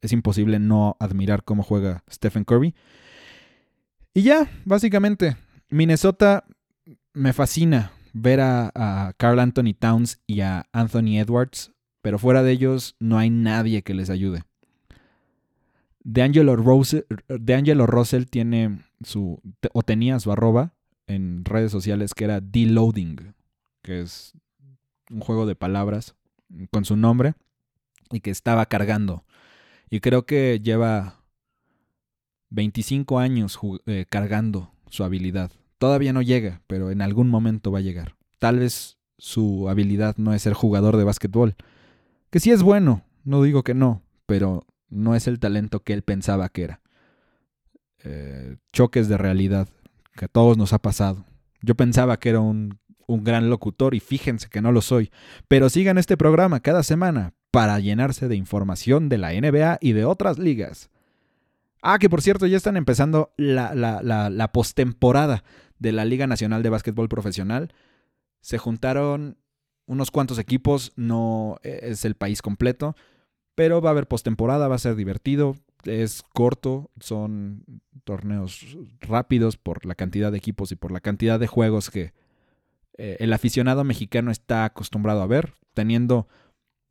es 0.00 0.12
imposible 0.12 0.58
no 0.58 0.96
admirar 1.00 1.44
cómo 1.44 1.62
juega 1.62 2.04
Stephen 2.10 2.44
Curry. 2.44 2.74
Y 4.14 4.22
ya, 4.22 4.50
básicamente, 4.64 5.36
Minnesota 5.70 6.44
me 7.12 7.32
fascina 7.32 7.92
ver 8.12 8.40
a, 8.40 9.14
Carl 9.16 9.38
Anthony 9.38 9.74
Towns 9.78 10.20
y 10.26 10.40
a 10.40 10.66
Anthony 10.72 11.18
Edwards, 11.18 11.72
pero 12.02 12.18
fuera 12.18 12.42
de 12.42 12.52
ellos 12.52 12.96
no 12.98 13.18
hay 13.18 13.30
nadie 13.30 13.82
que 13.82 13.94
les 13.94 14.10
ayude. 14.10 14.42
DeAngelo 16.04 16.56
Russell, 16.56 17.02
Russell 17.28 18.24
tiene 18.24 18.80
su, 19.02 19.40
o 19.72 19.82
tenía 19.82 20.18
su 20.20 20.32
arroba 20.32 20.74
en 21.06 21.44
redes 21.44 21.70
sociales 21.70 22.14
que 22.14 22.24
era 22.24 22.40
Deloading, 22.40 23.34
que 23.82 24.00
es 24.02 24.32
un 25.10 25.20
juego 25.20 25.46
de 25.46 25.54
palabras 25.54 26.14
con 26.70 26.84
su 26.84 26.96
nombre 26.96 27.34
y 28.10 28.20
que 28.20 28.30
estaba 28.30 28.66
cargando 28.66 29.24
y 29.90 30.00
creo 30.00 30.26
que 30.26 30.60
lleva 30.62 31.22
25 32.50 33.18
años 33.18 33.58
eh, 33.86 34.06
cargando 34.08 34.72
su 34.88 35.04
habilidad. 35.04 35.50
Todavía 35.78 36.12
no 36.12 36.22
llega, 36.22 36.62
pero 36.66 36.90
en 36.90 37.02
algún 37.02 37.28
momento 37.28 37.70
va 37.70 37.78
a 37.78 37.82
llegar. 37.82 38.16
Tal 38.38 38.58
vez 38.58 38.98
su 39.16 39.68
habilidad 39.68 40.16
no 40.16 40.34
es 40.34 40.42
ser 40.42 40.52
jugador 40.52 40.96
de 40.96 41.04
básquetbol. 41.04 41.56
Que 42.30 42.40
sí 42.40 42.50
es 42.50 42.62
bueno, 42.62 43.04
no 43.24 43.42
digo 43.42 43.62
que 43.62 43.74
no, 43.74 44.02
pero 44.26 44.66
no 44.88 45.14
es 45.14 45.26
el 45.26 45.38
talento 45.38 45.80
que 45.80 45.94
él 45.94 46.02
pensaba 46.02 46.48
que 46.48 46.64
era. 46.64 46.80
Eh, 48.04 48.56
choques 48.72 49.08
de 49.08 49.16
realidad, 49.16 49.68
que 50.14 50.26
a 50.26 50.28
todos 50.28 50.58
nos 50.58 50.72
ha 50.72 50.78
pasado. 50.78 51.24
Yo 51.62 51.74
pensaba 51.74 52.18
que 52.18 52.28
era 52.28 52.40
un, 52.40 52.78
un 53.08 53.24
gran 53.24 53.50
locutor 53.50 53.94
y 53.94 54.00
fíjense 54.00 54.48
que 54.48 54.60
no 54.60 54.70
lo 54.70 54.82
soy. 54.82 55.10
Pero 55.48 55.68
sigan 55.70 55.98
este 55.98 56.16
programa 56.16 56.60
cada 56.60 56.84
semana 56.84 57.32
para 57.50 57.80
llenarse 57.80 58.28
de 58.28 58.36
información 58.36 59.08
de 59.08 59.18
la 59.18 59.32
NBA 59.32 59.78
y 59.80 59.92
de 59.92 60.04
otras 60.04 60.38
ligas. 60.38 60.90
Ah, 61.82 61.98
que 61.98 62.10
por 62.10 62.22
cierto, 62.22 62.46
ya 62.46 62.56
están 62.56 62.76
empezando 62.76 63.32
la, 63.36 63.74
la, 63.74 64.02
la, 64.02 64.52
postemporada 64.52 65.42
de 65.78 65.92
la 65.92 66.04
Liga 66.04 66.26
Nacional 66.26 66.62
de 66.62 66.70
Básquetbol 66.70 67.08
Profesional. 67.08 67.72
Se 68.40 68.58
juntaron 68.58 69.38
unos 69.86 70.10
cuantos 70.10 70.38
equipos, 70.38 70.92
no 70.96 71.58
es 71.62 72.04
el 72.04 72.14
país 72.14 72.42
completo, 72.42 72.94
pero 73.54 73.80
va 73.80 73.90
a 73.90 73.92
haber 73.92 74.06
postemporada, 74.06 74.68
va 74.68 74.74
a 74.74 74.78
ser 74.78 74.96
divertido, 74.96 75.56
es 75.84 76.22
corto, 76.34 76.90
son 77.00 77.64
torneos 78.04 78.76
rápidos 79.00 79.56
por 79.56 79.86
la 79.86 79.94
cantidad 79.94 80.30
de 80.30 80.38
equipos 80.38 80.72
y 80.72 80.76
por 80.76 80.92
la 80.92 81.00
cantidad 81.00 81.40
de 81.40 81.46
juegos 81.46 81.90
que 81.90 82.12
eh, 82.98 83.16
el 83.20 83.32
aficionado 83.32 83.84
mexicano 83.84 84.30
está 84.30 84.64
acostumbrado 84.64 85.22
a 85.22 85.26
ver, 85.26 85.54
teniendo 85.72 86.28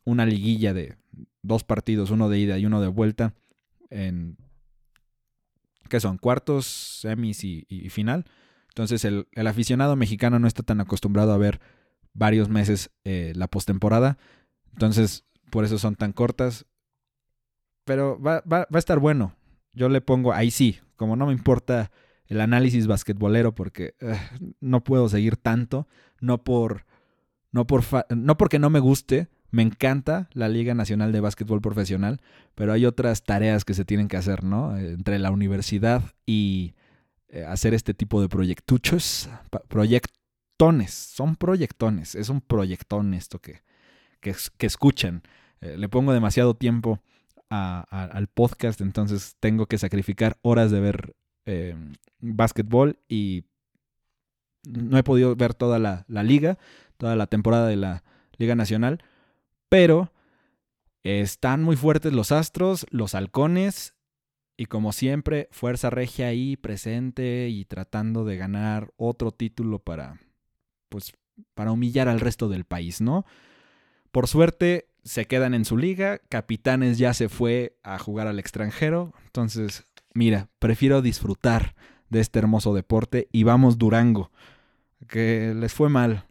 una 0.06 0.26
liguilla 0.26 0.74
de 0.74 0.98
dos 1.42 1.66
partidos, 1.66 2.12
uno 2.12 2.30
de 2.30 2.40
ida 2.40 2.58
y 2.58 2.66
uno 2.66 2.82
de 2.82 2.88
vuelta, 2.88 3.34
en 3.90 4.38
que 5.90 6.00
son 6.00 6.18
cuartos, 6.18 6.66
semis 6.66 7.44
y, 7.44 7.66
final. 7.90 8.26
Entonces 8.70 9.04
el, 9.06 9.28
aficionado 9.48 9.96
mexicano 9.96 10.40
no 10.40 10.48
está 10.48 10.64
tan 10.64 10.80
acostumbrado 10.80 11.34
a 11.34 11.38
ver 11.38 11.60
varios 12.14 12.50
meses 12.50 12.90
eh, 13.04 13.34
la 13.36 13.48
postemporada. 13.48 14.18
Entonces 14.74 15.26
por 15.50 15.66
eso 15.66 15.78
son 15.78 15.96
tan 15.96 16.14
cortas. 16.14 16.66
Pero 17.84 18.20
va, 18.20 18.44
a 18.50 18.78
estar 18.78 19.00
bueno. 19.00 19.36
Yo 19.74 19.90
le 19.90 20.02
pongo, 20.02 20.34
ahí 20.34 20.52
sí, 20.52 20.80
como 20.96 21.16
no 21.16 21.28
me 21.28 21.34
importa 21.34 21.92
el 22.28 22.42
análisis 22.42 22.88
basquetbolero 22.88 23.56
porque 23.56 23.96
eh, 24.00 24.20
no 24.60 24.84
puedo 24.84 25.10
seguir 25.10 25.38
tanto, 25.38 25.88
no 26.20 26.44
por 26.44 26.86
no, 27.52 27.66
por 27.66 27.84
no 28.10 28.38
porque 28.38 28.60
no 28.60 28.70
me 28.70 28.80
guste, 28.80 29.30
Me 29.50 29.64
encanta 29.64 30.30
la 30.34 30.50
Liga 30.50 30.74
Nacional 30.74 31.14
de 31.14 31.22
Básquetbol 31.22 31.62
Profesional, 31.62 32.20
pero 32.54 32.74
hay 32.74 32.86
otras 32.86 33.24
tareas 33.24 33.64
que 33.64 33.74
se 33.74 33.86
tienen 33.86 34.10
que 34.10 34.18
hacer, 34.18 34.44
¿no? 34.44 34.78
Entre 34.78 35.20
la 35.20 35.32
universidad 35.32 36.04
y 36.26 36.74
eh, 37.30 37.46
hacer 37.46 37.74
este 37.74 37.94
tipo 37.94 38.22
de 38.22 38.28
proyectuchos, 38.28 39.30
proyectones, 39.70 40.94
son 40.94 41.38
proyectones, 41.38 42.16
es 42.16 42.28
un 42.30 42.42
proyectón 42.42 43.14
esto 43.14 43.40
que, 43.40 43.62
que, 44.20 44.36
escuchan. 44.66 45.24
Eh, 45.62 45.78
le 45.78 45.88
pongo 45.88 46.14
demasiado 46.14 46.54
tiempo 46.54 47.00
al 47.50 48.28
podcast, 48.28 48.82
entonces 48.82 49.38
tengo 49.40 49.68
que 49.68 49.78
sacrificar 49.78 50.38
horas 50.42 50.70
de 50.70 50.82
ver 50.82 51.16
eh, 51.48 51.76
básquetbol 52.20 53.00
y 53.08 53.46
no 54.64 54.98
he 54.98 55.04
podido 55.04 55.36
ver 55.36 55.54
toda 55.54 55.80
la, 55.80 56.06
liga, 56.24 56.58
toda 56.98 57.16
la 57.16 57.28
temporada 57.28 57.68
de 57.68 57.78
la 57.78 58.04
Liga 58.38 58.54
Nacional, 58.54 59.04
pero 59.70 60.12
están 61.04 61.64
muy 61.64 61.76
fuertes 61.76 62.14
los 62.14 62.32
Astros, 62.32 62.86
los 62.92 63.16
Halcones 63.16 63.96
y 64.58 64.66
como 64.66 64.92
siempre, 64.92 65.48
Fuerza 65.52 65.90
Regia 65.90 66.28
ahí 66.28 66.58
presente 66.58 67.48
y 67.50 67.66
tratando 67.66 68.26
de 68.26 68.38
ganar 68.38 68.92
otro 68.98 69.32
título 69.32 69.80
para 69.80 70.20
pues 70.90 71.14
para 71.54 71.72
humillar 71.72 72.08
al 72.08 72.20
resto 72.20 72.50
del 72.50 72.66
país, 72.66 73.02
¿no? 73.02 73.26
Por 74.12 74.28
suerte 74.28 74.90
se 75.04 75.26
quedan 75.26 75.54
en 75.54 75.64
su 75.64 75.78
liga, 75.78 76.20
Capitanes 76.30 76.98
ya 76.98 77.14
se 77.14 77.30
fue 77.30 77.78
a 77.84 77.98
jugar 78.00 78.28
al 78.28 78.40
extranjero, 78.40 79.14
entonces, 79.26 79.86
mira, 80.18 80.50
prefiero 80.60 81.02
disfrutar 81.02 81.76
de 82.10 82.20
este 82.20 82.40
hermoso 82.40 82.74
deporte 82.74 83.28
y 83.32 83.44
vamos 83.44 83.78
Durango, 83.78 84.32
que 85.08 85.54
les 85.56 85.74
fue 85.74 85.90
mal, 85.90 86.26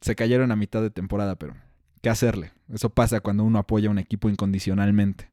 se 0.00 0.14
cayeron 0.14 0.52
a 0.52 0.56
mitad 0.56 0.80
de 0.80 0.90
temporada, 0.90 1.34
pero 1.34 1.56
¿qué 2.02 2.08
hacerle? 2.08 2.52
Eso 2.72 2.90
pasa 2.90 3.20
cuando 3.20 3.42
uno 3.42 3.58
apoya 3.58 3.88
a 3.88 3.90
un 3.90 3.98
equipo 3.98 4.30
incondicionalmente. 4.30 5.32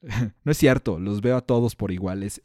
no 0.44 0.52
es 0.52 0.58
cierto, 0.58 1.00
los 1.00 1.20
veo 1.20 1.36
a 1.36 1.40
todos 1.40 1.74
por 1.74 1.90
igual. 1.90 2.22
Es, 2.22 2.40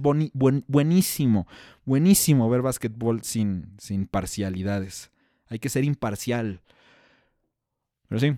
buenísimo, 0.00 1.46
buenísimo 1.84 2.50
ver 2.50 2.62
básquetbol 2.62 3.22
sin, 3.22 3.74
sin 3.78 4.06
parcialidades. 4.06 5.12
Hay 5.46 5.60
que 5.60 5.68
ser 5.68 5.84
imparcial. 5.84 6.60
Pero 8.08 8.18
sí, 8.18 8.36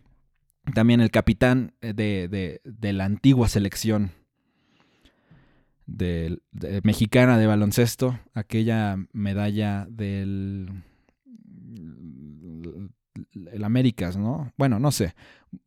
también 0.75 1.01
el 1.01 1.11
capitán 1.11 1.73
eh, 1.81 1.95
de, 1.95 2.93
la 2.93 3.05
antigua 3.07 3.49
selección 3.49 4.13
de, 5.87 6.41
mexicana 6.83 7.39
de 7.39 7.47
baloncesto, 7.47 8.19
aquella 8.35 8.97
medalla 9.13 9.87
del 9.89 10.83
el 13.53 13.65
Américas, 13.65 14.17
¿no? 14.17 14.53
Bueno, 14.57 14.79
no 14.79 14.93
sé. 14.93 15.15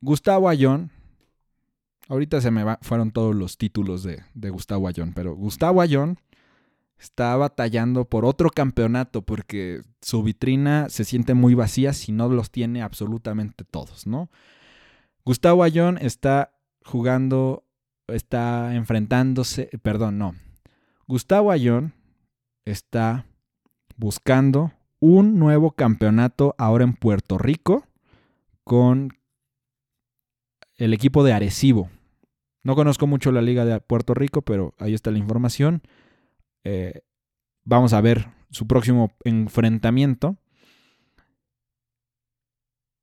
Gustavo 0.02 0.50
Ayón. 0.50 0.92
Ahorita 2.08 2.42
se 2.42 2.52
me 2.52 2.64
fueron 2.82 3.12
todos 3.12 3.36
los 3.36 3.58
títulos 3.58 4.04
de, 4.04 4.24
de 4.34 4.50
Gustavo 4.50 4.88
Ayón, 4.88 5.14
pero 5.14 5.36
Gustavo 5.36 5.82
Ayón 5.82 6.20
está 7.00 7.36
batallando 7.36 8.06
por 8.06 8.26
otro 8.26 8.50
campeonato 8.50 9.22
porque 9.22 9.84
su 10.02 10.22
vitrina 10.22 10.90
se 10.90 11.06
siente 11.06 11.34
muy 11.34 11.54
vacía 11.54 11.94
si 11.94 12.12
no 12.12 12.28
los 12.30 12.52
tiene 12.52 12.82
absolutamente 12.82 13.64
todos, 13.64 14.06
¿no? 14.06 14.30
Gustavo 15.24 15.64
Ayón 15.64 15.98
está 16.00 16.52
jugando, 16.84 17.64
está 18.14 18.76
enfrentándose, 18.76 19.70
perdón, 19.82 20.18
no. 20.18 20.36
Gustavo 21.07 21.51
Ayón 21.51 21.93
está 22.66 23.26
buscando 23.97 24.72
un 24.99 25.39
nuevo 25.39 25.72
campeonato 25.72 26.55
ahora 26.57 26.84
en 26.84 26.93
Puerto 26.93 27.38
Rico 27.38 27.86
con 28.64 29.10
el 30.78 30.93
equipo 30.93 31.24
de 31.24 31.34
Arecibo. 31.34 31.89
No 32.64 32.76
conozco 32.76 33.07
mucho 33.07 33.32
la 33.32 33.41
liga 33.41 33.66
de 33.66 33.80
Puerto 33.80 34.14
Rico, 34.14 34.41
pero 34.41 34.74
ahí 34.78 34.93
está 34.93 35.12
la 35.12 35.18
información. 35.18 35.82
Eh, 36.64 37.01
vamos 37.64 37.93
a 37.93 38.01
ver 38.01 38.30
su 38.51 38.68
próximo 38.68 39.12
enfrentamiento. 39.24 40.38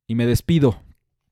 Y 0.06 0.14
me 0.14 0.26
despido. 0.26 0.85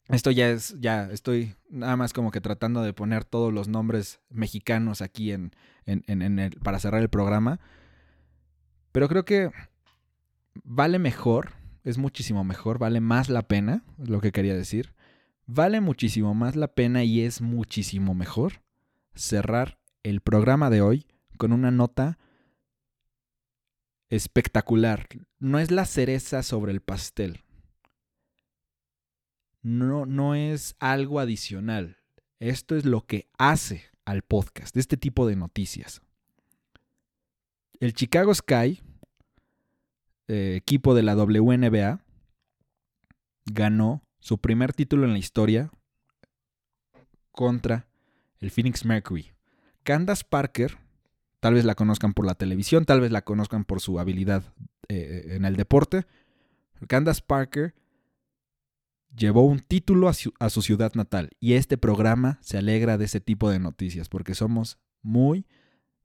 Esto 0.09 0.31
ya 0.31 0.51
es, 0.51 0.77
ya 0.81 1.11
estoy 1.11 1.55
nada 1.71 1.97
más 1.97 2.13
como 2.13 2.31
que 2.31 2.41
tratando 2.41 2.83
de 2.83 2.93
poner 2.93 3.25
todos 3.25 3.53
los 3.53 3.69
nombres 3.69 4.21
mexicanos 4.29 5.01
aquí 5.01 5.33
en, 5.33 5.53
en, 5.87 6.39
el, 6.39 6.59
para 6.61 6.79
cerrar 6.79 7.01
el 7.01 7.09
programa. 7.09 7.59
Pero 8.93 9.09
creo 9.09 9.25
que 9.25 9.51
vale 10.63 10.99
mejor, 10.99 11.53
es 11.85 11.97
muchísimo 11.97 12.45
mejor, 12.45 12.79
vale 12.79 13.01
más 13.01 13.29
la 13.29 13.43
pena, 13.49 13.83
es 14.01 14.09
lo 14.09 14.21
que 14.21 14.33
quería 14.33 14.55
decir. 14.55 14.95
Vale 15.47 15.81
muchísimo 15.81 16.35
más 16.35 16.55
la 16.57 16.69
pena 16.69 17.05
y 17.05 17.23
es 17.23 17.41
muchísimo 17.41 18.15
mejor 18.15 18.63
cerrar 19.15 19.79
el 20.03 20.21
programa 20.21 20.71
de 20.71 20.83
hoy 20.83 21.07
con 21.37 21.53
una 21.53 21.71
nota 21.71 22.19
espectacular. 24.11 25.07
No 25.39 25.59
es 25.59 25.71
la 25.71 25.87
cereza 25.87 26.43
sobre 26.43 26.73
el 26.73 26.81
pastel. 26.81 27.44
No, 29.65 30.07
no 30.07 30.37
es 30.37 30.77
algo 30.79 31.19
adicional. 31.19 31.97
Esto 32.39 32.77
es 32.77 32.85
lo 32.85 33.05
que 33.05 33.29
hace 33.39 33.83
al 34.05 34.23
podcast, 34.23 34.75
de 34.75 34.81
este 34.81 34.97
tipo 34.97 35.27
de 35.27 35.35
noticias. 35.35 36.03
El 37.81 37.93
Chicago 37.95 38.33
Sky, 38.33 38.81
eh, 40.29 40.55
equipo 40.55 40.95
de 40.95 41.03
la 41.03 41.17
WNBA, 41.17 42.05
ganó 43.47 44.05
su 44.21 44.39
primer 44.39 44.73
título 44.73 45.05
en 45.07 45.13
la 45.13 45.19
historia 45.19 45.73
contra 47.33 47.89
el 48.39 48.53
Phoenix 48.53 48.85
Mercury. 48.85 49.33
Candace 49.83 50.23
Parker 50.29 50.79
Tal 51.45 51.53
vez 51.53 51.67
la 51.67 51.75
conozcan 51.75 52.15
por 52.15 52.25
la 52.25 52.37
televisión, 52.37 52.87
tal 52.87 53.03
vez 53.03 53.13
la 53.13 53.21
conozcan 53.21 53.67
por 53.67 53.83
su 53.83 54.01
habilidad 54.01 54.45
eh, 54.89 55.27
en 55.33 55.45
el 55.45 55.57
deporte. 55.57 56.07
Candace 56.89 57.21
Parker 57.21 57.75
llevó 59.17 59.43
un 59.43 59.61
título 59.61 60.09
a 60.09 60.51
su, 60.51 60.63
ciudad 60.63 60.95
natal 60.95 61.31
y 61.41 61.55
este 61.55 61.79
programa 61.79 62.39
se 62.43 62.59
alegra 62.59 62.99
de 62.99 63.05
ese 63.05 63.21
tipo 63.21 63.51
de 63.51 63.59
noticias 63.59 64.09
porque 64.09 64.35
somos 64.35 64.79
muy 65.03 65.47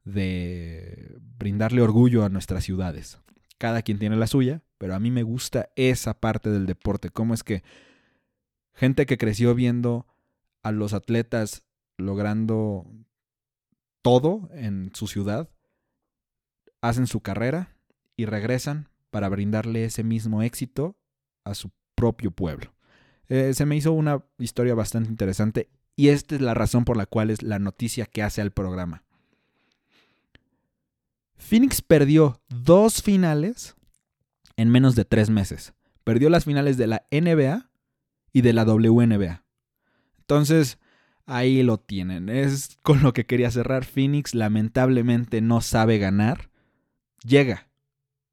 de 0.03 1.18
brindarle 1.38 1.82
orgullo 1.82 2.24
a 2.24 2.30
nuestras 2.30 2.64
ciudades. 2.64 3.20
Cada 3.57 3.82
quien 3.82 3.99
tiene 3.99 4.16
la 4.16 4.28
suya, 4.28 4.62
pero 4.78 4.95
a 4.95 4.99
mí 4.99 5.12
me 5.12 5.24
gusta 5.24 5.70
esa 5.76 6.20
parte 6.20 6.49
del 6.49 6.66
deporte, 6.66 7.10
cómo 7.10 7.34
es 7.34 7.43
que 7.43 7.64
gente 8.74 9.05
que 9.05 9.18
creció 9.18 9.53
viendo 9.55 10.07
a 10.64 10.72
los 10.72 10.93
atletas 10.93 11.64
logrando 11.97 12.86
todo 14.01 14.49
en 14.53 14.91
su 14.93 15.07
ciudad, 15.07 15.49
hacen 16.82 17.07
su 17.07 17.22
carrera 17.22 17.76
y 18.16 18.26
regresan 18.26 18.89
para 19.10 19.28
brindarle 19.28 19.84
ese 19.84 20.03
mismo 20.03 20.41
éxito 20.41 20.97
a 21.43 21.55
su 21.55 21.72
propio 21.95 22.32
pueblo. 22.32 22.72
Eh, 23.30 23.54
se 23.54 23.66
me 23.66 23.76
hizo 23.76 23.94
una 23.94 24.24
historia 24.38 24.76
bastante 24.76 25.10
interesante 25.10 25.70
y 25.96 26.10
esta 26.10 26.36
es 26.36 26.42
la 26.42 26.54
razón 26.54 26.86
por 26.86 26.98
la 26.98 27.06
cual 27.06 27.30
es 27.30 27.44
la 27.44 27.60
noticia 27.60 28.06
que 28.06 28.24
hace 28.24 28.42
al 28.42 28.52
programa. 28.52 29.04
Phoenix 31.38 31.82
perdió 31.82 32.42
dos 32.50 33.02
finales 33.02 33.76
en 34.58 34.70
menos 34.70 34.96
de 34.96 35.06
tres 35.06 35.30
meses. 35.30 35.74
Perdió 36.04 36.30
las 36.30 36.46
finales 36.46 36.78
de 36.78 36.88
la 36.88 37.06
NBA 37.12 37.70
y 38.34 38.42
de 38.42 38.54
la 38.54 38.66
WNBA. 38.66 39.44
Entonces, 40.20 40.80
Ahí 41.30 41.62
lo 41.62 41.78
tienen. 41.80 42.28
Es 42.28 42.80
con 42.82 43.04
lo 43.04 43.14
que 43.14 43.28
quería 43.28 43.52
cerrar. 43.52 43.86
Phoenix 43.86 44.34
lamentablemente 44.34 45.42
no 45.42 45.62
sabe 45.62 46.00
ganar. 46.00 46.50
Llega, 47.24 47.70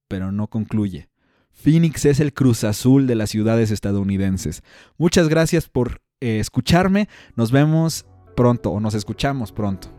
pero 0.09 0.33
no 0.33 0.49
concluye. 0.49 1.11
Phoenix 1.57 2.05
es 2.05 2.21
el 2.21 2.35
Cruz 2.35 2.65
Azul 2.65 3.07
de 3.07 3.15
las 3.15 3.31
ciudades 3.31 3.71
estadounidenses. 3.71 4.63
Muchas 4.99 5.29
gracias 5.29 5.69
por 5.69 6.03
eh, 6.21 6.39
escucharme. 6.39 7.09
Nos 7.35 7.51
vemos 7.51 8.07
pronto 8.37 8.71
o 8.71 8.79
nos 8.79 8.95
escuchamos 8.95 9.53
pronto. 9.53 9.96